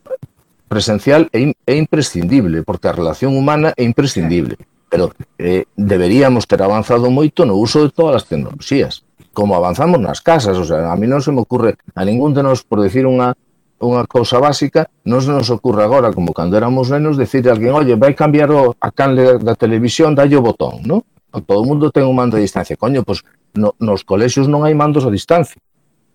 presencial 0.69 1.29
é, 1.33 1.53
é 1.67 1.75
imprescindible, 1.77 2.63
porque 2.63 2.89
a 2.89 2.97
relación 2.97 3.37
humana 3.37 3.73
é 3.77 3.85
imprescindible. 3.85 4.57
Pero 4.89 5.11
eh, 5.39 5.67
deberíamos 5.77 6.47
ter 6.47 6.63
avanzado 6.63 7.11
moito 7.11 7.43
no 7.43 7.59
uso 7.59 7.83
de 7.83 7.91
todas 7.91 8.23
as 8.23 8.27
tecnoloxías, 8.29 9.03
como 9.35 9.59
avanzamos 9.59 9.99
nas 9.99 10.23
casas. 10.23 10.57
O 10.59 10.65
sea, 10.65 10.93
a 10.93 10.97
mí 10.97 11.11
non 11.11 11.21
se 11.21 11.35
me 11.35 11.43
ocurre 11.43 11.75
a 11.99 12.03
ningún 12.07 12.33
de 12.33 12.47
nos, 12.47 12.63
por 12.63 12.79
decir 12.79 13.05
unha, 13.05 13.35
unha 13.83 14.07
cousa 14.07 14.39
básica, 14.39 14.87
non 15.03 15.19
se 15.21 15.35
nos 15.35 15.51
ocurre 15.51 15.83
agora, 15.83 16.15
como 16.15 16.31
cando 16.31 16.55
éramos 16.55 16.89
nenos, 16.95 17.19
decir 17.19 17.45
a 17.51 17.53
alguén, 17.53 17.75
oye, 17.75 17.99
vai 17.99 18.15
cambiar 18.15 18.55
o, 18.55 18.79
a 18.79 18.91
canle 18.95 19.43
da 19.43 19.59
televisión, 19.59 20.15
dalle 20.15 20.39
o 20.39 20.45
botón, 20.45 20.81
non? 20.87 21.03
Todo 21.35 21.61
o 21.61 21.67
mundo 21.67 21.91
ten 21.91 22.07
un 22.07 22.15
mando 22.15 22.39
a 22.39 22.41
distancia. 22.41 22.79
Coño, 22.79 23.03
pois 23.03 23.27
no, 23.59 23.75
nos 23.83 24.07
colexios 24.07 24.47
non 24.47 24.63
hai 24.63 24.79
mandos 24.79 25.03
a 25.03 25.11
distancia. 25.11 25.59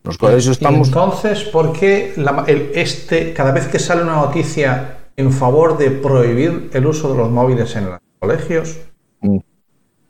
Y 0.04 0.50
estamos... 0.50 0.88
entonces, 0.88 1.44
¿por 1.46 1.74
qué 1.74 2.14
la- 2.16 2.44
el- 2.48 2.72
este, 2.74 3.34
cada 3.34 3.52
vez 3.52 3.68
que 3.68 3.80
sale 3.80 4.02
una 4.04 4.16
noticia 4.16 4.98
en 5.18 5.32
favor 5.32 5.78
de 5.78 5.92
prohibir 5.92 6.70
el 6.74 6.86
uso 6.86 7.12
de 7.12 7.18
los 7.18 7.30
móviles 7.30 7.76
en 7.76 7.86
los 7.90 8.00
colegios, 8.20 8.78
Mm. 9.22 9.40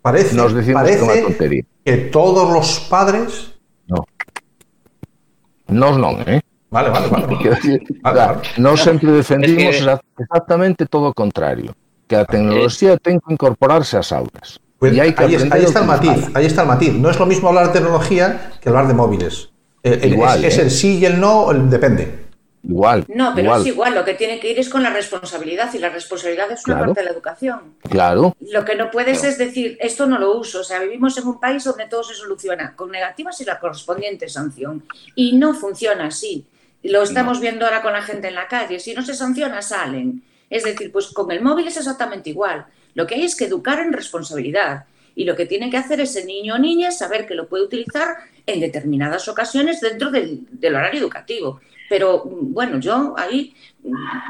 parece, 0.03 0.35
Nos 0.35 0.53
que 0.53 0.71
parece 0.71 1.21
tontería. 1.23 1.63
que 1.83 1.97
todos 2.13 2.53
los 2.53 2.79
padres... 2.81 3.55
No. 3.87 4.05
Nos 5.67 5.97
non, 5.97 6.21
eh? 6.25 6.41
Vale, 6.69 6.89
vale, 6.89 7.07
vale. 7.09 7.25
Quero 7.41 7.55
vale. 7.57 7.61
dicir, 7.61 7.79
Vale, 8.01 8.13
claro, 8.15 8.33
vale. 8.35 8.49
nós 8.61 8.77
sempre 8.81 9.09
defendimos 9.11 9.75
Es 9.75 9.85
que- 9.85 10.23
exactamente 10.23 10.85
todo 10.85 11.09
o 11.09 11.13
contrario, 11.17 11.73
que 12.07 12.15
a 12.15 12.25
tecnoloxía 12.25 12.97
ten 13.01 13.17
que 13.17 13.33
incorporarse 13.33 13.97
ás 13.97 14.13
aulas. 14.13 14.61
Pues 14.77 14.93
e 14.93 15.01
hai 15.01 15.11
que 15.17 15.25
ahí, 15.25 15.33
es- 15.35 15.49
ahí 15.49 15.65
a 15.65 15.67
está 15.67 15.81
el 15.81 15.89
matiz, 15.89 16.19
ahí 16.37 16.45
está 16.45 16.61
el 16.61 16.69
matiz. 16.69 16.93
No 16.93 17.09
es 17.09 17.17
lo 17.17 17.25
mismo 17.25 17.49
hablar 17.49 17.73
de 17.73 17.81
tecnología 17.81 18.53
que 18.61 18.69
hablar 18.69 18.85
de 18.87 18.93
móviles. 18.93 19.49
El- 19.83 20.13
Igual, 20.13 20.43
es, 20.45 20.53
es 20.53 20.59
¿eh? 20.59 20.61
el 20.63 20.71
sí 20.71 20.97
y 20.99 21.05
el 21.05 21.19
no, 21.19 21.51
el 21.51 21.69
depende. 21.69 22.27
Igual, 22.61 23.05
No, 23.07 23.31
pero 23.33 23.45
igual, 23.45 23.61
es 23.61 23.67
igual, 23.67 23.95
lo 23.95 24.03
que 24.03 24.15
tiene 24.15 24.37
que 24.37 24.51
ir 24.51 24.59
es 24.59 24.67
con 24.67 24.83
la 24.83 24.89
responsabilidad 24.89 25.73
y 25.73 25.77
la 25.77 25.87
responsabilidad 25.89 26.51
es 26.51 26.65
una 26.67 26.75
Claro. 26.75 26.87
parte 26.87 26.99
de 26.99 27.05
la 27.05 27.11
educación. 27.13 27.59
claro, 27.89 28.35
Lo 28.41 28.65
que 28.65 28.75
no 28.75 28.91
puedes 28.91 29.23
es 29.23 29.37
decir, 29.37 29.77
esto 29.79 30.05
no 30.07 30.19
lo 30.19 30.37
uso, 30.37 30.59
o 30.59 30.63
sea, 30.65 30.79
vivimos 30.79 31.17
en 31.17 31.25
un 31.27 31.39
país 31.39 31.63
donde 31.63 31.85
todo 31.87 32.03
se 32.03 32.15
soluciona 32.15 32.75
con 32.75 32.91
negativas 32.91 33.39
y 33.39 33.45
la 33.45 33.59
correspondiente 33.61 34.27
sanción. 34.27 34.83
Y 35.15 35.37
no 35.37 35.53
funciona 35.53 36.07
así. 36.07 36.45
Lo 36.83 37.01
estamos 37.01 37.39
viendo 37.39 37.65
ahora 37.65 37.81
con 37.81 37.93
la 37.93 38.01
gente 38.01 38.27
en 38.27 38.35
la 38.35 38.47
calle. 38.49 38.79
Si 38.81 38.93
no 38.93 39.03
se 39.03 39.13
sanciona, 39.13 39.61
salen. 39.61 40.21
Es 40.49 40.63
decir, 40.65 40.91
pues 40.91 41.07
con 41.07 41.31
el 41.31 41.41
móvil 41.41 41.67
es 41.69 41.77
exactamente 41.77 42.29
igual. 42.29 42.65
Lo 42.93 43.07
que 43.07 43.15
hay 43.15 43.23
es 43.23 43.37
que 43.37 43.45
educar 43.45 43.79
en 43.79 43.93
responsabilidad. 43.93 44.83
Y 45.19 45.25
lo 45.25 45.35
que 45.35 45.45
tiene 45.45 45.69
que 45.69 45.75
hacer 45.75 45.99
ese 45.99 46.23
niño 46.23 46.55
o 46.55 46.57
niña 46.57 46.87
es 46.87 46.97
saber 46.97 47.27
que 47.27 47.35
lo 47.35 47.49
puede 47.49 47.65
utilizar 47.65 48.07
en 48.45 48.61
determinadas 48.61 49.27
ocasiones 49.27 49.81
dentro 49.81 50.11
del, 50.11 50.47
del 50.49 50.73
horario 50.73 51.01
educativo. 51.01 51.59
Pero 51.89 52.23
bueno, 52.23 52.79
yo 52.79 53.15
ahí 53.17 53.53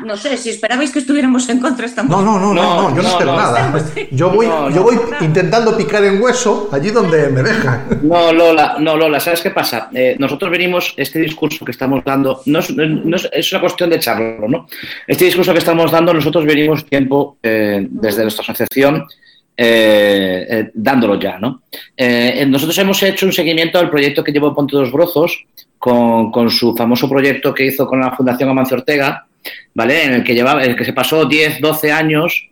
no 0.03 0.17
sé, 0.17 0.35
si 0.35 0.49
esperabais 0.49 0.91
que 0.91 0.97
estuviéramos 0.97 1.47
en 1.49 1.59
contra 1.59 1.85
estamos. 1.85 2.09
No, 2.09 2.23
no, 2.23 2.39
no, 2.39 2.55
no, 2.55 2.89
no 2.89 2.95
yo 2.95 3.03
no, 3.03 3.07
espero 3.09 3.31
no. 3.33 3.37
nada. 3.37 3.85
Yo 4.09 4.31
voy, 4.31 4.47
No, 4.47 4.67
no. 4.67 4.75
yo 4.75 4.81
voy 4.81 4.97
intentando 5.21 5.77
picar 5.77 6.03
en 6.05 6.19
hueso 6.19 6.69
allí 6.71 6.89
donde 6.89 7.29
me 7.29 7.43
dejan. 7.43 7.99
No, 8.01 8.33
Lola, 8.33 8.77
no, 8.79 8.97
Lola, 8.97 9.19
¿sabes 9.19 9.41
qué 9.41 9.51
pasa? 9.51 9.91
Eh, 9.93 10.15
nosotros 10.17 10.49
venimos, 10.49 10.95
este 10.97 11.19
discurso 11.19 11.63
que 11.63 11.71
estamos 11.71 12.03
dando, 12.03 12.41
no 12.47 12.59
es, 12.59 12.75
no 12.75 13.15
es, 13.15 13.29
es 13.31 13.51
una 13.51 13.61
cuestión 13.61 13.91
de 13.91 13.99
charlo, 13.99 14.47
¿no? 14.47 14.67
Este 15.05 15.25
discurso 15.25 15.53
que 15.53 15.59
estamos 15.59 15.91
dando, 15.91 16.15
nosotros 16.15 16.45
venimos 16.45 16.83
tiempo 16.85 17.37
eh, 17.43 17.85
desde 17.91 18.23
nuestra 18.23 18.41
asociación 18.41 19.05
eh, 19.61 20.47
eh, 20.49 20.71
dándolo 20.73 21.19
ya, 21.19 21.37
¿no? 21.37 21.63
Eh, 21.97 22.45
nosotros 22.47 22.77
hemos 22.77 23.03
hecho 23.03 23.25
un 23.25 23.33
seguimiento 23.33 23.77
al 23.77 23.89
proyecto 23.89 24.23
que 24.23 24.31
llevó 24.31 24.55
Ponte 24.55 24.77
dos 24.77 24.89
Brozos 24.89 25.43
con, 25.77 26.31
con 26.31 26.49
su 26.49 26.73
famoso 26.73 27.09
proyecto 27.09 27.53
que 27.53 27.65
hizo 27.65 27.85
con 27.85 27.99
la 27.99 28.15
Fundación 28.15 28.49
Amancio 28.49 28.77
Ortega, 28.77 29.27
¿vale? 29.73 30.05
En 30.05 30.13
el 30.13 30.23
que, 30.23 30.33
llevaba, 30.33 30.63
el 30.63 30.77
que 30.77 30.85
se 30.85 30.93
pasó 30.93 31.25
10, 31.25 31.59
12 31.59 31.91
años 31.91 32.47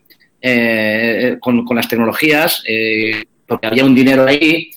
con, 1.39 1.63
con, 1.63 1.77
las 1.77 1.87
tecnologías, 1.87 2.61
porque 3.47 3.67
había 3.67 3.85
un 3.85 3.95
dinero 3.95 4.25
ahí. 4.25 4.71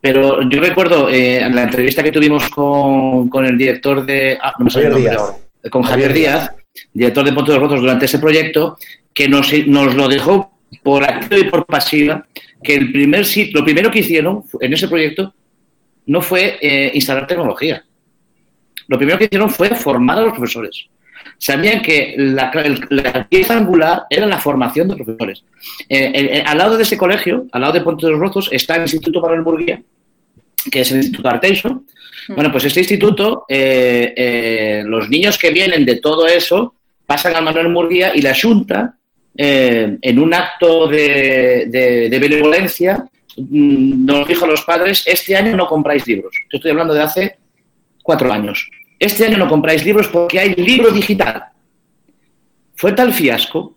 Pero 0.00 0.42
yo 0.42 0.60
recuerdo 0.60 1.08
en 1.08 1.54
la 1.54 1.62
entrevista 1.62 2.02
que 2.02 2.10
tuvimos 2.10 2.48
con, 2.48 3.28
con 3.28 3.46
el 3.46 3.56
director 3.56 4.04
de. 4.04 4.36
Ah, 4.42 4.54
no 4.58 4.66
el 4.66 4.90
nombre 4.90 5.00
Díaz. 5.02 5.36
Con 5.70 5.84
Javier, 5.84 6.12
Díaz, 6.12 6.50
director 6.92 7.24
de 7.24 7.32
Ponte 7.32 7.52
de 7.52 7.58
los 7.58 7.62
Rotos 7.62 7.80
durante 7.80 8.06
ese 8.06 8.18
proyecto, 8.18 8.76
que 9.14 9.28
nos, 9.28 9.52
nos 9.68 9.94
lo 9.94 10.08
dejó 10.08 10.55
por 10.82 11.04
activa 11.04 11.38
y 11.38 11.50
por 11.50 11.66
pasiva, 11.66 12.26
que 12.62 12.74
el 12.74 12.92
primer 12.92 13.24
sitio, 13.24 13.60
lo 13.60 13.64
primero 13.64 13.90
que 13.90 14.00
hicieron 14.00 14.44
en 14.60 14.72
ese 14.72 14.88
proyecto 14.88 15.34
no 16.06 16.22
fue 16.22 16.58
eh, 16.60 16.90
instalar 16.94 17.26
tecnología. 17.26 17.84
Lo 18.88 18.96
primero 18.96 19.18
que 19.18 19.24
hicieron 19.24 19.50
fue 19.50 19.70
formar 19.70 20.18
a 20.18 20.22
los 20.22 20.32
profesores 20.32 20.88
sabían 21.38 21.82
que 21.82 22.14
la, 22.16 22.50
la, 22.88 23.28
pieza 23.28 23.56
angular 23.56 24.04
era 24.08 24.26
la 24.26 24.38
formación 24.38 24.88
de 24.88 24.96
profesores. 24.96 25.44
Eh, 25.88 26.12
eh, 26.14 26.44
al 26.46 26.56
lado 26.56 26.76
de 26.76 26.82
ese 26.84 26.96
colegio, 26.96 27.46
al 27.52 27.60
lado 27.60 27.74
de 27.74 27.80
Ponte 27.82 28.06
de 28.06 28.12
los 28.12 28.20
Rozos, 28.20 28.48
está 28.52 28.76
el 28.76 28.82
Instituto 28.82 29.20
Manuel 29.20 29.42
Murguía, 29.42 29.82
que 30.70 30.80
es 30.80 30.90
el 30.92 30.98
Instituto 30.98 31.28
Arteixo. 31.28 31.82
Bueno, 32.28 32.50
pues 32.50 32.64
este 32.64 32.80
instituto, 32.80 33.44
los 33.48 35.08
niños 35.10 35.36
que 35.36 35.50
vienen 35.50 35.84
de 35.84 35.96
todo 35.96 36.26
eso 36.26 36.74
pasan 37.04 37.36
a 37.36 37.40
Manuel 37.40 37.68
Murguía 37.68 38.12
y 38.14 38.22
la 38.22 38.34
Junta, 38.34 38.96
eh, 39.36 39.98
en 40.00 40.18
un 40.18 40.32
acto 40.32 40.88
de, 40.88 41.66
de, 41.68 42.08
de 42.08 42.18
benevolencia, 42.18 43.04
mm, 43.36 44.04
nos 44.06 44.26
dijo 44.26 44.44
a 44.44 44.48
los 44.48 44.62
padres, 44.62 45.04
este 45.06 45.36
año 45.36 45.56
no 45.56 45.66
compráis 45.66 46.06
libros. 46.06 46.32
Yo 46.50 46.56
estoy 46.56 46.70
hablando 46.70 46.94
de 46.94 47.02
hace 47.02 47.38
cuatro 48.02 48.32
años. 48.32 48.70
Este 48.98 49.26
año 49.26 49.36
no 49.36 49.48
compráis 49.48 49.84
libros 49.84 50.08
porque 50.08 50.40
hay 50.40 50.54
libro 50.54 50.90
digital. 50.90 51.44
Fue 52.76 52.92
tal 52.92 53.12
fiasco 53.12 53.76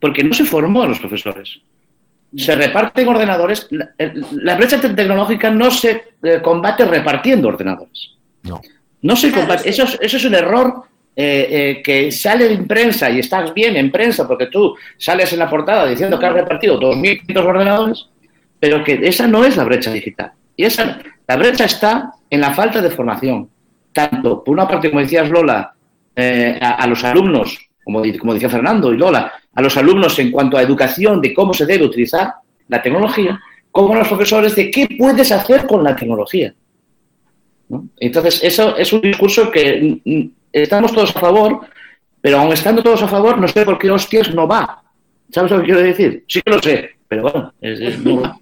porque 0.00 0.24
no 0.24 0.34
se 0.34 0.44
formó 0.44 0.82
a 0.82 0.88
los 0.88 0.98
profesores. 0.98 1.60
Se 2.36 2.54
reparten 2.54 3.08
ordenadores. 3.08 3.66
La, 3.70 3.90
la 4.32 4.56
brecha 4.56 4.80
tecnológica 4.80 5.50
no 5.50 5.70
se 5.70 6.02
eh, 6.22 6.40
combate 6.42 6.84
repartiendo 6.84 7.48
ordenadores. 7.48 8.16
No. 8.42 8.60
No 9.00 9.16
se 9.16 9.30
combate. 9.32 9.68
Eso 9.68 9.84
es, 9.84 9.98
eso 10.00 10.16
es 10.16 10.24
un 10.24 10.34
error 10.34 10.84
eh, 11.20 11.48
eh, 11.50 11.82
que 11.82 12.12
sale 12.12 12.52
en 12.52 12.64
prensa 12.68 13.10
y 13.10 13.18
estás 13.18 13.52
bien 13.52 13.74
en 13.74 13.90
prensa 13.90 14.28
porque 14.28 14.46
tú 14.46 14.76
sales 14.96 15.32
en 15.32 15.40
la 15.40 15.50
portada 15.50 15.84
diciendo 15.84 16.16
que 16.16 16.26
has 16.26 16.32
repartido 16.32 16.78
2.500 16.78 17.44
ordenadores, 17.44 18.08
pero 18.60 18.84
que 18.84 19.00
esa 19.02 19.26
no 19.26 19.44
es 19.44 19.56
la 19.56 19.64
brecha 19.64 19.90
digital. 19.90 20.30
Y 20.54 20.62
esa, 20.62 21.00
la 21.26 21.36
brecha 21.36 21.64
está 21.64 22.12
en 22.30 22.40
la 22.40 22.54
falta 22.54 22.80
de 22.80 22.90
formación 22.90 23.50
tanto, 23.92 24.44
por 24.44 24.54
una 24.54 24.68
parte, 24.68 24.90
como 24.90 25.00
decías 25.00 25.28
Lola, 25.28 25.74
eh, 26.14 26.56
a, 26.60 26.86
los 26.86 27.02
alumnos, 27.02 27.58
como, 27.82 28.00
como, 28.20 28.34
decía 28.34 28.48
Fernando 28.48 28.94
y 28.94 28.96
Lola, 28.96 29.32
a 29.52 29.60
los 29.60 29.76
alumnos 29.76 30.16
en 30.20 30.30
cuanto 30.30 30.56
a 30.56 30.62
educación 30.62 31.20
de 31.20 31.34
cómo 31.34 31.52
se 31.52 31.66
debe 31.66 31.84
utilizar 31.84 32.34
la 32.68 32.80
tecnología, 32.80 33.40
como 33.72 33.92
a 33.94 33.98
los 33.98 34.06
profesores 34.06 34.54
de 34.54 34.70
qué 34.70 34.86
puedes 34.96 35.32
hacer 35.32 35.66
con 35.66 35.82
la 35.82 35.96
tecnología. 35.96 36.54
¿no? 37.70 37.88
Entonces, 37.98 38.40
eso 38.44 38.76
es 38.76 38.92
un 38.92 39.00
discurso 39.00 39.50
que 39.50 40.00
estamos 40.52 40.92
todos 40.92 41.14
a 41.14 41.20
favor, 41.20 41.60
pero 42.20 42.38
aun 42.38 42.52
estando 42.52 42.82
todos 42.82 43.02
a 43.02 43.08
favor, 43.08 43.38
no 43.38 43.48
sé 43.48 43.64
por 43.64 43.78
qué 43.78 43.90
hostias 43.90 44.34
no 44.34 44.46
va. 44.46 44.82
¿Sabes 45.30 45.50
lo 45.50 45.58
que 45.58 45.64
quiero 45.64 45.80
decir? 45.80 46.24
Sí 46.26 46.42
que 46.42 46.50
lo 46.50 46.60
sé, 46.60 46.90
pero 47.06 47.22
bueno, 47.22 47.52
es, 47.60 47.80
es, 47.80 47.98
no, 47.98 48.20
va. 48.20 48.36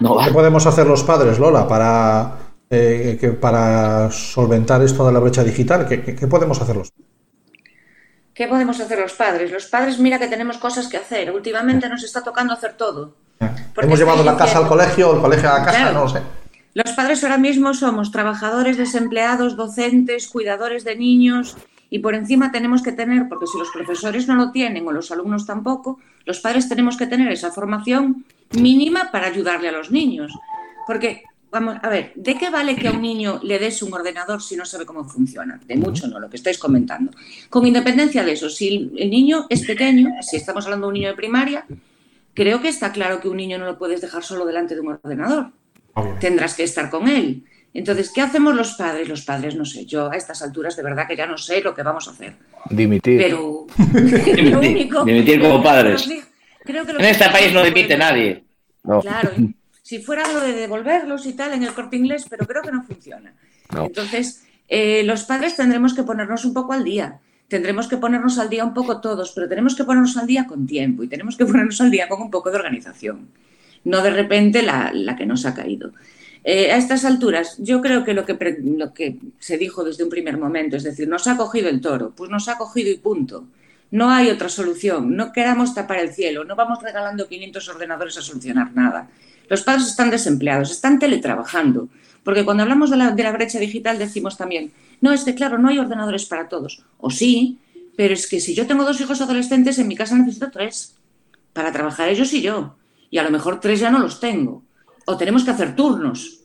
no 0.00 0.14
va. 0.14 0.24
¿Qué 0.24 0.30
podemos 0.30 0.66
hacer 0.66 0.86
los 0.86 1.02
padres, 1.02 1.38
Lola, 1.38 1.66
para 1.66 2.32
eh, 2.70 3.18
que 3.20 3.32
para 3.32 4.10
solventar 4.10 4.82
esto 4.82 5.06
de 5.06 5.12
la 5.12 5.18
brecha 5.18 5.42
digital? 5.42 5.86
¿Qué, 5.88 6.02
qué, 6.02 6.14
qué 6.14 6.26
podemos 6.26 6.60
hacer 6.60 6.76
los 6.76 6.92
¿Qué 8.34 8.48
podemos 8.48 8.80
hacer 8.80 8.98
los 8.98 9.12
padres? 9.12 9.50
Los 9.50 9.66
padres, 9.66 9.98
mira 9.98 10.18
que 10.18 10.26
tenemos 10.26 10.56
cosas 10.56 10.88
que 10.88 10.96
hacer. 10.96 11.30
Últimamente 11.30 11.88
nos 11.88 12.02
está 12.02 12.22
tocando 12.22 12.54
hacer 12.54 12.74
todo. 12.74 13.14
Hemos 13.76 13.98
llevado 13.98 14.24
la 14.24 14.36
casa 14.36 14.58
al 14.58 14.68
colegio, 14.68 15.14
el 15.14 15.20
colegio 15.20 15.50
a 15.50 15.58
la 15.58 15.64
casa, 15.64 15.78
claro. 15.78 15.94
no 15.94 16.00
lo 16.04 16.08
sé. 16.08 16.22
Los 16.74 16.92
padres 16.92 17.22
ahora 17.22 17.36
mismo 17.36 17.74
somos 17.74 18.10
trabajadores, 18.10 18.78
desempleados, 18.78 19.56
docentes, 19.56 20.26
cuidadores 20.28 20.84
de 20.84 20.96
niños 20.96 21.56
y 21.90 21.98
por 21.98 22.14
encima 22.14 22.50
tenemos 22.50 22.82
que 22.82 22.92
tener, 22.92 23.28
porque 23.28 23.46
si 23.46 23.58
los 23.58 23.70
profesores 23.70 24.26
no 24.26 24.34
lo 24.34 24.52
tienen 24.52 24.86
o 24.86 24.92
los 24.92 25.10
alumnos 25.10 25.44
tampoco, 25.44 25.98
los 26.24 26.40
padres 26.40 26.70
tenemos 26.70 26.96
que 26.96 27.06
tener 27.06 27.30
esa 27.30 27.50
formación 27.50 28.24
mínima 28.52 29.10
para 29.12 29.26
ayudarle 29.26 29.68
a 29.68 29.72
los 29.72 29.90
niños. 29.90 30.32
Porque 30.86 31.24
vamos 31.50 31.76
a 31.82 31.88
ver, 31.90 32.12
¿de 32.14 32.38
qué 32.38 32.48
vale 32.48 32.76
que 32.76 32.88
a 32.88 32.92
un 32.92 33.02
niño 33.02 33.38
le 33.42 33.58
des 33.58 33.82
un 33.82 33.92
ordenador 33.92 34.40
si 34.40 34.56
no 34.56 34.64
sabe 34.64 34.86
cómo 34.86 35.04
funciona? 35.04 35.60
De 35.66 35.76
mucho 35.76 36.06
no, 36.06 36.18
lo 36.18 36.30
que 36.30 36.36
estáis 36.36 36.56
comentando. 36.56 37.12
Con 37.50 37.66
independencia 37.66 38.24
de 38.24 38.32
eso, 38.32 38.48
si 38.48 38.90
el 38.96 39.10
niño 39.10 39.44
es 39.50 39.66
pequeño, 39.66 40.08
si 40.22 40.36
estamos 40.36 40.64
hablando 40.64 40.86
de 40.86 40.88
un 40.88 40.94
niño 40.94 41.08
de 41.10 41.16
primaria, 41.16 41.66
creo 42.32 42.62
que 42.62 42.68
está 42.68 42.92
claro 42.92 43.20
que 43.20 43.28
un 43.28 43.36
niño 43.36 43.58
no 43.58 43.66
lo 43.66 43.76
puedes 43.76 44.00
dejar 44.00 44.22
solo 44.22 44.46
delante 44.46 44.74
de 44.74 44.80
un 44.80 44.98
ordenador. 45.04 45.52
Obviamente. 45.94 46.26
Tendrás 46.26 46.54
que 46.54 46.64
estar 46.64 46.90
con 46.90 47.08
él. 47.08 47.44
Entonces, 47.74 48.10
¿qué 48.14 48.20
hacemos 48.20 48.54
los 48.54 48.74
padres? 48.74 49.08
Los 49.08 49.22
padres, 49.22 49.56
no 49.56 49.64
sé, 49.64 49.86
yo 49.86 50.10
a 50.10 50.16
estas 50.16 50.42
alturas 50.42 50.76
de 50.76 50.82
verdad 50.82 51.06
que 51.06 51.16
ya 51.16 51.26
no 51.26 51.38
sé 51.38 51.62
lo 51.62 51.74
que 51.74 51.82
vamos 51.82 52.06
a 52.06 52.10
hacer. 52.10 52.34
Dimitir. 52.68 53.18
Pero 53.18 53.66
dimitir, 53.76 54.42
lo 54.50 54.58
único, 54.58 55.04
dimitir 55.04 55.40
como 55.40 55.62
padres. 55.62 56.08
Creo 56.64 56.84
que 56.84 56.92
en 56.92 57.00
este 57.00 57.28
país 57.30 57.52
no 57.52 57.64
dimite 57.64 57.96
nadie. 57.96 58.44
No. 58.84 59.00
Claro, 59.00 59.30
si 59.82 60.00
fuera 60.00 60.30
lo 60.32 60.40
de 60.40 60.52
devolverlos 60.52 61.26
y 61.26 61.32
tal 61.32 61.54
en 61.54 61.62
el 61.62 61.72
corte 61.72 61.96
inglés, 61.96 62.26
pero 62.28 62.46
creo 62.46 62.62
que 62.62 62.72
no 62.72 62.82
funciona. 62.82 63.34
No. 63.72 63.86
Entonces, 63.86 64.44
eh, 64.68 65.02
los 65.04 65.24
padres 65.24 65.56
tendremos 65.56 65.94
que 65.94 66.02
ponernos 66.02 66.44
un 66.44 66.52
poco 66.54 66.72
al 66.72 66.84
día. 66.84 67.20
Tendremos 67.48 67.88
que 67.88 67.96
ponernos 67.96 68.38
al 68.38 68.48
día 68.48 68.64
un 68.64 68.74
poco 68.74 69.00
todos, 69.00 69.32
pero 69.32 69.48
tenemos 69.48 69.74
que 69.74 69.84
ponernos 69.84 70.16
al 70.16 70.26
día 70.26 70.46
con 70.46 70.66
tiempo 70.66 71.02
y 71.02 71.08
tenemos 71.08 71.36
que 71.36 71.46
ponernos 71.46 71.80
al 71.80 71.90
día 71.90 72.08
con 72.08 72.22
un 72.22 72.30
poco 72.30 72.50
de 72.50 72.56
organización. 72.56 73.28
No 73.84 74.02
de 74.02 74.10
repente 74.10 74.62
la, 74.62 74.90
la 74.92 75.16
que 75.16 75.26
nos 75.26 75.44
ha 75.46 75.54
caído. 75.54 75.92
Eh, 76.44 76.72
a 76.72 76.76
estas 76.76 77.04
alturas, 77.04 77.56
yo 77.58 77.80
creo 77.80 78.04
que 78.04 78.14
lo, 78.14 78.26
que 78.26 78.36
lo 78.62 78.92
que 78.92 79.18
se 79.38 79.58
dijo 79.58 79.84
desde 79.84 80.02
un 80.02 80.10
primer 80.10 80.38
momento, 80.38 80.76
es 80.76 80.82
decir, 80.82 81.08
nos 81.08 81.26
ha 81.28 81.36
cogido 81.36 81.68
el 81.68 81.80
toro, 81.80 82.12
pues 82.16 82.30
nos 82.30 82.48
ha 82.48 82.58
cogido 82.58 82.90
y 82.90 82.96
punto. 82.96 83.46
No 83.92 84.10
hay 84.10 84.30
otra 84.30 84.48
solución, 84.48 85.14
no 85.14 85.32
queramos 85.32 85.74
tapar 85.74 85.98
el 85.98 86.12
cielo, 86.12 86.44
no 86.44 86.56
vamos 86.56 86.82
regalando 86.82 87.28
500 87.28 87.68
ordenadores 87.68 88.18
a 88.18 88.22
solucionar 88.22 88.72
nada. 88.74 89.08
Los 89.48 89.62
padres 89.62 89.86
están 89.86 90.10
desempleados, 90.10 90.70
están 90.72 90.98
teletrabajando, 90.98 91.88
porque 92.24 92.44
cuando 92.44 92.64
hablamos 92.64 92.90
de 92.90 92.96
la, 92.96 93.10
de 93.12 93.22
la, 93.22 93.32
brecha 93.32 93.58
digital 93.58 93.98
decimos 93.98 94.36
también, 94.36 94.72
no, 95.00 95.12
es 95.12 95.24
que 95.24 95.34
claro, 95.34 95.58
no 95.58 95.68
hay 95.68 95.78
ordenadores 95.78 96.24
para 96.24 96.48
todos. 96.48 96.82
O 96.98 97.10
sí, 97.10 97.58
pero 97.96 98.14
es 98.14 98.26
que 98.26 98.40
si 98.40 98.54
yo 98.54 98.66
tengo 98.66 98.84
dos 98.84 99.00
hijos 99.00 99.20
adolescentes, 99.20 99.78
en 99.78 99.86
mi 99.88 99.94
casa 99.94 100.16
necesito 100.16 100.50
tres, 100.50 100.96
para 101.52 101.70
trabajar 101.70 102.08
ellos 102.08 102.32
y 102.32 102.40
yo, 102.40 102.74
y 103.12 103.18
a 103.18 103.22
lo 103.22 103.30
mejor 103.30 103.60
tres 103.60 103.78
ya 103.78 103.90
no 103.90 104.00
los 104.00 104.18
tengo, 104.18 104.64
o 105.06 105.16
tenemos 105.16 105.44
que 105.44 105.52
hacer 105.52 105.76
turnos. 105.76 106.40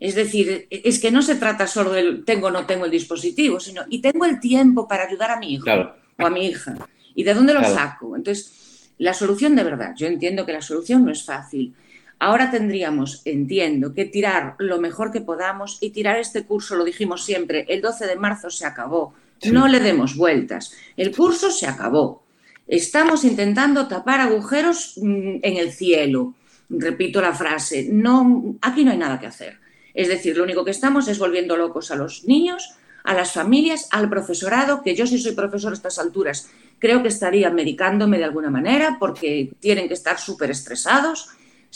Es 0.00 0.14
decir, 0.14 0.66
es 0.68 0.98
que 0.98 1.10
no 1.10 1.22
se 1.22 1.36
trata 1.36 1.66
solo 1.66 1.92
del 1.92 2.24
tengo 2.24 2.48
o 2.48 2.50
no 2.50 2.66
tengo 2.66 2.84
el 2.84 2.90
dispositivo, 2.90 3.58
sino 3.60 3.82
y 3.88 4.00
tengo 4.00 4.26
el 4.26 4.38
tiempo 4.38 4.86
para 4.86 5.04
ayudar 5.04 5.30
a 5.30 5.38
mi 5.38 5.54
hijo 5.54 5.64
claro. 5.64 5.94
o 6.18 6.26
a 6.26 6.30
mi 6.30 6.46
hija. 6.46 6.76
¿Y 7.14 7.22
de 7.22 7.34
dónde 7.34 7.54
lo 7.54 7.60
claro. 7.60 7.74
saco? 7.74 8.16
Entonces, 8.16 8.90
la 8.98 9.14
solución 9.14 9.54
de 9.54 9.62
verdad, 9.62 9.94
yo 9.96 10.08
entiendo 10.08 10.44
que 10.44 10.52
la 10.52 10.60
solución 10.60 11.04
no 11.04 11.12
es 11.12 11.24
fácil, 11.24 11.72
Ahora 12.20 12.50
tendríamos, 12.50 13.22
entiendo, 13.24 13.94
que 13.94 14.04
tirar 14.04 14.56
lo 14.58 14.80
mejor 14.80 15.12
que 15.12 15.20
podamos 15.20 15.78
y 15.80 15.90
tirar 15.90 16.18
este 16.18 16.44
curso, 16.44 16.74
lo 16.74 16.82
dijimos 16.84 17.24
siempre, 17.24 17.64
el 17.68 17.80
12 17.80 18.08
de 18.08 18.16
marzo 18.16 18.50
se 18.50 18.66
acabó. 18.66 19.14
Sí. 19.40 19.52
No 19.52 19.68
le 19.68 19.78
demos 19.78 20.16
vueltas. 20.16 20.72
El 20.96 21.14
curso 21.14 21.52
se 21.52 21.68
acabó. 21.68 22.24
Estamos 22.68 23.24
intentando 23.24 23.88
tapar 23.88 24.20
agujeros 24.20 24.94
mm, 24.96 25.38
en 25.42 25.56
el 25.56 25.72
cielo. 25.72 26.34
Repito 26.68 27.20
la 27.20 27.32
frase, 27.32 27.88
no, 27.90 28.56
aquí 28.60 28.84
no 28.84 28.90
hay 28.90 28.98
nada 28.98 29.18
que 29.18 29.26
hacer. 29.26 29.58
Es 29.94 30.08
decir, 30.08 30.36
lo 30.36 30.44
único 30.44 30.64
que 30.64 30.70
estamos 30.70 31.08
es 31.08 31.18
volviendo 31.18 31.56
locos 31.56 31.90
a 31.90 31.96
los 31.96 32.24
niños, 32.24 32.74
a 33.04 33.14
las 33.14 33.32
familias, 33.32 33.88
al 33.90 34.10
profesorado, 34.10 34.82
que 34.82 34.94
yo 34.94 35.06
si 35.06 35.18
soy 35.18 35.32
profesor 35.32 35.72
a 35.72 35.74
estas 35.74 35.98
alturas 35.98 36.50
creo 36.78 37.02
que 37.02 37.08
estaría 37.08 37.50
medicándome 37.50 38.18
de 38.18 38.24
alguna 38.24 38.50
manera 38.50 38.96
porque 38.98 39.50
tienen 39.60 39.88
que 39.88 39.94
estar 39.94 40.18
súper 40.18 40.50
estresados. 40.50 41.30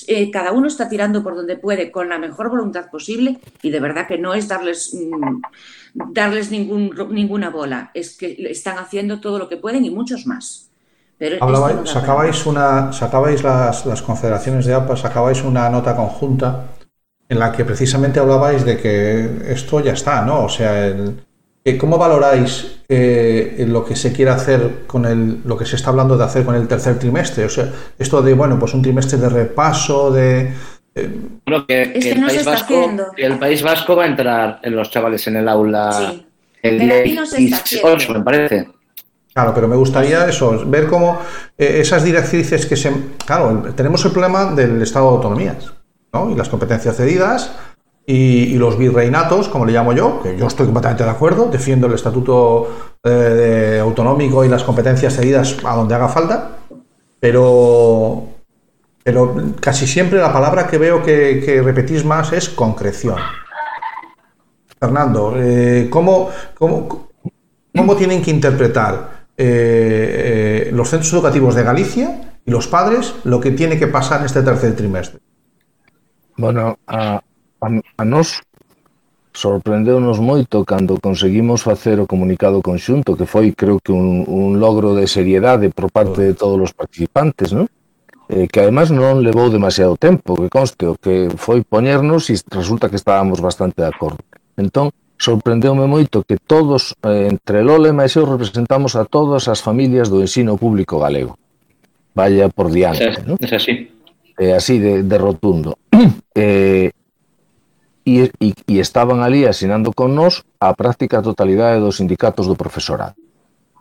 Eh, 0.06 0.30
cada 0.30 0.52
uno 0.52 0.68
está 0.68 0.88
tirando 0.88 1.22
por 1.22 1.34
donde 1.34 1.56
puede 1.56 1.90
con 1.90 2.08
la 2.08 2.18
mejor 2.18 2.48
voluntad 2.48 2.90
posible 2.90 3.38
y 3.62 3.70
de 3.70 3.80
verdad 3.80 4.06
que 4.06 4.16
no 4.16 4.32
es 4.32 4.48
darles, 4.48 4.94
mm, 4.94 5.42
darles 6.12 6.50
ningún, 6.50 6.94
ninguna 7.10 7.50
bola, 7.50 7.90
es 7.92 8.16
que 8.16 8.36
están 8.50 8.78
haciendo 8.78 9.20
todo 9.20 9.38
lo 9.38 9.48
que 9.48 9.58
pueden 9.58 9.84
y 9.84 9.90
muchos 9.90 10.26
más. 10.26 10.71
Pero 11.22 11.36
Hablabais, 11.44 11.76
no 11.76 11.86
sacabais, 11.86 12.46
una, 12.46 12.92
sacabais 12.92 13.42
las, 13.44 13.86
las 13.86 14.02
confederaciones 14.02 14.66
de 14.66 14.74
APA, 14.74 14.96
sacabais 14.96 15.42
una 15.44 15.68
nota 15.70 15.94
conjunta 15.94 16.48
en 17.28 17.38
la 17.38 17.52
que 17.52 17.64
precisamente 17.64 18.18
hablabais 18.20 18.64
de 18.64 18.76
que 18.76 18.96
esto 19.48 19.80
ya 19.80 19.92
está, 19.92 20.22
¿no? 20.24 20.44
O 20.44 20.48
sea, 20.48 20.86
el- 20.86 21.22
eh, 21.64 21.78
¿cómo 21.78 21.96
valoráis 21.96 22.82
eh, 22.88 23.64
lo 23.68 23.84
que 23.84 23.94
se 23.94 24.12
quiere 24.12 24.32
hacer 24.32 24.60
con 24.88 25.06
el, 25.06 25.40
lo 25.44 25.56
que 25.56 25.64
se 25.64 25.76
está 25.76 25.90
hablando 25.90 26.18
de 26.18 26.24
hacer 26.24 26.44
con 26.44 26.56
el 26.56 26.66
tercer 26.66 26.98
trimestre? 26.98 27.44
O 27.44 27.48
sea, 27.48 27.70
esto 27.98 28.20
de, 28.20 28.34
bueno, 28.34 28.58
pues 28.58 28.74
un 28.74 28.82
trimestre 28.82 29.16
de 29.18 29.28
repaso, 29.28 30.10
de... 30.10 30.52
Bueno, 31.46 31.64
que, 31.66 31.82
Es 31.94 32.04
que 32.04 32.10
el, 32.10 32.20
no 32.20 32.28
se 32.28 32.34
País 32.34 32.38
está 32.40 32.50
Vasco, 32.50 32.80
haciendo. 32.80 33.04
el 33.16 33.38
País 33.38 33.62
Vasco 33.62 33.96
va 33.96 34.04
a 34.04 34.06
entrar 34.08 34.60
en 34.62 34.76
los 34.76 34.90
chavales 34.90 35.26
en 35.28 35.36
el 35.36 35.48
aula 35.48 35.92
Sí. 35.92 36.26
el 36.62 36.76
Pero 36.78 36.94
día 36.94 37.00
aquí 37.00 37.12
no 37.12 37.26
se 37.26 37.38
está 37.44 37.62
18, 37.64 37.86
haciendo. 37.96 38.18
me 38.18 38.24
parece. 38.24 38.68
Claro, 39.34 39.52
pero 39.54 39.66
me 39.66 39.76
gustaría 39.76 40.26
eso, 40.26 40.62
ver 40.66 40.86
cómo 40.88 41.18
eh, 41.56 41.78
esas 41.80 42.04
directrices 42.04 42.66
que 42.66 42.76
se... 42.76 42.92
Claro, 43.24 43.62
tenemos 43.74 44.04
el 44.04 44.12
problema 44.12 44.52
del 44.52 44.82
Estado 44.82 45.08
de 45.08 45.16
Autonomías, 45.16 45.72
¿no? 46.12 46.30
Y 46.30 46.34
las 46.34 46.50
competencias 46.50 46.96
cedidas 46.96 47.50
y, 48.06 48.54
los 48.56 48.76
virreinatos, 48.76 49.48
como 49.48 49.64
le 49.64 49.72
llamo 49.72 49.94
yo, 49.94 50.20
que 50.22 50.36
yo 50.36 50.46
estoy 50.46 50.66
completamente 50.66 51.04
de 51.04 51.10
acuerdo, 51.10 51.48
defiendo 51.50 51.86
el 51.86 51.94
Estatuto 51.94 52.96
eh, 53.04 53.78
autonómico 53.80 54.44
y 54.44 54.48
las 54.48 54.64
competencias 54.64 55.14
cedidas 55.14 55.56
a 55.64 55.76
donde 55.76 55.94
haga 55.94 56.08
falta, 56.08 56.58
pero, 57.18 58.24
pero 59.02 59.34
casi 59.60 59.86
siempre 59.86 60.18
la 60.18 60.32
palabra 60.32 60.66
que 60.66 60.76
veo 60.76 61.02
que, 61.02 61.42
que 61.44 61.62
repetís 61.62 62.04
más 62.04 62.32
es 62.32 62.50
concreción. 62.50 63.16
Fernando, 64.78 65.34
eh, 65.36 65.86
¿cómo, 65.88 66.28
cómo, 66.58 67.08
cómo 67.74 67.96
tienen 67.96 68.20
que 68.20 68.32
interpretar 68.32 69.21
eh, 69.42 70.68
eh, 70.68 70.70
los 70.70 70.86
centros 70.88 71.12
educativos 71.12 71.54
de 71.58 71.66
Galicia 71.66 72.38
y 72.46 72.50
los 72.50 72.70
padres 72.70 73.14
lo 73.24 73.40
que 73.40 73.50
tiene 73.50 73.78
que 73.78 73.90
pasar 73.90 74.20
en 74.20 74.26
este 74.26 74.42
tercer 74.42 74.76
trimestre. 74.76 75.18
Bueno, 76.36 76.78
a, 76.86 77.18
a, 77.18 77.66
a 77.98 78.04
nos 78.04 78.42
sorprendeunos 79.32 80.20
moito 80.20 80.64
cando 80.64 81.00
conseguimos 81.00 81.64
facer 81.64 81.98
o 81.98 82.06
comunicado 82.06 82.60
conxunto, 82.60 83.16
que 83.16 83.26
foi, 83.26 83.56
creo 83.56 83.80
que, 83.80 83.90
un, 83.90 84.28
un 84.28 84.60
logro 84.60 84.94
de 84.94 85.08
seriedade 85.08 85.72
por 85.72 85.90
parte 85.90 86.22
de 86.22 86.34
todos 86.36 86.60
os 86.60 86.72
participantes, 86.76 87.50
non? 87.56 87.66
Eh, 88.28 88.46
que 88.48 88.60
además 88.60 88.92
non 88.92 89.24
levou 89.24 89.48
demasiado 89.48 89.96
tempo, 89.96 90.36
que 90.36 90.52
conste, 90.52 90.84
o 90.84 90.94
que 91.00 91.32
foi 91.36 91.64
poñernos 91.64 92.28
e 92.28 92.36
resulta 92.52 92.92
que 92.92 93.00
estábamos 93.00 93.40
bastante 93.40 93.80
de 93.80 93.88
acordo. 93.88 94.20
Entón, 94.56 94.92
sorprendeume 95.22 95.86
moito 95.86 96.26
que 96.26 96.34
todos, 96.34 96.98
eh, 97.06 97.30
entre 97.30 97.62
Lola 97.62 97.94
e 97.94 97.94
eu, 97.94 98.26
representamos 98.26 98.98
a 98.98 99.06
todas 99.06 99.46
as 99.46 99.62
familias 99.62 100.10
do 100.10 100.18
ensino 100.18 100.58
público 100.58 100.98
galego. 100.98 101.38
Vaya 102.10 102.50
por 102.50 102.74
diante, 102.74 103.22
non? 103.22 103.38
É 103.38 103.54
así. 103.54 103.86
Eh, 104.34 104.50
así 104.50 104.82
de, 104.82 105.06
de 105.06 105.16
rotundo. 105.22 105.78
eh, 106.34 106.90
e, 108.02 108.34
e, 108.42 108.48
e 108.66 108.74
estaban 108.82 109.22
ali 109.22 109.46
asinando 109.46 109.94
con 109.94 110.10
nós 110.18 110.42
a 110.58 110.74
práctica 110.74 111.22
totalidade 111.22 111.78
dos 111.78 112.02
sindicatos 112.02 112.50
do 112.50 112.58
profesorado. 112.58 113.14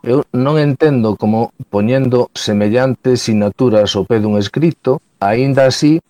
Eu 0.05 0.21
non 0.29 0.61
entendo 0.61 1.17
como 1.17 1.57
poñendo 1.73 2.29
semellantes 2.37 3.25
sinaturas 3.25 3.97
ao 3.97 4.05
pé 4.05 4.21
dun 4.21 4.37
escrito, 4.37 5.01
aínda 5.17 5.65
así 5.65 6.05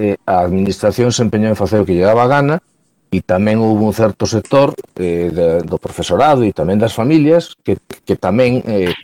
eh, 0.00 0.16
a 0.24 0.40
administración 0.40 1.12
se 1.12 1.20
empeñou 1.20 1.52
en 1.52 1.60
facer 1.60 1.84
o 1.84 1.84
que 1.84 1.92
lle 1.92 2.08
daba 2.08 2.24
gana 2.24 2.64
e 3.10 3.18
tamén 3.26 3.58
houve 3.58 3.82
un 3.82 3.94
certo 3.94 4.22
sector 4.22 4.70
eh, 4.94 5.28
de, 5.34 5.46
do 5.66 5.76
profesorado 5.82 6.46
e 6.46 6.54
tamén 6.54 6.78
das 6.78 6.94
familias 6.94 7.58
que, 7.66 7.74
que 8.06 8.14
tamén 8.14 8.62
eh, 8.70 8.94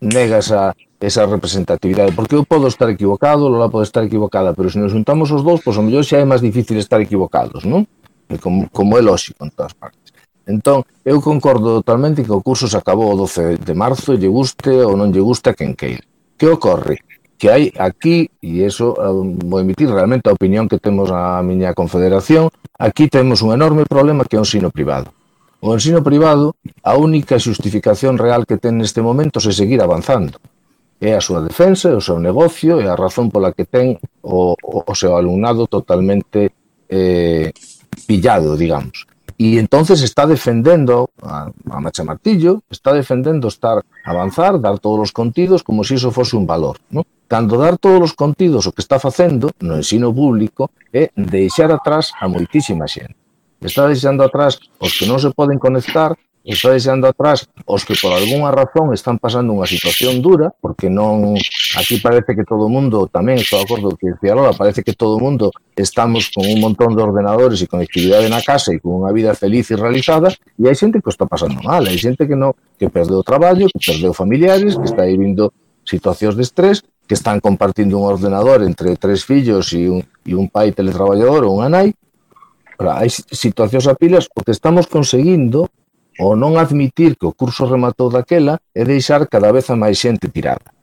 nega 0.00 0.40
esa, 0.40 0.72
esa 0.96 1.28
representatividade 1.28 2.16
porque 2.16 2.40
eu 2.40 2.48
podo 2.48 2.72
estar 2.72 2.88
equivocado, 2.88 3.52
Lola 3.52 3.68
pode 3.68 3.84
estar 3.84 4.00
equivocada 4.00 4.56
pero 4.56 4.72
se 4.72 4.80
nos 4.80 4.96
juntamos 4.96 5.28
os 5.28 5.44
dous, 5.44 5.60
pois 5.60 5.76
ao 5.76 5.84
mellor 5.84 6.08
xa 6.08 6.18
é 6.18 6.24
máis 6.24 6.40
difícil 6.40 6.80
estar 6.80 7.04
equivocados 7.04 7.68
non? 7.68 7.84
Como, 8.40 8.68
como 8.72 8.96
é 8.96 9.04
lógico 9.04 9.44
en 9.44 9.52
todas 9.52 9.76
partes 9.76 10.08
entón, 10.48 10.88
eu 11.04 11.20
concordo 11.20 11.84
totalmente 11.84 12.24
que 12.24 12.32
o 12.32 12.40
curso 12.40 12.64
se 12.64 12.80
acabou 12.80 13.12
o 13.12 13.18
12 13.28 13.60
de 13.60 13.74
marzo 13.76 14.16
lle 14.16 14.32
guste 14.32 14.72
ou 14.72 14.96
non 14.96 15.12
lle 15.12 15.20
guste 15.20 15.52
a 15.52 15.56
quen 15.56 15.76
queira 15.76 16.00
que 16.38 16.48
ocorre? 16.48 16.96
que 17.38 17.48
hai 17.48 17.70
aquí, 17.78 18.28
e 18.42 18.66
eso 18.66 18.98
vou 19.46 19.62
emitir 19.62 19.86
realmente 19.86 20.26
a 20.26 20.34
opinión 20.34 20.66
que 20.66 20.82
temos 20.82 21.08
a 21.14 21.38
miña 21.46 21.72
confederación, 21.72 22.50
aquí 22.76 23.06
temos 23.06 23.40
un 23.46 23.54
enorme 23.54 23.86
problema 23.86 24.26
que 24.26 24.34
é 24.34 24.42
o 24.42 24.44
ensino 24.44 24.74
privado. 24.74 25.14
O 25.62 25.74
ensino 25.74 26.02
privado, 26.02 26.58
a 26.82 26.98
única 26.98 27.38
xustificación 27.38 28.18
real 28.18 28.42
que 28.42 28.58
ten 28.58 28.78
neste 28.78 29.02
momento 29.02 29.38
é 29.38 29.54
seguir 29.54 29.78
avanzando. 29.78 30.38
É 30.98 31.14
a 31.14 31.22
súa 31.22 31.38
defensa, 31.42 31.90
é 31.90 31.96
o 31.98 32.02
seu 32.02 32.18
negocio, 32.18 32.82
é 32.82 32.90
a 32.90 32.98
razón 32.98 33.30
pola 33.30 33.54
que 33.54 33.66
ten 33.70 34.02
o, 34.22 34.58
o, 34.58 34.76
o 34.82 34.94
seu 34.98 35.14
alumnado 35.14 35.70
totalmente 35.70 36.50
eh, 36.90 37.54
pillado, 38.06 38.58
digamos. 38.58 39.06
E 39.38 39.56
entonces 39.62 40.02
está 40.02 40.26
defendendo 40.26 41.10
a, 41.22 41.46
a 41.70 41.80
Macha 41.80 42.02
Martillo, 42.02 42.66
está 42.74 42.92
defendendo 42.92 43.46
estar 43.46 43.86
avanzar, 44.04 44.58
dar 44.58 44.82
todos 44.82 44.98
os 44.98 45.12
contidos 45.12 45.62
como 45.62 45.86
se 45.86 45.94
iso 45.94 46.10
fose 46.10 46.34
un 46.34 46.44
valor. 46.44 46.82
¿no? 46.90 47.06
Cando 47.28 47.56
dar 47.56 47.78
todos 47.78 48.02
os 48.02 48.12
contidos 48.18 48.66
o 48.66 48.74
que 48.74 48.82
está 48.82 48.98
facendo 48.98 49.54
no 49.62 49.78
ensino 49.78 50.10
público 50.10 50.74
é 50.90 51.14
deixar 51.14 51.70
atrás 51.70 52.10
a 52.18 52.26
moitísima 52.26 52.90
xente. 52.90 53.14
Está 53.62 53.86
deixando 53.86 54.26
atrás 54.26 54.58
os 54.82 54.98
que 54.98 55.06
non 55.06 55.22
se 55.22 55.30
poden 55.30 55.62
conectar, 55.62 56.18
está 56.52 56.92
ando 56.92 57.06
atrás, 57.06 57.48
os 57.66 57.84
que 57.84 57.94
por 58.00 58.12
algunha 58.12 58.48
razón 58.48 58.96
están 58.96 59.20
pasando 59.20 59.52
unha 59.52 59.68
situación 59.68 60.24
dura, 60.24 60.48
porque 60.64 60.88
non... 60.88 61.36
Aquí 61.76 62.00
parece 62.00 62.32
que 62.32 62.48
todo 62.48 62.64
o 62.64 62.72
mundo, 62.72 63.04
tamén 63.12 63.36
estou 63.36 63.60
de 63.60 63.68
acordo 63.68 63.92
que 63.92 64.16
decía 64.16 64.32
Lola, 64.32 64.56
parece 64.56 64.80
que 64.80 64.96
todo 64.96 65.16
o 65.16 65.20
mundo 65.20 65.52
estamos 65.76 66.32
con 66.32 66.48
un 66.48 66.56
montón 66.56 66.96
de 66.96 67.04
ordenadores 67.04 67.60
e 67.60 67.68
conectividade 67.68 68.32
na 68.32 68.40
casa 68.40 68.72
e 68.72 68.80
con 68.80 69.04
unha 69.04 69.12
vida 69.12 69.36
feliz 69.36 69.68
e 69.68 69.76
realizada, 69.76 70.32
e 70.32 70.64
hai 70.64 70.72
xente 70.72 71.04
que 71.04 71.08
o 71.08 71.12
está 71.12 71.28
pasando 71.28 71.60
mal, 71.60 71.84
hai 71.84 72.00
xente 72.00 72.24
que 72.24 72.32
non, 72.32 72.56
que 72.80 72.88
perdeu 72.88 73.20
o 73.20 73.26
traballo, 73.26 73.68
que 73.68 73.84
perdeu 73.84 74.16
familiares, 74.16 74.80
que 74.80 74.88
está 74.88 75.04
vivindo 75.04 75.52
situacións 75.84 76.32
de 76.32 76.48
estrés, 76.48 76.80
que 77.04 77.12
están 77.12 77.44
compartindo 77.44 78.00
un 78.00 78.08
ordenador 78.08 78.64
entre 78.64 78.96
tres 78.96 79.20
fillos 79.24 79.72
e 79.76 79.88
un, 79.88 80.00
e 80.24 80.32
un 80.32 80.48
pai 80.48 80.72
teletraballador 80.72 81.44
ou 81.44 81.60
unha 81.60 81.68
nai, 81.68 81.92
Ora, 82.78 83.02
hai 83.02 83.10
situacións 83.10 83.90
a 83.90 83.98
pilas, 83.98 84.30
o 84.38 84.40
que 84.46 84.54
estamos 84.54 84.86
conseguindo 84.86 85.66
o 86.18 86.34
non 86.34 86.58
admitir 86.58 87.14
que 87.14 87.30
o 87.30 87.34
curso 87.34 87.64
rematou 87.64 88.10
daquela 88.10 88.58
é 88.74 88.82
deixar 88.82 89.30
cada 89.30 89.54
vez 89.54 89.70
a 89.70 89.78
máis 89.78 89.96
xente 90.02 90.26
tirada. 90.26 90.74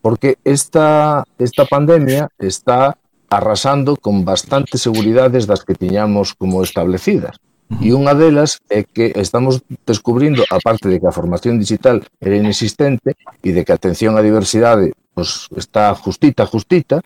Porque 0.00 0.40
esta, 0.44 1.22
esta 1.36 1.68
pandemia 1.68 2.32
está 2.40 2.96
arrasando 3.28 3.94
con 3.94 4.24
bastantes 4.24 4.80
seguridades 4.80 5.46
das 5.46 5.62
que 5.62 5.76
tiñamos 5.76 6.34
como 6.34 6.64
establecidas. 6.64 7.36
E 7.78 7.94
unha 7.94 8.18
delas 8.18 8.58
é 8.66 8.82
que 8.82 9.14
estamos 9.14 9.62
descubrindo, 9.86 10.42
aparte 10.50 10.90
de 10.90 10.98
que 10.98 11.06
a 11.06 11.14
formación 11.14 11.62
digital 11.62 12.02
era 12.18 12.34
inexistente 12.34 13.14
e 13.46 13.54
de 13.54 13.62
que 13.62 13.70
a 13.70 13.78
atención 13.78 14.18
á 14.18 14.26
diversidade 14.26 14.90
pues, 15.14 15.46
está 15.54 15.94
justita, 15.94 16.42
justita, 16.50 16.98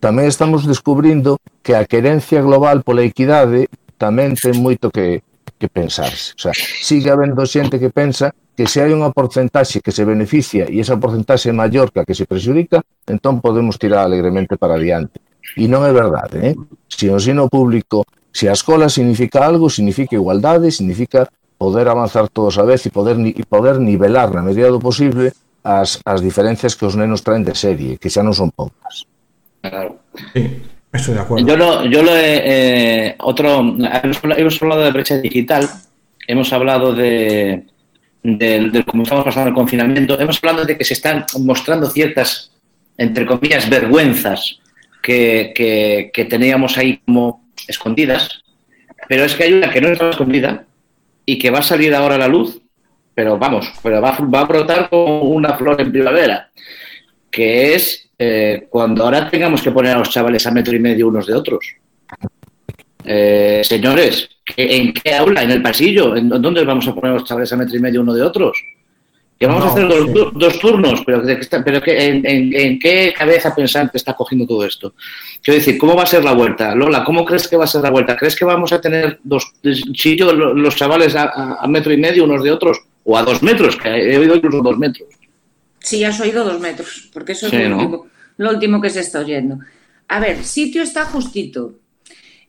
tamén 0.00 0.24
estamos 0.24 0.64
descubrindo 0.64 1.36
que 1.60 1.76
a 1.76 1.84
querencia 1.84 2.40
global 2.40 2.80
pola 2.80 3.04
equidade 3.04 3.68
tamén 4.00 4.32
ten 4.32 4.56
moito 4.56 4.88
que, 4.88 5.20
que 5.58 5.68
pensarse. 5.68 6.32
O 6.32 6.40
sea, 6.40 6.54
sigue 6.54 7.10
habendo 7.10 7.42
xente 7.44 7.82
que 7.82 7.90
pensa 7.90 8.32
que 8.56 8.66
se 8.66 8.82
hai 8.82 8.94
unha 8.94 9.10
porcentaxe 9.10 9.82
que 9.82 9.94
se 9.94 10.06
beneficia 10.06 10.66
e 10.70 10.78
esa 10.78 10.98
porcentaxe 10.98 11.50
é 11.50 11.54
maior 11.54 11.90
que 11.90 12.02
a 12.02 12.06
que 12.06 12.14
se 12.14 12.26
prexudica, 12.26 12.82
entón 13.06 13.42
podemos 13.42 13.76
tirar 13.76 14.06
alegremente 14.06 14.58
para 14.58 14.78
adiante. 14.78 15.18
E 15.58 15.66
non 15.66 15.82
é 15.82 15.92
verdade, 15.94 16.42
eh? 16.42 16.54
Se 16.86 17.10
o 17.10 17.18
ensino 17.18 17.50
público, 17.50 18.06
se 18.30 18.46
a 18.46 18.54
escola 18.54 18.86
significa 18.86 19.42
algo, 19.42 19.70
significa 19.70 20.14
igualdade, 20.14 20.70
significa 20.70 21.26
poder 21.58 21.90
avanzar 21.90 22.30
todos 22.30 22.58
a 22.58 22.64
vez 22.64 22.86
e 22.86 22.90
poder, 22.90 23.18
e 23.18 23.42
poder 23.42 23.82
nivelar 23.82 24.30
na 24.30 24.46
medida 24.46 24.70
do 24.70 24.78
posible 24.78 25.34
as, 25.66 25.98
as 26.06 26.22
diferencias 26.22 26.78
que 26.78 26.86
os 26.86 26.94
nenos 26.94 27.26
traen 27.26 27.42
de 27.42 27.54
serie, 27.58 27.98
que 27.98 28.10
xa 28.10 28.22
non 28.22 28.34
son 28.34 28.54
poucas. 28.54 29.06
Claro. 29.62 29.98
Sí. 30.34 30.77
Estoy 30.92 31.14
de 31.14 31.20
acuerdo. 31.20 31.46
Yo 31.46 31.56
lo, 31.56 31.84
yo 31.86 32.02
lo 32.02 32.16
he, 32.16 32.42
eh, 32.44 33.16
otro, 33.18 33.60
hemos 33.60 34.62
hablado- 34.62 34.82
de 34.82 34.90
brecha 34.90 35.18
digital, 35.18 35.68
hemos 36.26 36.52
hablado 36.52 36.94
de, 36.94 37.64
de, 38.22 38.84
cómo 38.86 39.02
estamos 39.02 39.24
pasando 39.24 39.48
el 39.48 39.54
confinamiento, 39.54 40.18
hemos 40.18 40.38
hablado 40.42 40.64
de 40.64 40.76
que 40.76 40.84
se 40.84 40.94
están 40.94 41.24
mostrando 41.40 41.88
ciertas, 41.90 42.52
entre 42.96 43.26
comillas, 43.26 43.68
vergüenzas 43.68 44.60
que 45.02 46.26
teníamos 46.28 46.76
ahí 46.76 47.00
como 47.04 47.48
escondidas, 47.66 48.42
pero 49.08 49.24
es 49.24 49.34
que 49.34 49.44
hay 49.44 49.54
una 49.54 49.70
que 49.70 49.80
no 49.80 49.88
está 49.88 50.10
escondida 50.10 50.64
y 51.24 51.38
que 51.38 51.50
va 51.50 51.60
a 51.60 51.62
salir 51.62 51.94
ahora 51.94 52.16
a 52.16 52.18
la 52.18 52.28
luz, 52.28 52.60
pero 53.14 53.38
vamos, 53.38 53.72
pero 53.82 54.00
va, 54.00 54.16
va 54.20 54.40
a 54.40 54.44
brotar 54.44 54.88
como 54.88 55.22
una 55.22 55.54
flor 55.54 55.80
en 55.80 55.90
primavera, 55.90 56.50
que 57.30 57.74
es 57.74 58.10
eh, 58.18 58.66
cuando 58.70 59.04
ahora 59.04 59.30
tengamos 59.30 59.62
que 59.62 59.70
poner 59.70 59.94
a 59.94 59.98
los 59.98 60.10
chavales 60.10 60.46
a 60.46 60.50
metro 60.50 60.74
y 60.74 60.80
medio 60.80 61.08
unos 61.08 61.26
de 61.26 61.34
otros. 61.34 61.64
Eh, 63.04 63.62
señores, 63.64 64.28
¿en 64.56 64.92
qué 64.92 65.14
aula? 65.14 65.42
¿En 65.42 65.50
el 65.52 65.62
pasillo? 65.62 66.16
¿En 66.16 66.28
dónde 66.28 66.64
vamos 66.64 66.86
a 66.88 66.94
poner 66.94 67.12
a 67.12 67.14
los 67.14 67.24
chavales 67.24 67.52
a 67.52 67.56
metro 67.56 67.76
y 67.76 67.80
medio 67.80 68.00
uno 68.02 68.12
de 68.12 68.22
otros? 68.22 68.58
Que 69.38 69.46
vamos 69.46 69.64
No, 69.64 69.70
a 69.70 69.72
hacer 69.72 69.86
dos, 69.88 70.04
sí. 70.06 70.30
dos 70.34 70.58
turnos, 70.58 71.02
pero, 71.06 71.22
pero 71.64 71.80
que, 71.80 72.06
en, 72.06 72.26
en- 72.26 72.52
en 72.54 72.78
qué 72.80 73.14
cabeza 73.16 73.54
pensante 73.54 73.96
está 73.96 74.14
cogiendo 74.14 74.44
todo 74.48 74.64
esto? 74.66 74.94
Quiero 75.40 75.58
decir, 75.60 75.78
¿cómo 75.78 75.94
va 75.94 76.02
a 76.02 76.06
ser 76.06 76.24
la 76.24 76.32
vuelta? 76.32 76.74
Lola, 76.74 77.04
¿cómo 77.04 77.24
crees 77.24 77.46
que 77.46 77.56
va 77.56 77.62
a 77.64 77.68
ser 77.68 77.82
la 77.82 77.90
vuelta? 77.90 78.16
¿Crees 78.16 78.34
que 78.34 78.44
vamos 78.44 78.72
a 78.72 78.80
tener 78.80 79.20
dos 79.22 79.52
chillos 79.92 80.34
lo- 80.34 80.52
los 80.54 80.74
chavales 80.74 81.14
a, 81.14 81.24
a- 81.32 81.58
a 81.60 81.68
metro 81.68 81.92
y 81.92 81.96
medio 81.98 82.24
unos 82.24 82.42
de 82.42 82.50
otros? 82.50 82.80
O 83.04 83.16
a 83.16 83.22
dos 83.22 83.40
metros, 83.42 83.76
que 83.76 83.88
he 83.88 84.18
oído 84.18 84.34
incluso 84.34 84.60
dos 84.60 84.76
metros. 84.76 85.08
Sí, 85.88 86.04
has 86.04 86.20
oído 86.20 86.44
dos 86.44 86.60
metros, 86.60 87.08
porque 87.12 87.32
eso 87.32 87.46
es 87.46 87.52
lo, 87.54 87.68
¿no? 87.70 87.76
último, 87.76 88.06
lo 88.36 88.50
último 88.50 88.80
que 88.80 88.90
se 88.90 89.00
está 89.00 89.20
oyendo. 89.20 89.58
A 90.08 90.20
ver, 90.20 90.44
sitio 90.44 90.82
está 90.82 91.04
justito. 91.04 91.78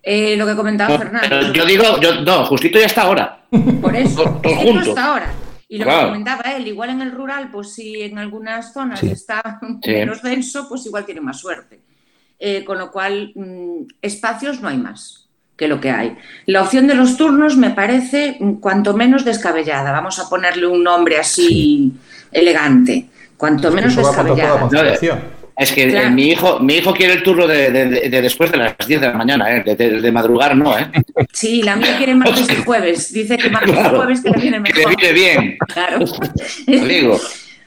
Eh, 0.01 0.35
lo 0.37 0.45
que 0.45 0.55
comentaba 0.55 0.91
No, 0.93 0.97
Fernando. 0.97 1.53
yo 1.53 1.65
digo, 1.65 1.99
yo, 2.01 2.21
no, 2.21 2.45
justito 2.45 2.79
ya 2.79 2.85
está 2.85 3.03
ahora. 3.03 3.43
Por 3.81 3.95
eso, 3.95 4.39
sitio 4.43 4.55
juntos. 4.57 4.87
está 4.89 5.05
ahora. 5.05 5.33
Y 5.67 5.77
lo 5.77 5.85
Claro. 5.85 5.99
que 5.99 6.05
comentaba 6.07 6.41
él, 6.55 6.67
igual 6.67 6.89
en 6.89 7.01
el 7.01 7.11
rural, 7.11 7.49
pues 7.51 7.73
si 7.73 8.01
en 8.01 8.17
algunas 8.17 8.73
zonas 8.73 8.99
Sí. 9.01 9.07
está 9.11 9.59
Sí. 9.83 9.91
menos 9.91 10.21
denso, 10.21 10.67
pues 10.67 10.85
igual 10.85 11.05
tiene 11.05 11.21
más 11.21 11.39
suerte. 11.39 11.79
Eh, 12.39 12.63
con 12.63 12.77
lo 12.77 12.91
cual, 12.91 13.31
mm, 13.35 13.83
espacios 14.01 14.61
no 14.61 14.67
hay 14.69 14.77
más 14.77 15.27
que 15.57 15.67
lo 15.67 15.79
que 15.81 15.91
hay. 15.91 16.15
La 16.45 16.61
opción 16.63 16.87
de 16.87 16.95
los 16.95 17.17
turnos 17.17 17.57
me 17.57 17.69
parece 17.71 18.37
mm, 18.39 18.53
cuanto 18.61 18.93
menos 18.95 19.25
descabellada. 19.25 19.91
Vamos 19.91 20.17
a 20.19 20.29
ponerle 20.29 20.65
un 20.65 20.81
nombre 20.83 21.17
así 21.19 21.91
elegante. 22.31 23.09
Cuanto 23.39 23.71
menos 23.71 23.95
contra 23.95 24.11
toda 24.23 24.67
descabellada. 24.67 25.21
Es 25.57 25.71
que 25.73 25.87
Claro. 25.89 26.07
eh, 26.07 26.11
mi 26.11 26.27
hijo 26.29 26.59
mi 26.59 26.75
hijo 26.75 26.93
quiere 26.93 27.13
el 27.13 27.23
turno 27.23 27.47
de, 27.47 27.69
de- 27.71 27.85
de- 27.87 28.09
de 28.09 28.21
después 28.21 28.51
de 28.51 28.57
las 28.57 28.75
10 28.85 28.99
de 29.01 29.07
la 29.07 29.13
mañana, 29.13 29.55
¿eh? 29.55 29.63
de, 29.65 29.75
de- 29.75 30.01
de 30.01 30.11
madrugar 30.11 30.55
no, 30.55 30.77
¿eh? 30.77 30.87
Sí, 31.33 31.61
la 31.63 31.75
mía 31.77 31.95
quiere 31.97 32.15
martes 32.15 32.47
y 32.49 32.55
jueves. 32.63 33.11
Dice 33.13 33.37
que 33.37 33.49
martes 33.49 33.71
y 33.71 33.73
Claro. 33.77 33.97
jueves 33.97 34.21
que 34.21 34.29
le 34.29 34.37
viene 34.39 34.61
Que 34.63 34.73
le 34.73 34.85
mejor. 34.85 34.95
viene 34.97 35.13
bien, 35.13 35.57
Claro. 35.73 36.05
te 36.65 36.85
digo. 36.85 37.19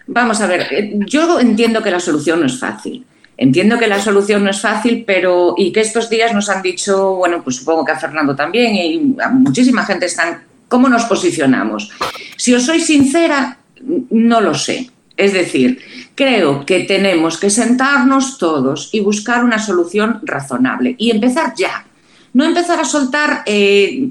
Vamos 0.06 0.40
a 0.42 0.46
ver, 0.46 0.66
eh, 0.70 0.92
yo 1.06 1.40
entiendo 1.40 1.82
que 1.82 1.90
la 1.90 2.00
solución 2.00 2.40
no 2.40 2.46
es 2.46 2.58
fácil. 2.58 3.04
Entiendo 3.36 3.78
que 3.78 3.86
la 3.86 3.98
solución 4.00 4.44
no 4.44 4.50
es 4.50 4.60
fácil, 4.60 5.04
pero 5.06 5.54
y 5.56 5.72
que 5.72 5.80
estos 5.80 6.08
días 6.10 6.32
nos 6.34 6.48
han 6.50 6.60
dicho, 6.62 7.16
bueno, 7.16 7.42
pues 7.42 7.56
supongo 7.56 7.84
que 7.84 7.92
a 7.92 7.98
Fernando 7.98 8.34
también 8.36 8.74
y 8.74 9.16
a 9.22 9.28
muchísima 9.30 9.84
gente 9.84 10.06
están, 10.06 10.42
¿cómo 10.68 10.88
nos 10.88 11.04
posicionamos? 11.04 11.90
Si 12.36 12.54
os 12.54 12.64
soy 12.64 12.80
sincera, 12.80 13.56
no 14.10 14.40
lo 14.40 14.54
sé. 14.54 14.88
Es 15.22 15.32
decir, 15.32 15.78
creo 16.16 16.66
que 16.66 16.80
tenemos 16.80 17.38
que 17.38 17.48
sentarnos 17.48 18.38
todos 18.38 18.90
y 18.92 18.98
buscar 18.98 19.44
una 19.44 19.60
solución 19.60 20.18
razonable 20.24 20.96
y 20.98 21.12
empezar 21.12 21.54
ya. 21.56 21.86
No 22.32 22.44
empezar 22.44 22.80
a 22.80 22.84
soltar 22.84 23.44
eh, 23.46 24.08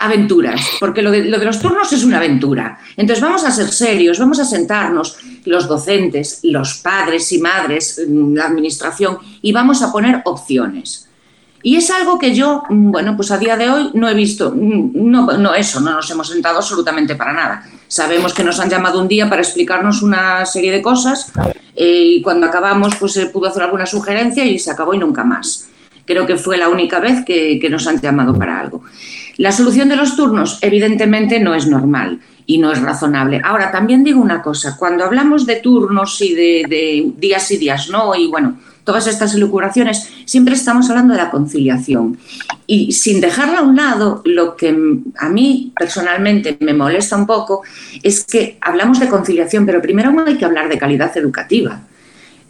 aventuras, 0.00 0.60
porque 0.80 1.00
lo 1.00 1.12
de, 1.12 1.26
lo 1.26 1.38
de 1.38 1.44
los 1.44 1.60
turnos 1.60 1.92
es 1.92 2.02
una 2.02 2.16
aventura. 2.16 2.80
Entonces 2.96 3.22
vamos 3.22 3.44
a 3.44 3.52
ser 3.52 3.68
serios, 3.68 4.18
vamos 4.18 4.40
a 4.40 4.44
sentarnos, 4.44 5.16
los 5.44 5.68
docentes, 5.68 6.40
los 6.42 6.78
padres 6.78 7.30
y 7.30 7.38
madres, 7.38 8.02
mm, 8.04 8.34
la 8.34 8.46
administración, 8.46 9.18
y 9.42 9.52
vamos 9.52 9.80
a 9.80 9.92
poner 9.92 10.22
opciones. 10.24 11.08
Y 11.62 11.76
es 11.76 11.90
algo 11.90 12.18
que 12.18 12.34
yo, 12.34 12.62
mm, 12.68 12.90
bueno, 12.90 13.16
pues 13.16 13.30
a 13.30 13.38
día 13.38 13.56
de 13.56 13.70
hoy 13.70 13.90
no 13.94 14.08
he 14.08 14.14
visto, 14.14 14.52
mm, 14.54 14.90
no, 14.94 15.26
no 15.38 15.54
eso, 15.54 15.80
no 15.80 15.92
nos 15.92 16.10
hemos 16.10 16.28
sentado 16.28 16.56
absolutamente 16.56 17.14
para 17.14 17.32
nada. 17.32 17.64
Sabemos 17.86 18.34
que 18.34 18.42
nos 18.42 18.58
han 18.58 18.70
llamado 18.70 19.00
un 19.00 19.08
día 19.08 19.28
para 19.28 19.42
explicarnos 19.42 20.02
una 20.02 20.44
serie 20.46 20.72
de 20.72 20.82
cosas 20.82 21.30
eh, 21.76 22.16
y 22.16 22.22
cuando 22.22 22.46
acabamos 22.46 22.96
pues 22.96 23.12
se 23.12 23.26
pudo 23.26 23.48
hacer 23.48 23.62
alguna 23.62 23.86
sugerencia 23.86 24.44
y 24.44 24.58
se 24.58 24.70
acabó 24.70 24.94
y 24.94 24.98
nunca 24.98 25.24
más. 25.24 25.68
Creo 26.04 26.26
que 26.26 26.36
fue 26.36 26.56
la 26.56 26.68
única 26.68 26.98
vez 26.98 27.24
que, 27.24 27.58
que 27.60 27.70
nos 27.70 27.86
han 27.86 28.00
llamado 28.00 28.36
para 28.36 28.58
algo. 28.58 28.82
La 29.36 29.52
solución 29.52 29.88
de 29.88 29.96
los 29.96 30.16
turnos, 30.16 30.58
evidentemente, 30.62 31.38
no 31.38 31.54
es 31.54 31.66
normal 31.66 32.20
y 32.46 32.58
no 32.58 32.72
es 32.72 32.80
razonable. 32.80 33.40
Ahora, 33.44 33.70
también 33.70 34.04
digo 34.04 34.20
una 34.20 34.42
cosa, 34.42 34.76
cuando 34.76 35.04
hablamos 35.04 35.46
de 35.46 35.56
turnos 35.56 36.20
y 36.20 36.34
de, 36.34 37.12
días 37.16 37.50
y 37.50 37.56
días 37.56 37.88
no, 37.90 38.14
y 38.14 38.26
bueno, 38.28 38.58
todas 38.84 39.06
estas 39.06 39.34
elucubraciones, 39.34 40.08
siempre 40.24 40.54
estamos 40.54 40.90
hablando 40.90 41.14
de 41.14 41.20
la 41.20 41.30
conciliación. 41.30 42.18
Y 42.66 42.92
sin 42.92 43.20
dejarla 43.20 43.58
a 43.58 43.62
un 43.62 43.76
lado, 43.76 44.22
lo 44.24 44.56
que 44.56 44.76
a 45.18 45.28
mí 45.28 45.72
personalmente 45.78 46.56
me 46.60 46.74
molesta 46.74 47.16
un 47.16 47.26
poco 47.26 47.62
es 48.02 48.24
que 48.24 48.58
hablamos 48.60 48.98
de 48.98 49.08
conciliación, 49.08 49.66
pero 49.66 49.80
primero 49.80 50.12
hay 50.26 50.36
que 50.36 50.44
hablar 50.44 50.68
de 50.68 50.78
calidad 50.78 51.16
educativa. 51.16 51.82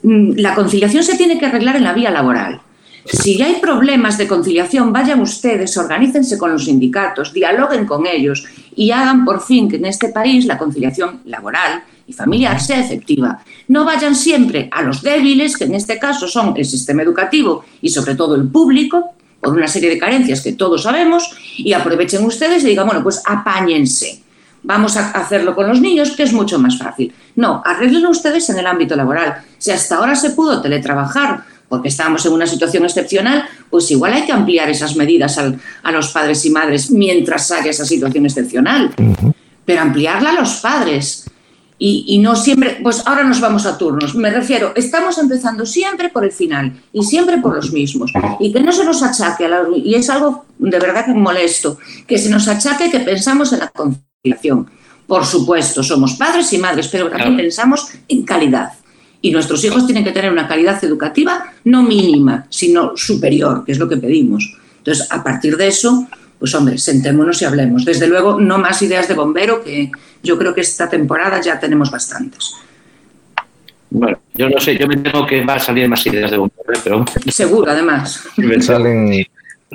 Mm, 0.03 0.33
La 0.37 0.55
conciliación 0.55 1.05
se 1.05 1.17
tiene 1.17 1.39
que 1.39 1.47
arreglar 1.47 1.77
en 1.77 1.85
la 1.85 1.93
vía 1.93 2.11
laboral. 2.11 2.61
Si 3.05 3.37
ya 3.37 3.47
hay 3.47 3.57
problemas 3.57 4.17
de 4.17 4.29
conciliación, 4.29 4.93
vayan 4.93 5.21
ustedes, 5.21 5.77
organícense 5.77 6.39
con 6.39 6.53
los 6.53 6.65
sindicatos, 6.67 7.33
dialoguen 7.33 7.85
con 7.85 8.07
ellos 8.07 8.45
y 8.77 8.91
hagan 8.91 9.25
por 9.25 9.43
fin 9.43 9.69
que 9.69 9.77
en 9.77 9.87
este 9.87 10.09
país 10.09 10.47
la 10.47 10.57
conciliación 10.57 11.21
laboral 11.25 11.83
y 12.07 12.13
familiar 12.13 12.61
sea 12.61 12.81
efectiva. 12.81 13.43
No 13.69 13.85
vayan 13.85 14.15
siempre 14.15 14.69
a 14.71 14.83
los 14.83 15.03
débiles, 15.03 15.57
que 15.57 15.65
en 15.65 15.75
este 15.75 15.99
caso 15.99 16.29
son 16.29 16.55
el 16.57 16.65
sistema 16.65 17.03
educativo 17.03 17.65
y 17.81 17.89
sobre 17.89 18.15
todo 18.15 18.35
el 18.35 18.49
público, 18.49 19.15
por 19.41 19.53
una 19.53 19.67
serie 19.67 19.91
de 19.91 19.99
carencias 19.99 20.41
que 20.41 20.53
todos 20.53 20.85
sabemos, 20.85 21.31
y 21.57 21.73
aprovechen 21.73 22.25
ustedes 22.25 22.63
y 22.63 22.69
digan, 22.69 22.87
bueno, 22.87 23.03
pues 23.03 23.21
apáñense. 23.27 24.23
Vamos 24.63 24.97
a 24.97 25.11
hacerlo 25.11 25.57
con 25.57 25.67
los 25.67 25.81
niños, 25.81 26.13
que 26.13 26.23
es 26.23 26.33
mucho 26.33 26.57
más 26.61 26.79
fácil. 26.79 27.13
No, 27.35 27.63
arreglen 27.65 28.07
ustedes 28.07 28.49
en 28.51 28.59
el 28.61 28.67
ámbito 28.67 28.95
laboral. 28.95 29.43
Si 29.59 29.73
hasta 29.73 29.97
ahora 29.97 30.15
se 30.15 30.31
pudo 30.31 30.63
teletrabajar 30.63 31.45
porque 31.73 31.89
estábamos 31.89 32.27
en 32.27 32.33
una 32.35 32.47
situación 32.47 32.85
excepcional, 32.85 33.45
pues 33.71 33.91
igual 33.91 34.13
hay 34.13 34.27
que 34.27 34.33
ampliar 34.33 34.69
esas 34.69 34.95
medidas 34.95 35.39
al- 35.39 35.59
a 35.83 35.91
los 35.91 36.09
padres 36.09 36.45
y 36.45 36.51
madres 36.51 36.91
mientras 36.91 37.51
haya 37.51 37.71
esa 37.71 37.87
situación 37.87 38.27
excepcional. 38.27 38.95
Pero 39.65 39.81
ampliarla 39.81 40.31
a 40.33 40.41
los 40.41 40.57
padres. 40.57 41.25
Y, 41.79 42.05
y 42.09 42.19
no 42.19 42.37
siempre, 42.37 42.79
pues 42.83 43.03
ahora 43.07 43.25
nos 43.25 43.41
vamos 43.41 43.65
a 43.65 43.79
turnos. 43.79 44.15
Me 44.15 44.29
refiero, 44.31 44.75
estamos 44.77 45.17
empezando 45.17 45.65
siempre 45.65 46.11
por 46.11 46.25
el 46.25 46.31
final 46.33 46.75
y 46.93 47.03
siempre 47.05 47.39
por 47.39 47.57
los 47.57 47.73
mismos. 47.73 48.13
Y 48.39 48.53
que 48.53 48.61
no 48.61 48.71
se 48.71 48.85
nos 48.85 49.03
achaque, 49.03 49.47
a 49.47 49.49
la- 49.49 49.65
y 49.75 49.95
es 49.95 50.11
algo 50.11 50.45
de 50.59 50.79
verdad 50.79 51.07
que 51.07 51.15
molesto, 51.15 51.79
que 52.07 52.19
se 52.19 52.29
nos 52.29 52.49
achaque 52.49 52.91
que 52.91 53.01
pensamos 53.01 53.51
en 53.55 53.61
la 53.61 53.69
conciliación. 53.69 54.71
Por 55.07 55.25
supuesto, 55.25 55.83
somos 55.83 56.13
padres 56.17 56.53
y 56.53 56.59
madres, 56.59 56.89
pero 56.89 57.05
también 57.09 57.31
Claro. 57.33 57.43
pensamos 57.45 57.89
en 58.09 58.25
calidad. 58.25 58.73
Y 59.23 59.31
nuestros 59.31 59.65
hijos 59.65 59.87
tienen 59.87 60.05
que 60.05 60.11
tener 60.11 60.31
una 60.31 60.49
calidad 60.49 60.83
educativa 60.85 61.53
no 61.65 61.83
mínima, 61.83 62.47
sino 62.51 62.97
superior, 62.97 63.65
que 63.65 63.73
es 63.73 63.79
lo 63.79 63.89
que 63.89 63.97
pedimos. 63.97 64.57
Entonces, 64.79 65.07
a 65.11 65.23
partir 65.23 65.57
de 65.57 65.69
eso, 65.69 66.09
pues 66.41 66.53
hombre, 66.57 66.77
sentémonos 66.77 67.41
y 67.41 67.45
hablemos. 67.45 67.85
Desde 67.85 68.09
luego, 68.09 68.41
no 68.41 68.59
más 68.59 68.83
ideas 68.83 69.07
de 69.07 69.15
bombero, 69.15 69.63
que 69.63 69.93
yo 70.25 70.37
creo 70.37 70.53
que 70.53 70.63
esta 70.63 70.91
temporada 70.91 71.41
ya 71.41 71.59
tenemos 71.61 71.89
bastantes. 71.91 72.53
Bueno, 73.91 74.19
yo 74.35 74.49
no 74.49 74.59
sé, 74.59 74.77
yo 74.77 74.89
me 74.89 74.97
tengo 74.97 75.25
que 75.25 75.45
va 75.45 75.55
a 75.55 75.61
salir 75.61 75.89
más 75.89 76.05
ideas 76.07 76.31
de 76.31 76.39
bombero, 76.39 76.73
¿eh? 76.75 76.81
pero 76.83 77.05
Seguro, 77.29 77.71
además. 77.71 78.25
Salen, 78.35 78.63
salen 78.63 79.27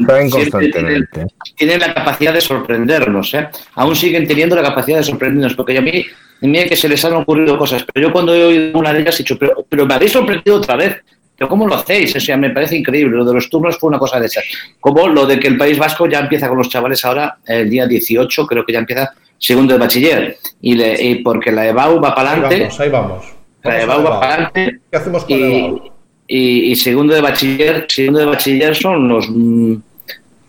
Constantemente. 0.05 1.25
tienen 1.55 1.79
la 1.79 1.93
capacidad 1.93 2.33
de 2.33 2.41
sorprendernos, 2.41 3.33
¿eh? 3.33 3.47
Aún 3.75 3.95
siguen 3.95 4.27
teniendo 4.27 4.55
la 4.55 4.61
capacidad 4.63 4.97
de 4.97 5.03
sorprendernos, 5.03 5.55
porque 5.55 5.77
a 5.77 5.81
mí, 5.81 6.05
a 6.41 6.45
mí 6.47 6.57
es 6.59 6.69
que 6.69 6.75
se 6.75 6.87
les 6.89 7.03
han 7.05 7.13
ocurrido 7.13 7.57
cosas, 7.57 7.85
pero 7.93 8.07
yo 8.07 8.13
cuando 8.13 8.33
he 8.35 8.43
oído 8.43 8.79
una 8.79 8.93
de 8.93 9.01
ellas 9.01 9.15
he 9.19 9.23
dicho, 9.23 9.37
pero, 9.39 9.65
pero 9.67 9.85
me 9.85 9.93
habéis 9.95 10.11
sorprendido 10.11 10.57
otra 10.57 10.75
vez. 10.75 10.97
Pero 11.39 11.49
¿cómo 11.49 11.67
lo 11.67 11.75
hacéis? 11.75 12.15
O 12.15 12.19
sea, 12.19 12.35
me 12.35 12.49
parece 12.49 12.75
increíble. 12.75 13.15
Lo 13.15 13.23
de 13.23 13.35
los 13.35 13.47
turnos 13.47 13.77
fue 13.77 13.89
una 13.89 13.99
cosa 13.99 14.19
de 14.19 14.25
esas. 14.25 14.43
Como 14.79 15.07
lo 15.07 15.27
de 15.27 15.39
que 15.39 15.47
el 15.47 15.55
País 15.55 15.77
Vasco 15.77 16.07
ya 16.07 16.17
empieza 16.19 16.49
con 16.49 16.57
los 16.57 16.67
chavales 16.67 17.05
ahora, 17.05 17.37
el 17.45 17.69
día 17.69 17.85
18, 17.85 18.47
creo 18.47 18.65
que 18.65 18.73
ya 18.73 18.79
empieza 18.79 19.11
segundo 19.37 19.73
de 19.75 19.79
bachiller. 19.79 20.35
Y, 20.61 20.73
le- 20.73 20.99
y 20.99 21.15
porque 21.21 21.51
la 21.51 21.67
EBAU 21.67 22.01
va 22.01 22.15
para 22.15 22.31
Ahí 22.31 22.39
adelante, 22.39 22.59
vamos, 22.63 22.79
ahí 22.79 22.89
vamos. 22.89 23.25
la 23.63 23.81
EBAU 23.83 24.03
va 24.03 24.09
la 24.09 24.19
para 24.19 24.33
EBAU. 24.33 24.45
adelante 24.49 24.79
¿Qué 24.89 24.97
hacemos 24.97 25.25
con 25.25 25.39
la 25.39 25.45
y, 25.47 25.59
EBAU? 25.59 25.81
y- 26.27 26.71
y 26.71 26.75
segundo 26.75 27.13
de 27.13 27.21
bachiller, 27.21 27.85
segundo 27.87 28.19
de 28.19 28.25
bachiller 28.25 28.75
son 28.75 29.07
los 29.07 29.29
mm, 29.29 29.75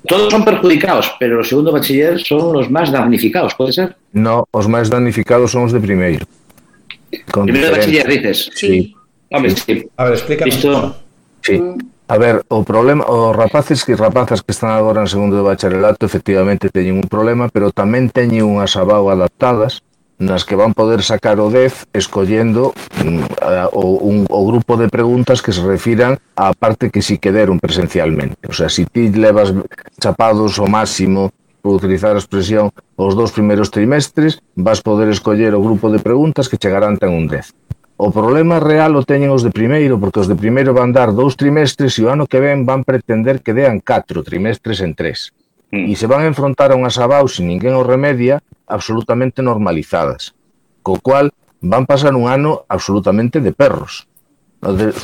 todos 0.07 0.31
son 0.31 0.45
perjudicados, 0.45 1.15
pero 1.19 1.37
los 1.37 1.49
segundo 1.49 1.73
bachiller 1.73 2.21
son 2.21 2.53
los 2.53 2.71
más 2.71 2.93
damnificados, 2.93 3.55
¿puede 3.55 3.73
ser? 3.73 3.97
No, 4.13 4.47
os 4.51 4.69
máis 4.69 4.89
damnificados 4.89 5.51
son 5.51 5.67
os 5.67 5.73
de 5.73 5.81
primeiro. 5.81 6.25
Con 7.33 7.49
primeiro 7.49 7.75
bachiller 7.75 8.07
dices? 8.07 8.51
Sí. 8.55 8.95
Hombre, 9.31 9.51
sí. 9.53 9.85
A 9.97 10.05
ver, 10.05 10.15
explícanos. 10.15 10.55
Isto... 10.55 10.97
Sí. 11.43 11.61
A 12.09 12.17
ver, 12.17 12.41
o 12.49 12.65
problema, 12.65 13.05
os 13.05 13.37
rapaces 13.37 13.85
que 13.85 13.93
rapazas 13.93 14.41
que 14.41 14.53
están 14.57 14.73
agora 14.73 15.05
en 15.05 15.13
segundo 15.13 15.37
de 15.37 15.45
bacharelato 15.45 16.09
efectivamente 16.09 16.73
teñen 16.73 16.97
un 16.97 17.05
problema, 17.05 17.53
pero 17.53 17.69
tamén 17.69 18.09
teñen 18.09 18.49
unhas 18.49 18.81
abao 18.81 19.13
adaptadas 19.13 19.85
nas 20.19 20.43
que 20.45 20.59
van 20.59 20.75
poder 20.75 21.03
sacar 21.03 21.39
o 21.39 21.51
10 21.51 21.95
escollendo 21.95 22.75
uh, 22.75 23.69
o, 23.73 24.03
un, 24.03 24.27
o 24.29 24.41
grupo 24.47 24.77
de 24.77 24.91
preguntas 24.91 25.41
que 25.41 25.55
se 25.55 25.63
refiran 25.63 26.19
á 26.35 26.51
parte 26.59 26.91
que 26.91 27.03
si 27.03 27.23
quederon 27.23 27.63
presencialmente. 27.63 28.43
O 28.51 28.55
sea, 28.55 28.69
si 28.69 28.85
ti 28.85 29.15
levas 29.15 29.55
chapados 30.03 30.59
o 30.59 30.67
máximo 30.67 31.31
por 31.63 31.79
utilizar 31.79 32.19
a 32.19 32.23
expresión 32.23 32.75
os 32.99 33.15
dos 33.15 33.31
primeiros 33.31 33.71
trimestres, 33.71 34.43
vas 34.59 34.83
poder 34.83 35.07
escoller 35.09 35.55
o 35.55 35.63
grupo 35.63 35.91
de 35.91 36.03
preguntas 36.03 36.51
que 36.51 36.59
chegarán 36.59 36.99
ten 36.99 37.15
un 37.15 37.31
10. 37.31 37.55
O 37.99 38.15
problema 38.15 38.63
real 38.63 38.95
o 38.95 39.03
teñen 39.03 39.35
os 39.35 39.43
de 39.43 39.51
primeiro, 39.51 39.99
porque 39.99 40.23
os 40.23 40.31
de 40.31 40.39
primeiro 40.39 40.71
van 40.71 40.95
dar 40.95 41.11
dous 41.11 41.35
trimestres 41.35 41.99
e 41.99 42.07
o 42.07 42.11
ano 42.11 42.31
que 42.31 42.39
ven 42.39 42.63
van 42.63 42.87
pretender 42.87 43.43
que 43.43 43.55
dean 43.55 43.83
catro 43.83 44.23
trimestres 44.23 44.83
en 44.83 44.95
tres. 44.95 45.35
Mm. 45.71 45.93
E 45.93 45.95
se 45.97 46.09
van 46.09 46.25
a 46.25 46.31
enfrontar 46.31 46.73
a 46.73 46.79
unhas 46.81 46.97
abaus 46.97 47.37
sin 47.37 47.49
ninguén 47.49 47.77
o 47.77 47.85
remedia 47.85 48.41
absolutamente 48.65 49.45
normalizadas. 49.45 50.33
Co 50.81 50.97
cual 51.01 51.33
van 51.61 51.85
pasar 51.85 52.15
un 52.15 52.29
ano 52.29 52.65
absolutamente 52.69 53.41
de 53.41 53.53
perros. 53.53 54.09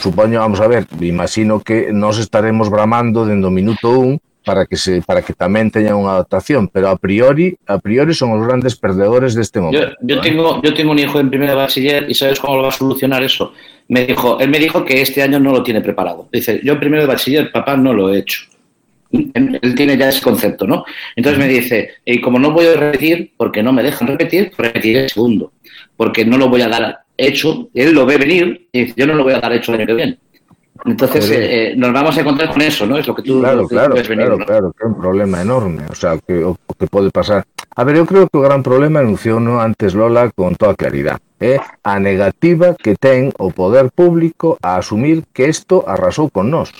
Supoño, 0.01 0.41
vamos 0.41 0.61
a 0.61 0.67
ver, 0.67 0.87
imagino 1.01 1.61
que 1.61 1.93
nos 1.93 2.19
estaremos 2.19 2.71
bramando 2.71 3.27
dende 3.27 3.47
o 3.47 3.55
minuto 3.55 3.91
un 3.93 4.19
para 4.45 4.67
que 4.67 4.77
se 4.77 5.01
para 5.01 5.23
que 5.23 5.33
tamén 5.33 5.73
teñan 5.73 5.97
unha 5.97 6.21
adaptación, 6.21 6.69
pero 6.69 6.93
a 6.93 6.97
priori 7.01 7.57
a 7.65 7.81
priori 7.81 8.12
son 8.12 8.37
os 8.37 8.45
grandes 8.45 8.77
perdedores 8.77 9.33
deste 9.33 9.59
Yo, 9.59 9.65
momento. 9.65 9.97
yo 10.05 10.17
¿eh? 10.17 10.21
tengo, 10.21 10.61
yo 10.61 10.71
tengo 10.77 10.93
un 10.93 11.01
hijo 11.01 11.17
en 11.17 11.33
primero 11.33 11.57
de 11.57 11.59
bachiller 11.65 12.05
y 12.11 12.15
¿sabes 12.15 12.39
cómo 12.39 12.61
lo 12.61 12.69
va 12.69 12.69
a 12.69 12.77
solucionar 12.77 13.25
eso? 13.25 13.57
Me 13.89 14.05
dijo, 14.05 14.37
él 14.41 14.51
me 14.51 14.59
dijo 14.59 14.85
que 14.85 15.01
este 15.01 15.23
año 15.23 15.41
no 15.41 15.53
lo 15.53 15.62
tiene 15.62 15.81
preparado. 15.81 16.29
Dice, 16.33 16.61
yo 16.62 16.75
en 16.75 16.81
primero 16.81 17.03
de 17.03 17.09
bachiller, 17.09 17.53
papá, 17.53 17.77
no 17.77 17.93
lo 17.93 18.12
he 18.12 18.19
hecho. 18.19 18.45
Él 19.35 19.75
tiene 19.75 19.97
ya 19.97 20.09
ese 20.09 20.23
concepto, 20.23 20.67
¿no? 20.67 20.85
Entonces 21.15 21.39
me 21.39 21.49
dice, 21.49 21.91
y 22.05 22.21
como 22.21 22.39
no 22.39 22.53
voy 22.53 22.67
a 22.67 22.75
repetir, 22.75 23.33
porque 23.37 23.62
no 23.62 23.73
me 23.73 23.83
dejan 23.83 24.09
repetir, 24.09 24.53
repetiré 24.57 25.05
el 25.05 25.11
segundo. 25.11 25.53
Porque 25.97 26.25
no 26.25 26.37
lo 26.37 26.49
voy 26.49 26.62
a 26.62 26.69
dar 26.69 26.99
hecho, 27.17 27.69
él 27.75 27.93
lo 27.93 28.07
ve 28.07 28.19
venir 28.19 28.69
y 28.73 28.85
dice, 28.85 28.95
yo 28.97 29.07
no 29.07 29.15
lo 29.15 29.25
voy 29.25 29.35
a 29.35 29.41
dar 29.41 29.53
hecho 29.53 29.73
el 29.73 29.81
año 29.81 29.87
que 29.87 29.95
viene. 29.95 30.19
Entonces 30.85 31.31
eh, 31.31 31.71
eh, 31.71 31.77
nos 31.77 31.93
vamos 31.93 32.17
a 32.17 32.21
encontrar 32.21 32.53
con 32.53 32.61
eso, 32.61 32.85
¿no? 32.85 32.99
Es 32.99 33.07
lo 33.07 33.15
que 33.15 33.23
tú, 33.23 33.41
Claro, 33.41 33.62
lo 33.62 33.69
que 33.69 33.75
claro, 33.77 33.95
ves 33.95 34.09
venir, 34.09 34.27
claro, 34.27 34.39
¿no? 34.39 34.45
claro, 34.45 34.73
que 34.77 34.85
é 34.85 34.89
un 34.89 34.99
problema 34.99 35.41
enorme, 35.41 35.87
o 35.89 35.95
sea, 35.95 36.19
que 36.19 36.43
o, 36.43 36.59
o 36.67 36.75
que 36.75 36.87
pode 36.89 37.11
pasar. 37.11 37.45
A 37.77 37.85
ver, 37.85 37.97
eu 37.97 38.07
creo 38.07 38.27
que 38.29 38.39
o 38.39 38.43
gran 38.43 38.62
problema 38.62 38.99
anunciouno 38.99 39.62
antes 39.62 39.95
Lola 39.95 40.35
con 40.35 40.59
toda 40.59 40.75
claridade, 40.75 41.23
é 41.39 41.62
a 41.87 42.03
negativa 42.03 42.75
que 42.75 42.99
ten 42.99 43.31
o 43.39 43.55
poder 43.55 43.95
público 43.95 44.59
a 44.67 44.77
asumir 44.83 45.23
que 45.33 45.47
isto 45.47 45.87
arrasou 45.87 46.27
con 46.29 46.51
nós. 46.51 46.75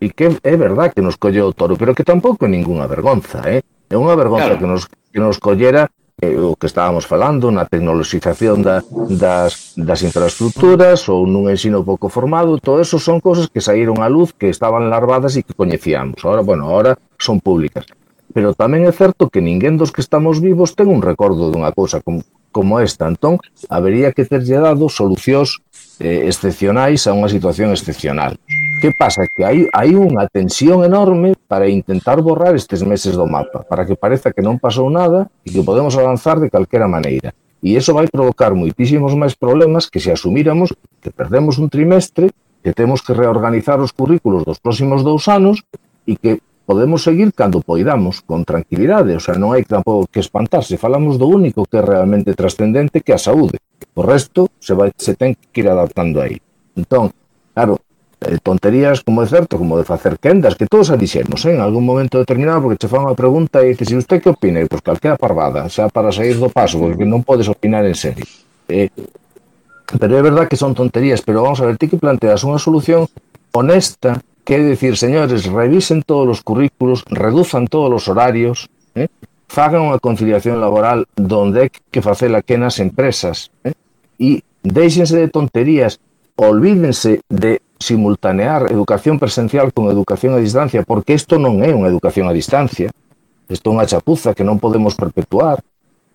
e 0.00 0.10
que 0.10 0.38
é 0.42 0.54
verdad 0.56 0.94
que 0.94 1.02
nos 1.02 1.18
colleu 1.18 1.50
o 1.50 1.54
toro, 1.54 1.76
pero 1.76 1.94
que 1.94 2.06
tampouco 2.06 2.46
é 2.46 2.50
ninguna 2.50 2.86
vergonza, 2.86 3.42
eh? 3.46 3.62
É 3.90 3.96
unha 3.98 4.14
vergonza 4.14 4.54
claro. 4.54 4.60
que 4.60 4.68
nos 4.68 4.82
que 4.86 5.18
nos 5.18 5.42
collera 5.42 5.90
eh, 6.20 6.36
o 6.36 6.54
que 6.54 6.66
estábamos 6.66 7.06
falando 7.06 7.50
na 7.50 7.64
tecnoloxización 7.64 8.62
da, 8.62 8.82
das, 9.10 9.74
das 9.78 10.00
infraestructuras 10.02 11.06
ou 11.08 11.26
nun 11.26 11.46
ensino 11.50 11.82
pouco 11.86 12.10
formado, 12.10 12.58
todo 12.58 12.82
eso 12.82 12.98
son 12.98 13.22
cousas 13.22 13.46
que 13.50 13.62
saíron 13.62 14.02
á 14.02 14.10
luz, 14.10 14.34
que 14.34 14.50
estaban 14.50 14.90
larvadas 14.90 15.38
e 15.38 15.42
que 15.46 15.54
coñecíamos. 15.54 16.22
Ahora, 16.26 16.42
bueno, 16.42 16.70
ahora 16.70 16.98
son 17.18 17.38
públicas. 17.38 17.86
Pero 18.34 18.52
tamén 18.52 18.84
é 18.84 18.92
certo 18.92 19.32
que 19.32 19.40
ninguén 19.40 19.80
dos 19.80 19.88
que 19.90 20.04
estamos 20.04 20.38
vivos 20.44 20.76
ten 20.76 20.92
un 20.92 21.00
recordo 21.00 21.48
dunha 21.48 21.72
cousa 21.72 22.04
como, 22.04 22.20
como 22.52 22.76
esta. 22.80 23.08
Entón, 23.08 23.40
habería 23.72 24.12
que 24.12 24.28
terlle 24.28 24.60
dado 24.60 24.92
solucións 24.92 25.64
eh, 26.00 26.28
excepcionais 26.28 27.08
a 27.08 27.16
unha 27.16 27.32
situación 27.32 27.72
excepcional. 27.72 28.36
Que 28.78 28.92
pasa? 28.94 29.26
Que 29.26 29.42
hai, 29.42 29.66
hai 29.74 29.96
unha 29.96 30.28
tensión 30.30 30.84
enorme 30.84 31.34
para 31.48 31.66
intentar 31.66 32.22
borrar 32.22 32.54
estes 32.54 32.84
meses 32.84 33.16
do 33.16 33.26
mapa, 33.26 33.66
para 33.66 33.88
que 33.88 33.98
pareza 33.98 34.30
que 34.30 34.44
non 34.44 34.60
pasou 34.60 34.86
nada 34.92 35.26
e 35.42 35.50
que 35.50 35.64
podemos 35.64 35.96
avanzar 35.98 36.38
de 36.38 36.52
calquera 36.52 36.86
maneira. 36.86 37.34
E 37.58 37.74
iso 37.74 37.90
vai 37.90 38.06
provocar 38.06 38.54
moitísimos 38.54 39.18
máis 39.18 39.34
problemas 39.34 39.90
que 39.90 39.98
se 39.98 40.14
asumíramos 40.14 40.70
que 41.02 41.10
perdemos 41.10 41.58
un 41.58 41.66
trimestre, 41.66 42.30
que 42.62 42.70
temos 42.70 43.02
que 43.02 43.14
reorganizar 43.14 43.82
os 43.82 43.90
currículos 43.90 44.46
dos 44.46 44.62
próximos 44.62 45.02
dous 45.02 45.26
anos 45.26 45.66
e 46.06 46.14
que 46.14 46.38
podemos 46.68 47.02
seguir 47.02 47.32
cando 47.32 47.62
poidamos, 47.62 48.20
con 48.20 48.44
tranquilidade, 48.44 49.16
o 49.16 49.22
sea, 49.24 49.40
non 49.40 49.56
hai 49.56 49.64
tampouco 49.64 50.04
que 50.04 50.20
espantarse, 50.20 50.76
falamos 50.76 51.16
do 51.16 51.24
único 51.24 51.64
que 51.64 51.80
é 51.80 51.82
realmente 51.82 52.36
trascendente 52.36 53.00
que 53.00 53.08
é 53.08 53.16
a 53.16 53.24
saúde. 53.24 53.56
O 53.96 54.04
resto 54.04 54.52
se, 54.60 54.76
vai, 54.76 54.92
se 54.92 55.16
ten 55.16 55.32
que 55.32 55.64
ir 55.64 55.72
adaptando 55.72 56.20
aí. 56.20 56.36
Entón, 56.76 57.08
claro, 57.56 57.80
eh, 58.20 58.36
tonterías 58.44 59.00
como 59.00 59.24
é 59.24 59.26
certo, 59.26 59.56
como 59.56 59.80
de 59.80 59.88
facer 59.88 60.20
quendas, 60.20 60.60
que 60.60 60.68
todos 60.68 60.92
a 60.92 61.00
dixemos, 61.00 61.40
eh, 61.48 61.56
en 61.56 61.64
algún 61.64 61.88
momento 61.88 62.20
determinado, 62.20 62.60
porque 62.60 62.84
che 62.84 62.92
fan 62.92 63.08
unha 63.08 63.16
pregunta 63.16 63.64
e 63.64 63.72
dices, 63.72 64.04
usted 64.04 64.20
que 64.20 64.28
opina? 64.28 64.60
E, 64.60 64.68
pois, 64.68 64.84
calquera 64.84 65.16
parvada, 65.16 65.72
xa 65.72 65.88
para 65.88 66.12
sair 66.12 66.36
do 66.36 66.52
paso, 66.52 66.76
porque 66.76 67.08
non 67.08 67.24
podes 67.24 67.48
opinar 67.48 67.88
en 67.88 67.96
serio. 67.96 68.28
Eh, 68.68 68.92
pero 69.96 70.12
é 70.12 70.20
verdad 70.20 70.44
que 70.44 70.60
son 70.60 70.76
tonterías, 70.76 71.24
pero 71.24 71.40
vamos 71.40 71.64
a 71.64 71.66
ver, 71.66 71.80
ti 71.80 71.88
que 71.88 71.96
planteas 71.96 72.44
unha 72.44 72.60
solución 72.60 73.08
honesta 73.56 74.20
Quer 74.48 74.64
decir, 74.64 74.96
señores, 74.96 75.44
revisen 75.44 76.00
todos 76.00 76.26
os 76.26 76.40
currículos, 76.40 77.04
reduzan 77.04 77.66
todos 77.68 77.92
os 77.92 78.08
horarios, 78.08 78.70
eh? 78.94 79.12
fagan 79.44 79.84
unha 79.84 80.00
conciliación 80.00 80.56
laboral 80.56 81.04
donde 81.20 81.68
hai 81.68 81.70
que 81.92 82.00
facela 82.00 82.40
que 82.40 82.56
nas 82.56 82.80
empresas. 82.80 83.52
Eh? 83.60 83.76
E 84.16 84.40
deixense 84.64 85.20
de 85.20 85.28
tonterías, 85.28 86.00
olvídense 86.40 87.20
de 87.28 87.60
simultanear 87.76 88.72
educación 88.72 89.20
presencial 89.20 89.68
con 89.68 89.92
educación 89.92 90.32
a 90.32 90.40
distancia, 90.40 90.80
porque 90.80 91.12
isto 91.12 91.36
non 91.36 91.60
é 91.60 91.68
unha 91.68 91.92
educación 91.92 92.24
a 92.24 92.32
distancia. 92.32 92.88
Isto 93.52 93.68
é 93.68 93.74
unha 93.76 93.84
chapuza 93.84 94.32
que 94.32 94.48
non 94.48 94.56
podemos 94.56 94.96
perpetuar 94.96 95.60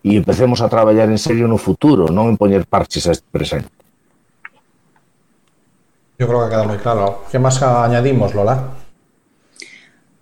e 0.01 0.17
empecemos 0.17 0.65
a 0.65 0.73
traballar 0.73 1.05
en 1.13 1.21
serio 1.21 1.45
no 1.45 1.61
futuro, 1.61 2.09
non 2.09 2.33
en 2.33 2.41
poñer 2.41 2.65
parches 2.65 3.05
a 3.05 3.13
este 3.13 3.29
presente. 3.29 3.82
Yo 6.19 6.27
creo 6.27 6.39
que 6.39 6.45
ha 6.45 6.49
quedado 6.49 6.65
muy 6.65 6.77
claro. 6.77 7.23
¿Qué 7.31 7.39
más 7.39 7.61
añadimos, 7.61 8.33
Lola? 8.33 8.63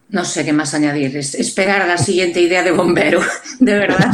No 0.10 0.26
sé 0.26 0.44
qué 0.46 0.54
más 0.54 0.74
añadir. 0.74 1.16
Es 1.18 1.36
esperar 1.36 1.82
a 1.82 1.88
la 1.88 1.98
siguiente 1.98 2.42
idea 2.42 2.64
de 2.64 2.72
bombero, 2.72 3.20
de 3.60 3.74
verdad. 3.78 4.12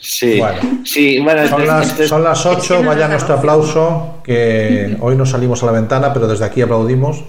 Sí, 0.00 0.38
Bueno. 0.38 0.60
sí, 0.84 1.18
bueno, 1.20 1.46
Son 1.48 1.60
entonces- 1.62 1.98
las, 1.98 2.08
son 2.08 2.24
las 2.24 2.46
8, 2.46 2.58
Es 2.60 2.68
que 2.68 2.82
no 2.82 2.88
vaya 2.88 3.08
nuestro 3.08 3.34
aplauso, 3.34 4.20
que 4.22 4.96
hoy 5.00 5.16
no 5.16 5.26
salimos 5.26 5.62
a 5.62 5.66
la 5.66 5.72
ventana, 5.72 6.12
pero 6.12 6.28
desde 6.28 6.44
aquí 6.44 6.62
aplaudimos, 6.62 7.24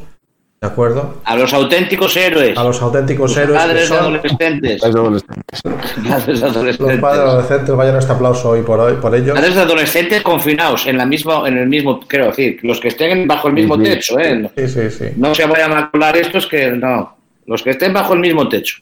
¿de 0.61 0.67
acuerdo? 0.67 1.21
a 1.23 1.35
los 1.35 1.53
auténticos 1.53 2.15
héroes, 2.17 2.57
A 2.57 2.63
los 2.63 2.81
auténticos 2.81 3.31
los 3.31 3.37
héroes 3.37 3.59
padres 3.61 3.81
de 3.81 3.87
son 3.87 3.97
adolescentes,Ais 3.99 4.83
adolescentes. 4.95 5.61
padres 5.61 6.25
de 6.25 6.33
los 6.33 6.43
adolescentes. 6.43 6.99
padres 6.99 7.21
adolescentes, 7.21 7.75
vaya 7.75 7.91
nuestro 7.93 8.15
aplauso 8.15 8.49
hoy 8.49 8.61
por 8.63 8.79
hoy 8.79 8.93
por 9.01 9.15
ellos. 9.15 9.35
Padres 9.35 9.55
de 9.55 9.61
adolescentes 9.61 10.21
confinados 10.21 10.85
en 10.87 10.97
la 10.97 11.05
misma, 11.05 11.47
en 11.47 11.57
el 11.57 11.67
mismo, 11.67 11.99
quiero 12.01 12.27
decir, 12.27 12.59
los 12.63 12.79
que 12.79 12.89
estén 12.89 13.27
bajo 13.27 13.47
el 13.47 13.53
mismo 13.53 13.77
Sí, 13.77 13.83
techo, 13.83 14.19
¿eh? 14.19 14.49
Sí, 14.57 14.67
sí, 14.67 14.89
sí. 14.89 15.05
No 15.15 15.33
se 15.33 15.45
vayan 15.45 15.71
a 15.73 15.89
colar 15.89 16.17
estos 16.17 16.45
que 16.47 16.71
no, 16.71 17.17
los 17.45 17.63
que 17.63 17.69
estén 17.71 17.93
bajo 17.93 18.13
el 18.13 18.19
mismo 18.19 18.47
techo. 18.49 18.77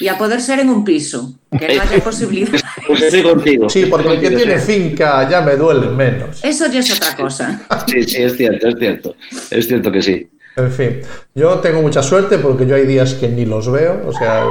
Y 0.00 0.08
a 0.08 0.16
poder 0.16 0.40
ser 0.40 0.58
en 0.60 0.70
un 0.70 0.84
piso, 0.84 1.34
que 1.58 1.76
no 1.76 1.82
haya 1.82 1.98
posibilidad. 2.04 2.58
Pues 2.86 3.02
estoy 3.02 3.22
contigo. 3.22 3.68
Sí, 3.68 3.86
porque 3.86 4.08
el 4.08 4.20
que 4.20 4.30
tiene 4.30 4.58
finca 4.58 5.28
ya 5.28 5.42
me 5.42 5.54
duele 5.54 5.88
menos. 5.88 6.42
Eso 6.42 6.66
ya 6.70 6.80
es 6.80 6.96
otra 6.96 7.14
cosa. 7.14 7.60
Sí, 7.86 8.02
sí, 8.04 8.22
es 8.22 8.36
cierto, 8.36 8.68
es 8.68 8.74
cierto. 8.78 9.14
Es 9.50 9.66
cierto 9.68 9.92
que 9.92 10.00
sí. 10.02 10.28
En 10.56 10.70
fin, 10.70 11.00
yo 11.34 11.58
tengo 11.60 11.80
mucha 11.82 12.02
suerte 12.02 12.38
porque 12.38 12.66
yo 12.66 12.74
hay 12.76 12.86
días 12.86 13.14
que 13.14 13.28
ni 13.28 13.44
los 13.46 13.70
veo, 13.70 14.02
o 14.06 14.12
sea, 14.12 14.44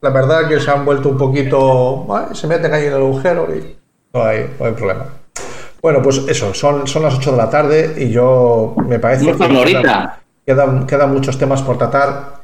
la 0.00 0.10
verdad 0.10 0.48
que 0.48 0.58
se 0.60 0.70
han 0.70 0.84
vuelto 0.84 1.10
un 1.10 1.18
poquito, 1.18 2.06
ay, 2.14 2.34
se 2.34 2.46
meten 2.46 2.72
ahí 2.72 2.84
en 2.86 2.92
el 2.92 2.98
agujero 3.02 3.46
y 3.54 3.76
no 4.14 4.22
hay, 4.24 4.46
no 4.58 4.66
hay 4.66 4.72
problema. 4.72 5.06
Bueno, 5.82 6.00
pues 6.02 6.18
eso, 6.28 6.54
son, 6.54 6.86
son 6.86 7.02
las 7.02 7.14
8 7.16 7.32
de 7.32 7.36
la 7.36 7.50
tarde 7.50 7.94
y 7.98 8.10
yo 8.10 8.74
me 8.86 8.98
parece 8.98 9.32
son 9.34 9.56
ahorita. 9.56 10.20
quedan, 10.46 10.86
quedan 10.86 11.12
muchos 11.12 11.38
temas 11.38 11.60
por 11.62 11.76
tratar, 11.78 12.40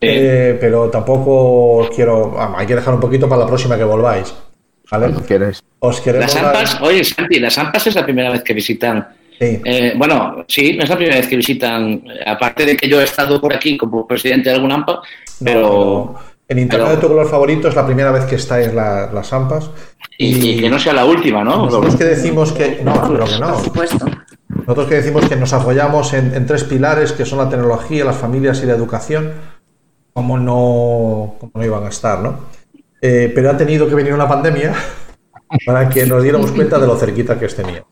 Sí. 0.00 0.08
eh, 0.10 0.58
pero 0.60 0.90
tampoco 0.90 1.88
quiero, 1.94 2.34
ah, 2.36 2.54
hay 2.56 2.66
que 2.66 2.74
dejar 2.74 2.94
un 2.94 2.98
poquito 3.00 3.28
para 3.28 3.42
la 3.42 3.46
próxima 3.46 3.76
que 3.76 3.84
volváis. 3.84 4.34
¿Vale? 4.90 5.14
Os 5.78 6.00
queremos 6.00 6.34
Las 6.34 6.42
dar- 6.42 6.56
AMPAs, 6.56 6.80
oye, 6.82 7.02
Santi, 7.04 7.38
las 7.40 7.56
AMPAs 7.56 7.86
es 7.86 7.94
la 7.94 8.04
primera 8.04 8.30
vez 8.30 8.42
que 8.42 8.52
visitan. 8.52 9.08
Sí. 9.42 9.60
eh, 9.64 9.94
bueno, 9.96 10.44
sí, 10.46 10.78
es 10.80 10.88
la 10.88 10.96
primera 10.96 11.16
vez 11.16 11.26
que 11.26 11.36
visitan, 11.36 12.02
aparte 12.26 12.64
de 12.64 12.76
que 12.76 12.88
yo 12.88 13.00
he 13.00 13.04
estado 13.04 13.40
por 13.40 13.52
aquí 13.54 13.76
como 13.76 14.06
presidente 14.06 14.50
de 14.50 14.54
algún 14.56 14.70
AMPA, 14.72 15.00
pero. 15.44 15.60
No, 16.14 16.32
en 16.48 16.58
Internet 16.58 16.86
pero- 16.88 16.96
de 16.96 17.02
tu 17.02 17.08
color 17.08 17.28
favorito 17.28 17.68
es 17.68 17.74
la 17.74 17.84
primera 17.86 18.10
vez 18.12 18.24
que 18.26 18.36
estáis 18.36 18.72
la- 18.72 19.10
las 19.12 19.32
AMPAs. 19.32 19.70
y, 20.18 20.50
y 20.50 20.60
que 20.60 20.68
no 20.70 20.78
sea 20.78 20.92
la 20.92 21.04
última, 21.04 21.42
¿no? 21.42 21.64
Nosotros 21.64 21.96
que 21.96 22.04
decimos 22.04 22.52
que. 22.52 22.80
No, 22.84 22.92
pero 23.10 23.24
que 23.24 23.38
no. 23.40 23.52
Por 23.54 23.64
supuesto. 23.64 24.06
Nosotros 24.48 24.86
que 24.86 24.94
decimos 24.96 25.28
que 25.28 25.34
nos 25.36 25.52
apoyamos 25.54 26.12
en, 26.12 26.34
en 26.34 26.46
tres 26.46 26.62
pilares 26.64 27.12
que 27.12 27.24
son 27.24 27.38
la 27.38 27.48
tecnología, 27.48 28.04
las 28.04 28.16
familias 28.16 28.62
y 28.62 28.66
la 28.66 28.74
educación, 28.74 29.32
¿cómo 30.12 30.38
no, 30.38 31.34
cómo 31.40 31.52
no 31.54 31.64
iban 31.64 31.84
a 31.84 31.88
estar, 31.88 32.20
no? 32.20 32.38
Eh, 33.00 33.32
pero 33.34 33.50
ha 33.50 33.56
tenido 33.56 33.88
que 33.88 33.94
venir 33.96 34.12
una 34.12 34.28
pandemia 34.28 34.72
para 35.66 35.88
que 35.88 36.06
nos 36.06 36.22
diéramos 36.22 36.52
cuenta 36.52 36.78
de 36.78 36.86
lo 36.86 36.96
cerquita 36.96 37.38
que 37.40 37.48
tenía. 37.48 37.82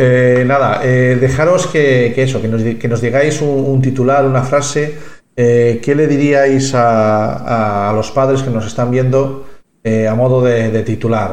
Eh, 0.00 0.44
nada, 0.46 0.80
eh, 0.84 1.16
dejaros 1.20 1.66
que, 1.66 2.14
eso, 2.22 2.40
que 2.40 2.46
nos, 2.46 2.62
que 2.62 2.86
nos 2.86 3.00
digáis 3.00 3.42
un, 3.42 3.82
titular, 3.82 4.24
una 4.24 4.44
frase. 4.44 4.94
eh, 5.34 5.80
¿Qué 5.82 5.92
le 5.96 6.06
diríais 6.06 6.72
a, 6.72 7.90
los 7.94 8.12
padres 8.12 8.42
que 8.42 8.50
nos 8.50 8.64
están 8.64 8.92
viendo 8.92 9.48
eh, 9.82 10.06
a 10.06 10.14
modo 10.14 10.40
de, 10.40 10.82
titular? 10.84 11.32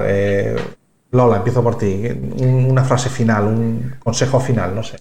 Lola, 1.12 1.38
empiezo 1.38 1.62
por 1.62 1.78
ti. 1.78 2.08
Un- 2.42 2.66
una 2.72 2.84
frase 2.84 3.10
final, 3.10 3.44
un 3.46 3.96
consejo 4.00 4.40
final, 4.40 4.74
no 4.74 4.82
sé. 4.82 4.98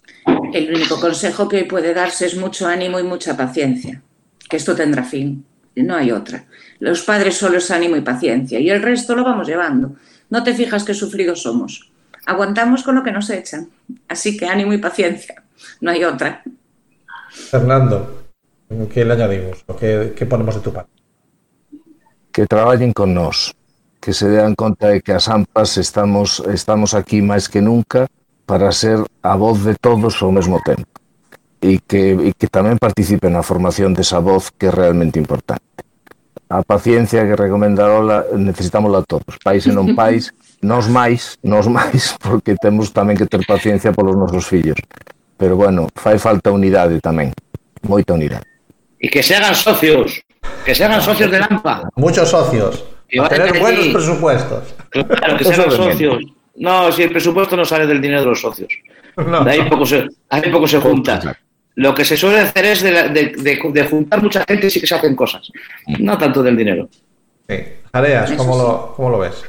El 0.53 0.69
único 0.75 1.01
consejo 1.01 1.49
que 1.49 1.65
puede 1.65 1.95
darse 1.95 2.27
es 2.27 2.37
mucho 2.37 2.67
ánimo 2.69 3.01
y 3.01 3.03
mucha 3.03 3.35
paciencia, 3.35 4.03
que 4.49 4.59
esto 4.59 4.75
tendrá 4.75 5.05
fin. 5.05 5.43
no 5.77 5.97
hay 5.97 6.13
otra. 6.13 6.45
Los 6.81 7.01
padres 7.03 7.37
solo 7.37 7.57
es 7.57 7.71
ánimo 7.71 7.97
y 7.97 8.03
paciencia 8.03 8.61
y 8.61 8.69
el 8.69 8.83
resto 8.83 9.17
lo 9.17 9.25
vamos 9.25 9.49
llevando. 9.49 9.97
No 10.29 10.43
te 10.45 10.53
fijas 10.53 10.85
qué 10.85 10.93
sufridos 10.93 11.41
somos. 11.43 11.91
Aguantamos 12.27 12.83
con 12.83 12.95
lo 12.95 13.03
que 13.03 13.13
nos 13.13 13.29
echan. 13.31 13.69
Así 14.09 14.37
que 14.37 14.47
ánimo 14.47 14.73
y 14.73 14.79
paciencia. 14.79 15.43
No 15.81 15.91
hay 15.91 16.05
otra. 16.05 16.43
Fernando, 17.31 18.25
¿qué 18.93 19.05
le 19.05 19.13
añadimos? 19.13 19.65
¿O 19.67 19.77
qué, 19.77 20.15
qué 20.17 20.27
ponemos 20.27 20.55
de 20.55 20.61
tu 20.61 20.73
parte? 20.73 20.95
que 22.35 22.47
traballen 22.47 22.93
con 22.93 23.15
nós, 23.15 23.55
que 24.03 24.13
se 24.13 24.29
dean 24.29 24.59
conta 24.59 24.89
de 24.89 25.01
que 25.01 25.15
as 25.15 25.31
AMPAs 25.31 25.79
estamos, 25.79 26.43
estamos 26.51 26.91
aquí 26.93 27.23
máis 27.23 27.47
que 27.47 27.63
nunca 27.63 28.11
para 28.43 28.75
ser 28.75 28.99
a 29.23 29.39
voz 29.39 29.63
de 29.63 29.79
todos 29.79 30.19
ao 30.19 30.35
mesmo 30.35 30.59
tempo 30.67 30.91
e 31.63 31.79
que, 31.79 32.11
e 32.19 32.35
que 32.35 32.51
tamén 32.51 32.77
participen 32.77 33.39
na 33.39 33.47
formación 33.47 33.95
desa 33.95 34.19
voz 34.19 34.51
que 34.51 34.67
é 34.67 34.75
realmente 34.75 35.23
importante. 35.23 35.63
a 36.55 36.63
paciencia 36.63 37.27
que 37.27 37.35
recomenda 37.35 37.83
necesitamos 37.83 38.39
necesitámola 38.39 39.03
todos, 39.03 39.35
pais 39.43 39.67
e 39.67 39.75
non 39.75 39.99
pais, 39.99 40.31
nós 40.63 40.87
máis, 40.87 41.35
nós 41.43 41.67
máis, 41.67 42.15
porque 42.23 42.55
temos 42.55 42.95
tamén 42.95 43.19
que 43.19 43.27
ter 43.27 43.43
paciencia 43.43 43.91
polos 43.91 44.15
nosos 44.15 44.47
fillos. 44.47 44.79
Pero 45.35 45.59
bueno, 45.59 45.91
fai 45.99 46.15
falta 46.15 46.55
unidade 46.55 47.03
tamén, 47.03 47.35
moita 47.83 48.15
unidade. 48.15 48.47
E 49.03 49.11
que 49.11 49.19
se 49.19 49.35
hagan 49.35 49.59
socios, 49.59 50.23
que 50.63 50.79
se 50.79 50.87
hagan 50.87 51.03
socios 51.03 51.27
de 51.27 51.43
Lampa. 51.43 51.91
Muchos 51.99 52.31
socios. 52.31 52.87
Que 53.11 53.19
a 53.19 53.29
tener 53.29 53.59
buenos 53.59 53.91
presupuestos. 53.91 54.63
Claro, 54.95 55.35
que 55.35 55.45
se 55.45 55.55
hagan 55.59 55.75
socios. 55.75 56.23
No, 56.55 56.93
si 56.95 57.03
el 57.03 57.11
presupuesto 57.11 57.59
no 57.59 57.67
sale 57.67 57.85
del 57.87 58.01
dinero 58.01 58.23
de 58.23 58.31
los 58.31 58.41
socios. 58.41 58.71
No. 59.15 59.45
De 59.45 59.53
ahí 59.53 59.71
poco 59.71 59.87
se, 59.87 60.09
ahí 60.29 60.51
poco 60.51 60.67
se 60.67 60.81
junta. 60.81 61.39
Lo 61.77 61.95
que 61.95 62.05
se 62.05 62.17
suele 62.17 62.39
hacer 62.41 62.65
es 62.67 62.83
de, 62.83 62.91
la- 62.93 63.09
de- 63.09 63.33
de- 63.37 63.61
de 63.73 63.85
juntar 63.85 64.23
mucha 64.23 64.45
gente 64.47 64.67
y 64.69 64.71
sí 64.71 64.81
que 64.81 64.87
se 64.87 64.95
hacen 64.95 65.17
cosas. 65.17 65.51
No 65.99 66.17
tanto 66.17 66.43
del 66.43 66.57
dinero. 66.57 66.89
Sí. 67.49 67.57
Jareas, 67.93 68.33
¿cómo 68.33 68.55
sí. 68.55 68.59
lo, 68.63 68.93
¿cómo 68.97 69.11
lo 69.11 69.19
ves? 69.19 69.45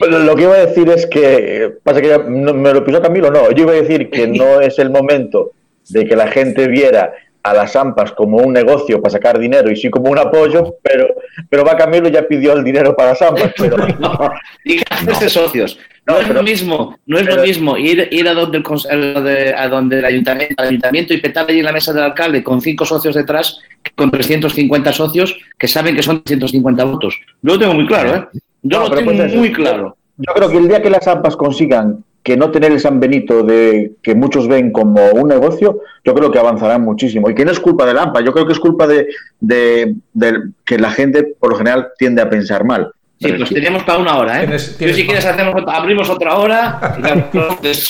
Lo, 0.00 0.18
lo 0.18 0.34
que 0.36 0.42
iba 0.42 0.54
a 0.54 0.66
decir 0.66 0.88
es 0.90 1.06
que, 1.06 1.72
pasa 1.82 2.00
que 2.00 2.08
ya 2.08 2.18
no- 2.18 2.54
me 2.54 2.72
lo 2.72 2.84
pisó 2.84 3.00
Camilo, 3.00 3.30
no, 3.30 3.50
yo 3.52 3.62
iba 3.64 3.72
a 3.72 3.76
decir 3.76 4.10
que 4.10 4.26
no 4.26 4.60
es 4.60 4.78
el 4.78 4.90
momento 4.90 5.52
de 5.88 6.04
que 6.06 6.14
la 6.16 6.28
gente 6.28 6.68
viera 6.68 7.12
a 7.44 7.54
las 7.54 7.74
AMPAs 7.74 8.12
como 8.12 8.36
un 8.38 8.52
negocio 8.52 9.00
para 9.02 9.10
sacar 9.12 9.38
dinero 9.38 9.68
y 9.70 9.74
sí 9.76 9.90
como 9.90 10.10
un 10.10 10.18
apoyo, 10.18 10.76
pero, 10.82 11.08
pero 11.50 11.64
va 11.64 11.76
Camilo 11.76 12.08
ya 12.08 12.22
pidió 12.28 12.52
el 12.52 12.62
dinero 12.62 12.94
para 12.94 13.10
las 13.10 13.22
AMPAs, 13.22 13.52
pero 13.58 13.76
No, 13.98 14.32
y 14.64 14.76
que 14.78 14.84
hacerse 14.88 15.28
socios. 15.28 15.78
No, 16.06 16.18
es 16.18 16.22
pero- 16.26 16.34
lo 16.34 16.42
mismo, 16.42 16.98
no 17.06 17.18
es 17.18 17.26
lo 17.26 17.42
mismo 17.42 17.76
ir, 17.76 18.08
ir 18.10 18.28
a 18.28 18.34
donde 18.34 18.58
el, 18.58 18.64
a 18.66 19.14
donde, 19.14 19.54
a 19.54 19.68
donde 19.68 19.98
el 20.00 20.04
ayuntamiento, 20.04 21.14
y 21.14 21.18
petar 21.18 21.46
allí 21.48 21.60
en 21.60 21.64
la 21.64 21.72
mesa 21.72 21.92
del 21.92 22.02
alcalde 22.02 22.42
con 22.42 22.60
cinco 22.60 22.84
socios 22.84 23.14
detrás, 23.14 23.60
que 23.82 23.92
con 23.94 24.10
350 24.10 24.92
socios 24.92 25.36
que 25.56 25.68
saben 25.68 25.94
que 25.94 26.02
son 26.02 26.22
350 26.22 26.84
votos. 26.84 27.18
Yo 27.42 27.52
lo 27.54 27.58
tengo 27.58 27.74
muy 27.74 27.86
claro, 27.86 28.16
¿eh? 28.16 28.38
Yo 28.62 28.78
No, 28.80 28.88
lo 28.88 28.94
tengo 28.96 29.12
pues 29.12 29.34
muy 29.34 29.52
claro. 29.52 29.96
yo 30.16 30.32
creo 30.34 30.48
que 30.48 30.56
el 30.58 30.68
día 30.68 30.82
que 30.82 30.90
las 30.90 31.06
AMPAs 31.06 31.36
consigan 31.36 32.04
que 32.24 32.36
no 32.36 32.50
tener 32.52 32.70
el 32.70 32.78
San 32.78 33.00
Benito 33.00 33.42
de 33.42 33.92
que 34.02 34.14
muchos 34.14 34.46
ven 34.46 34.70
como 34.70 35.04
un 35.10 35.28
negocio, 35.28 35.80
yo 36.04 36.14
creo 36.14 36.30
que 36.30 36.38
avanzarán 36.38 36.82
muchísimo. 36.82 37.28
Y 37.28 37.34
que 37.34 37.44
no 37.44 37.50
es 37.50 37.58
culpa 37.58 37.84
del 37.84 37.98
AMPA, 37.98 38.20
yo 38.20 38.32
creo 38.32 38.46
que 38.46 38.52
es 38.52 38.60
culpa 38.60 38.86
de, 38.86 39.08
de- 39.40 39.96
de 40.12 40.34
que 40.64 40.78
la 40.78 40.90
gente 40.92 41.24
por 41.38 41.50
lo 41.50 41.56
general 41.58 41.88
tiende 41.98 42.22
a 42.22 42.30
pensar 42.30 42.64
mal. 42.64 42.92
Sí, 43.22 43.32
pues 43.38 43.50
tenemos 43.50 43.82
para 43.84 43.98
una 43.98 44.16
hora, 44.18 44.42
¿eh? 44.42 44.46
Tienes- 44.46 44.72
Yo 44.72 44.76
tienes 44.78 44.96
si 44.96 45.04
quieres 45.06 45.24
hacemos, 45.24 45.54
abrimos 45.66 46.10
otra 46.10 46.36
hora 46.36 46.96
y. 46.98 47.02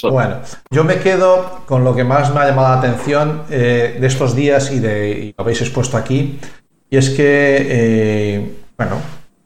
Bueno, 0.11 0.37
yo 0.70 0.85
me 0.85 0.97
quedo 0.97 1.61
con 1.66 1.85
lo 1.85 1.95
que 1.95 2.05
más 2.05 2.33
me 2.35 2.41
ha 2.41 2.47
llamado 2.49 2.68
la 2.68 2.78
atención 2.78 3.43
eh, 3.51 3.97
de 4.01 4.07
estos 4.07 4.35
días 4.37 4.70
y, 4.70 4.78
de, 4.80 5.11
y 5.11 5.35
lo 5.37 5.43
habéis 5.45 5.61
expuesto 5.62 5.97
aquí, 5.97 6.39
y 6.91 6.97
es 6.97 7.11
que, 7.11 7.66
eh, 7.70 8.53
bueno, 8.76 8.97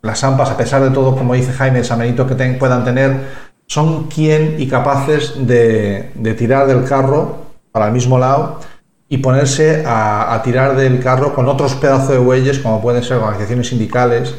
las 0.03 0.23
AMPAs, 0.25 0.51
a 0.51 0.57
pesar 0.57 0.83
de 0.83 0.91
todo, 0.91 1.15
como 1.17 1.35
dice 1.35 1.53
Jaime, 1.53 1.79
el 1.81 1.85
sabenito 1.85 2.27
que 2.27 2.35
ten- 2.35 2.59
puedan 2.59 2.85
tener, 2.85 3.47
son 3.67 4.05
quien 4.09 4.57
y 4.59 4.69
capaces 4.69 5.35
de, 5.47 6.11
de 6.15 6.35
tirar 6.35 6.67
del 6.67 6.85
carro 6.85 7.47
para 7.73 7.87
el 7.87 7.93
mismo 7.93 8.19
lado 8.19 8.61
y 9.09 9.19
ponerse 9.19 9.85
a, 9.87 10.35
a 10.35 10.43
tirar 10.43 10.77
del 10.77 11.01
carro 11.01 11.35
con 11.35 11.49
otros 11.49 11.75
pedazos 11.75 12.09
de 12.11 12.19
bueyes, 12.19 12.59
como 12.61 12.81
pueden 12.81 13.03
ser 13.03 13.19
organizaciones 13.19 13.69
sindicales 13.69 14.35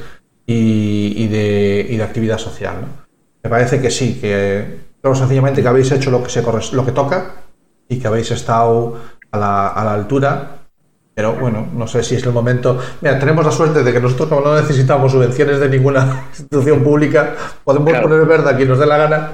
y, 0.48 1.14
y 1.24 1.28
de, 1.28 1.86
y 1.89 1.98
de 1.98 2.04
actividad 2.04 2.38
social. 2.39 2.78
¿no? 2.82 2.88
Me 3.43 3.50
parece 3.50 3.80
que 3.80 3.91
sí, 3.91 4.18
que 4.20 4.80
creo 5.02 5.14
sencillamente 5.14 5.62
que 5.62 5.68
habéis 5.68 5.91
hecho 5.91 6.10
lo 6.10 6.24
que, 6.24 6.30
se 6.30 6.43
corres- 6.43 6.72
lo 6.72 6.84
que 6.86 6.91
toca 6.93 7.34
y 7.88 8.00
que 8.00 8.08
habéis 8.08 8.32
estado 8.32 8.95
a 9.32 9.38
la, 9.38 9.68
a 9.68 9.84
la 9.86 9.93
altura. 9.93 10.52
Pero 11.14 11.34
bueno, 11.34 11.68
no 11.74 11.88
sé 11.88 12.04
si 12.04 12.16
es 12.16 12.24
el 12.24 12.32
momento. 12.32 12.80
Mira, 13.02 13.18
tenemos 13.20 13.43
la 13.45 13.52
suerte 13.52 13.84
de 13.84 13.91
que 13.91 14.00
nosotros, 14.00 14.30
como 14.30 14.41
no 14.41 14.56
necesitamos 14.56 15.12
subvenciones 15.12 15.60
de 15.60 15.68
ninguna 15.70 16.26
institución 16.30 16.84
pública, 16.84 17.36
podemos 17.64 17.89
Claro. 17.89 18.08
poner 18.08 18.26
verde 18.26 18.50
a 18.52 18.56
quien 18.56 18.70
nos 18.70 18.80
dé 18.80 18.86
la 18.86 18.98
gana. 18.98 19.32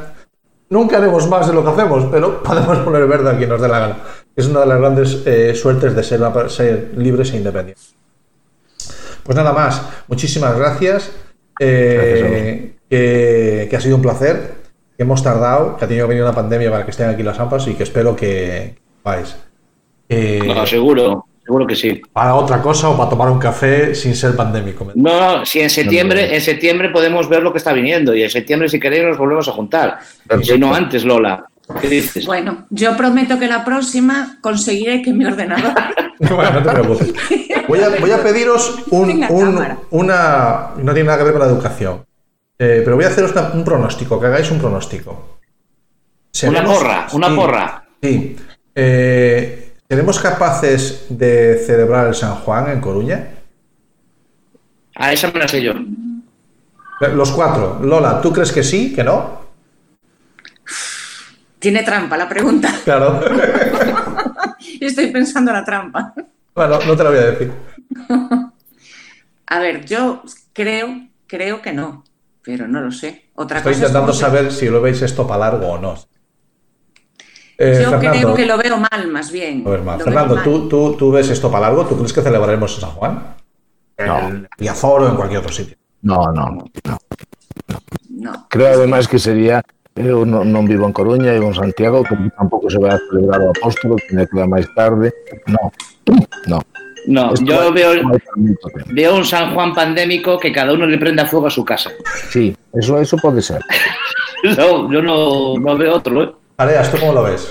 Nunca 0.70 0.98
haremos 0.98 1.28
más 1.28 1.46
de 1.46 1.54
lo 1.54 1.64
que 1.64 1.70
hacemos, 1.72 2.06
pero 2.10 2.42
podemos 2.44 2.78
poner 2.80 3.06
verde 3.06 3.30
a 3.30 3.38
quien 3.38 3.50
nos 3.50 3.62
dé 3.62 3.68
la 3.68 3.80
gana. 3.80 3.98
Es 4.36 4.48
una 4.48 4.62
de 4.62 4.66
las 4.66 4.80
grandes 4.80 5.22
eh, 5.26 5.54
suertes 5.56 5.94
de 5.96 6.04
ser, 6.04 6.22
ser 6.50 6.92
libres 6.98 7.32
e 7.34 7.38
independientes. 7.38 7.94
Pues 9.24 9.36
nada 9.36 9.54
más, 9.54 9.82
muchísimas 10.08 10.58
gracias. 10.58 11.12
Eh, 11.60 12.74
que, 12.90 13.68
que 13.70 13.76
ha 13.76 13.80
sido 13.80 13.96
un 13.96 14.02
placer, 14.02 14.56
que 14.98 15.04
hemos 15.04 15.24
tardado, 15.24 15.78
que 15.78 15.86
ha 15.86 15.88
tenido 15.88 16.06
que 16.08 16.10
venir 16.10 16.24
una 16.24 16.34
pandemia 16.36 16.70
para 16.72 16.86
que 16.86 16.92
estén 16.92 17.10
aquí 17.10 17.24
las 17.24 17.40
AMPAs 17.40 17.68
y 17.68 17.74
que 17.76 17.84
espero 17.84 18.16
que 18.16 18.76
vais. 19.04 19.36
Eh, 20.10 20.42
No, 20.46 20.66
seguro, 20.66 21.26
seguro 21.44 21.66
que 21.68 21.76
sí. 21.76 22.02
para 22.12 22.36
otra 22.36 22.62
cosa 22.62 22.90
o 22.90 22.98
para 22.98 23.10
tomar 23.10 23.30
un 23.30 23.40
café 23.40 23.96
sin 23.96 24.16
ser 24.16 24.36
pandémico. 24.36 24.92
No, 24.96 25.38
no, 25.38 25.46
si 25.46 25.62
en 25.62 25.70
septiembre, 25.70 26.36
en 26.36 26.42
septiembre 26.42 26.90
podemos 26.90 27.30
ver 27.30 27.42
lo 27.44 27.52
que 27.52 27.58
está 27.60 27.74
viniendo 27.74 28.14
y 28.16 28.24
en 28.24 28.30
septiembre 28.30 28.68
si 28.70 28.80
queréis 28.80 29.06
nos 29.06 29.18
volvemos 29.18 29.48
a 29.48 29.52
juntar. 29.52 30.00
Si 30.42 30.58
no 30.58 30.74
antes, 30.74 31.06
Lola. 31.06 31.46
¿Qué 31.82 31.88
dices? 31.90 32.26
Bueno, 32.26 32.66
yo 32.70 32.96
prometo 32.98 33.38
que 33.40 33.48
la 33.48 33.64
próxima 33.66 34.38
conseguiré 34.42 35.02
que 35.02 35.14
mi 35.14 35.26
ordenador. 35.26 35.74
Bueno, 36.20 36.52
no 36.52 36.64
te 36.64 36.70
preocupes. 36.70 37.14
Voy 37.68 37.80
a, 37.82 37.90
voy 38.00 38.12
a 38.12 38.24
pediros 38.24 38.84
un, 38.92 39.26
una. 39.90 40.72
No 40.78 40.94
tiene 40.94 41.04
nada 41.08 41.18
que 41.18 41.24
ver 41.26 41.34
con 41.34 41.42
la 41.42 41.48
educación. 41.48 42.06
Eh, 42.58 42.82
pero 42.86 42.96
voy 42.96 43.04
a 43.04 43.10
haceros 43.10 43.32
una- 43.34 43.50
un 43.52 43.66
pronóstico, 43.66 44.22
que 44.22 44.28
hagáis 44.28 44.50
un 44.52 44.60
pronóstico. 44.60 45.12
Una 45.12 46.62
¿Seremos- 46.62 46.78
porra, 46.78 47.08
una 47.12 47.28
sí, 47.30 47.36
porra. 47.36 47.84
Sí. 48.02 48.36
Eh, 48.74 49.74
¿Seremos 49.90 50.20
capaces 50.20 51.08
de 51.10 51.62
celebrar 51.66 52.08
el 52.08 52.16
San 52.16 52.36
Juan 52.36 52.70
en 52.72 52.80
Coruña? 52.80 53.28
A 54.96 55.12
esa 55.12 55.30
me 55.32 55.40
la 55.40 55.48
sé 55.48 55.62
yo. 55.62 55.74
Los 57.14 57.32
cuatro. 57.32 57.80
Lola, 57.84 58.22
¿tú 58.22 58.32
crees 58.32 58.52
que 58.54 58.64
sí? 58.64 58.94
¿Que 58.94 59.04
no? 59.04 59.43
Tiene 61.64 61.82
trampa 61.84 62.18
la 62.18 62.28
pregunta. 62.28 62.76
Claro. 62.84 63.22
Estoy 64.82 65.08
pensando 65.12 65.50
en 65.52 65.58
la 65.58 65.64
trampa. 65.64 66.14
bueno, 66.54 66.78
no 66.86 66.98
te 66.98 67.04
lo 67.06 67.10
voy 67.10 67.20
a 67.20 67.32
decir. 67.32 67.54
A 69.48 69.60
ver, 69.60 69.86
yo 69.86 70.24
creo, 70.52 71.08
creo 71.26 71.62
que 71.62 71.72
no, 71.72 72.04
pero 72.42 72.68
no 72.68 72.82
lo 72.82 72.92
sé. 72.92 73.30
Otra 73.36 73.60
Estoy 73.60 73.76
cosa 73.76 73.86
intentando 73.86 74.12
saber 74.12 74.52
si 74.52 74.68
lo 74.68 74.82
veis 74.82 75.02
esto 75.04 75.26
para 75.26 75.50
largo 75.52 75.68
o 75.70 75.78
no. 75.78 75.96
Eh, 77.58 77.80
Yo 77.82 77.92
Fernando, 77.92 78.12
creo 78.12 78.34
que 78.34 78.46
lo 78.46 78.58
veo 78.58 78.76
mal, 78.78 79.08
más 79.10 79.32
bien. 79.32 79.64
veo 79.64 79.76
Fernando, 80.04 80.36
mal. 80.36 80.44
¿tú, 80.44 80.68
tú, 80.68 80.98
tú 80.98 81.12
ves 81.12 81.30
esto 81.30 81.50
para 81.50 81.68
largo? 81.68 81.86
¿Tú 81.86 81.96
crees 81.96 82.12
que 82.12 82.22
celebraremos 82.22 82.76
en 82.76 82.82
San 82.82 82.90
Juan? 82.92 83.36
No. 84.06 84.20
En 84.20 84.50
Piazor 84.58 85.04
o 85.04 85.08
en 85.08 85.16
cualquier 85.16 85.40
otro 85.40 85.54
sitio. 85.54 85.78
No, 86.02 86.30
no, 86.34 86.50
no. 86.50 86.66
No. 88.10 88.48
Creo 88.50 88.74
además 88.74 89.08
que 89.08 89.18
sería 89.18 89.64
eu 89.96 90.26
non, 90.26 90.50
non 90.50 90.66
vivo 90.66 90.86
en 90.86 90.94
Coruña, 90.94 91.34
vivo 91.34 91.48
en 91.48 91.56
Santiago, 91.56 92.04
que 92.04 92.16
tampouco 92.38 92.70
se 92.70 92.80
vai 92.82 92.98
a 92.98 93.00
celebrar 93.10 93.42
o 93.42 93.54
apóstolo, 93.54 93.96
que 93.96 94.16
me 94.16 94.26
queda 94.26 94.48
máis 94.50 94.66
tarde. 94.74 95.14
No, 95.48 95.72
no. 96.48 96.60
No, 97.06 97.34
Esto 97.34 97.44
yo 97.44 97.74
veo, 97.74 99.14
un 99.14 99.26
San 99.26 99.54
Juan 99.54 99.74
pandémico 99.76 100.40
que 100.40 100.54
cada 100.54 100.72
uno 100.72 100.86
le 100.86 100.98
prenda 100.98 101.26
fuego 101.26 101.48
a 101.48 101.50
su 101.50 101.66
casa. 101.66 101.92
Sí, 102.32 102.56
eso, 102.74 103.00
eso 103.00 103.18
pode 103.18 103.42
ser. 103.42 103.62
No, 104.44 104.92
yo 104.92 105.02
no, 105.02 105.56
no 105.58 105.78
veo 105.78 105.96
otro, 105.96 106.22
¿eh? 106.22 106.30
Areas, 106.58 106.92
¿tú 106.92 106.98
cómo 107.00 107.14
lo 107.14 107.24
ves? 107.24 107.48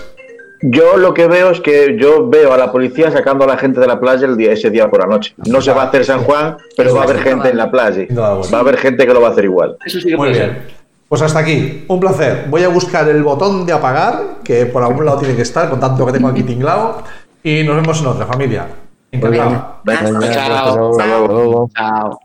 Yo 0.61 0.99
lo 0.99 1.15
que 1.15 1.27
veo 1.27 1.51
es 1.51 1.61
que 1.61 1.97
yo 1.99 2.29
veo 2.29 2.53
a 2.53 2.59
la 2.59 2.71
policía 2.71 3.11
sacando 3.11 3.45
a 3.45 3.47
la 3.47 3.57
gente 3.57 3.81
de 3.81 3.87
la 3.87 3.99
playa 3.99 4.27
el 4.27 4.37
día, 4.37 4.53
ese 4.53 4.69
día 4.69 4.91
por 4.91 5.01
la 5.01 5.07
noche. 5.07 5.35
No 5.49 5.63
se 5.63 5.73
va 5.73 5.85
a 5.85 5.87
hacer 5.87 6.05
San 6.05 6.21
Juan, 6.23 6.59
pero 6.77 6.95
va 6.95 7.01
a 7.01 7.05
haber 7.05 7.21
gente 7.21 7.49
en 7.49 7.57
la 7.57 7.71
playa. 7.71 8.07
Va 8.15 8.59
a 8.59 8.61
haber 8.61 8.77
gente 8.77 9.07
que 9.07 9.15
lo 9.15 9.23
va 9.23 9.29
a 9.29 9.31
hacer 9.33 9.45
igual. 9.47 9.77
Eso 9.87 10.01
sí 10.01 10.09
que 10.11 10.17
Muy 10.19 10.29
puede 10.29 10.39
bien. 10.39 10.53
ser. 10.53 10.82
Pues 11.13 11.21
hasta 11.21 11.41
aquí, 11.41 11.85
un 11.89 12.01
placer. 12.01 12.47
Voy 12.49 12.63
a 12.63 12.69
buscar 12.69 13.07
el 13.07 13.23
botón 13.23 13.67
de 13.67 13.75
apagar, 13.75 14.39
que 14.43 14.65
por 14.65 14.83
algún 14.83 15.05
lado 15.05 15.19
tiene 15.19 15.37
que 15.37 15.43
estar, 15.43 15.69
con 15.69 15.79
tanto 15.79 16.07
que 16.07 16.13
tengo 16.13 16.29
aquí 16.29 16.43
tinglado. 16.43 17.03
Y 17.43 17.63
nos 17.65 17.77
vemos 17.77 18.01
en 18.01 18.07
otra 18.07 18.25
familia. 18.25 18.67
Encantado. 19.11 19.77
Venga, 19.85 20.33
Chao. 20.33 20.55
hasta 20.55 20.75
luego, 20.75 20.91
hasta 20.99 21.07
luego. 21.07 21.71
Chao. 21.77 22.19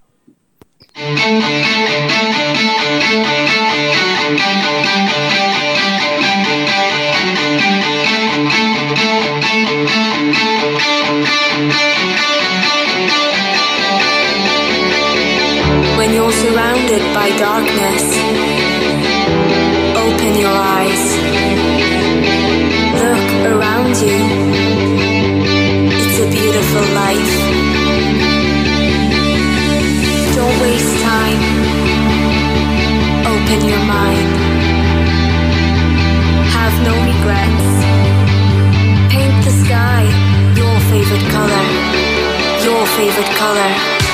darkness. 17.37 18.26
It's 23.99 24.09
a 26.19 26.29
beautiful 26.29 26.85
life. 26.93 27.33
Don't 30.35 30.61
waste 30.61 31.01
time. 31.01 31.41
Open 33.25 33.59
your 33.67 33.83
mind. 33.89 34.29
Have 36.53 36.75
no 36.85 36.93
regrets. 37.09 37.69
Paint 39.11 39.37
the 39.45 39.53
sky 39.65 40.03
your 40.55 40.79
favorite 40.91 41.27
color. 41.31 41.65
Your 42.63 42.85
favorite 42.97 43.33
color. 43.35 44.06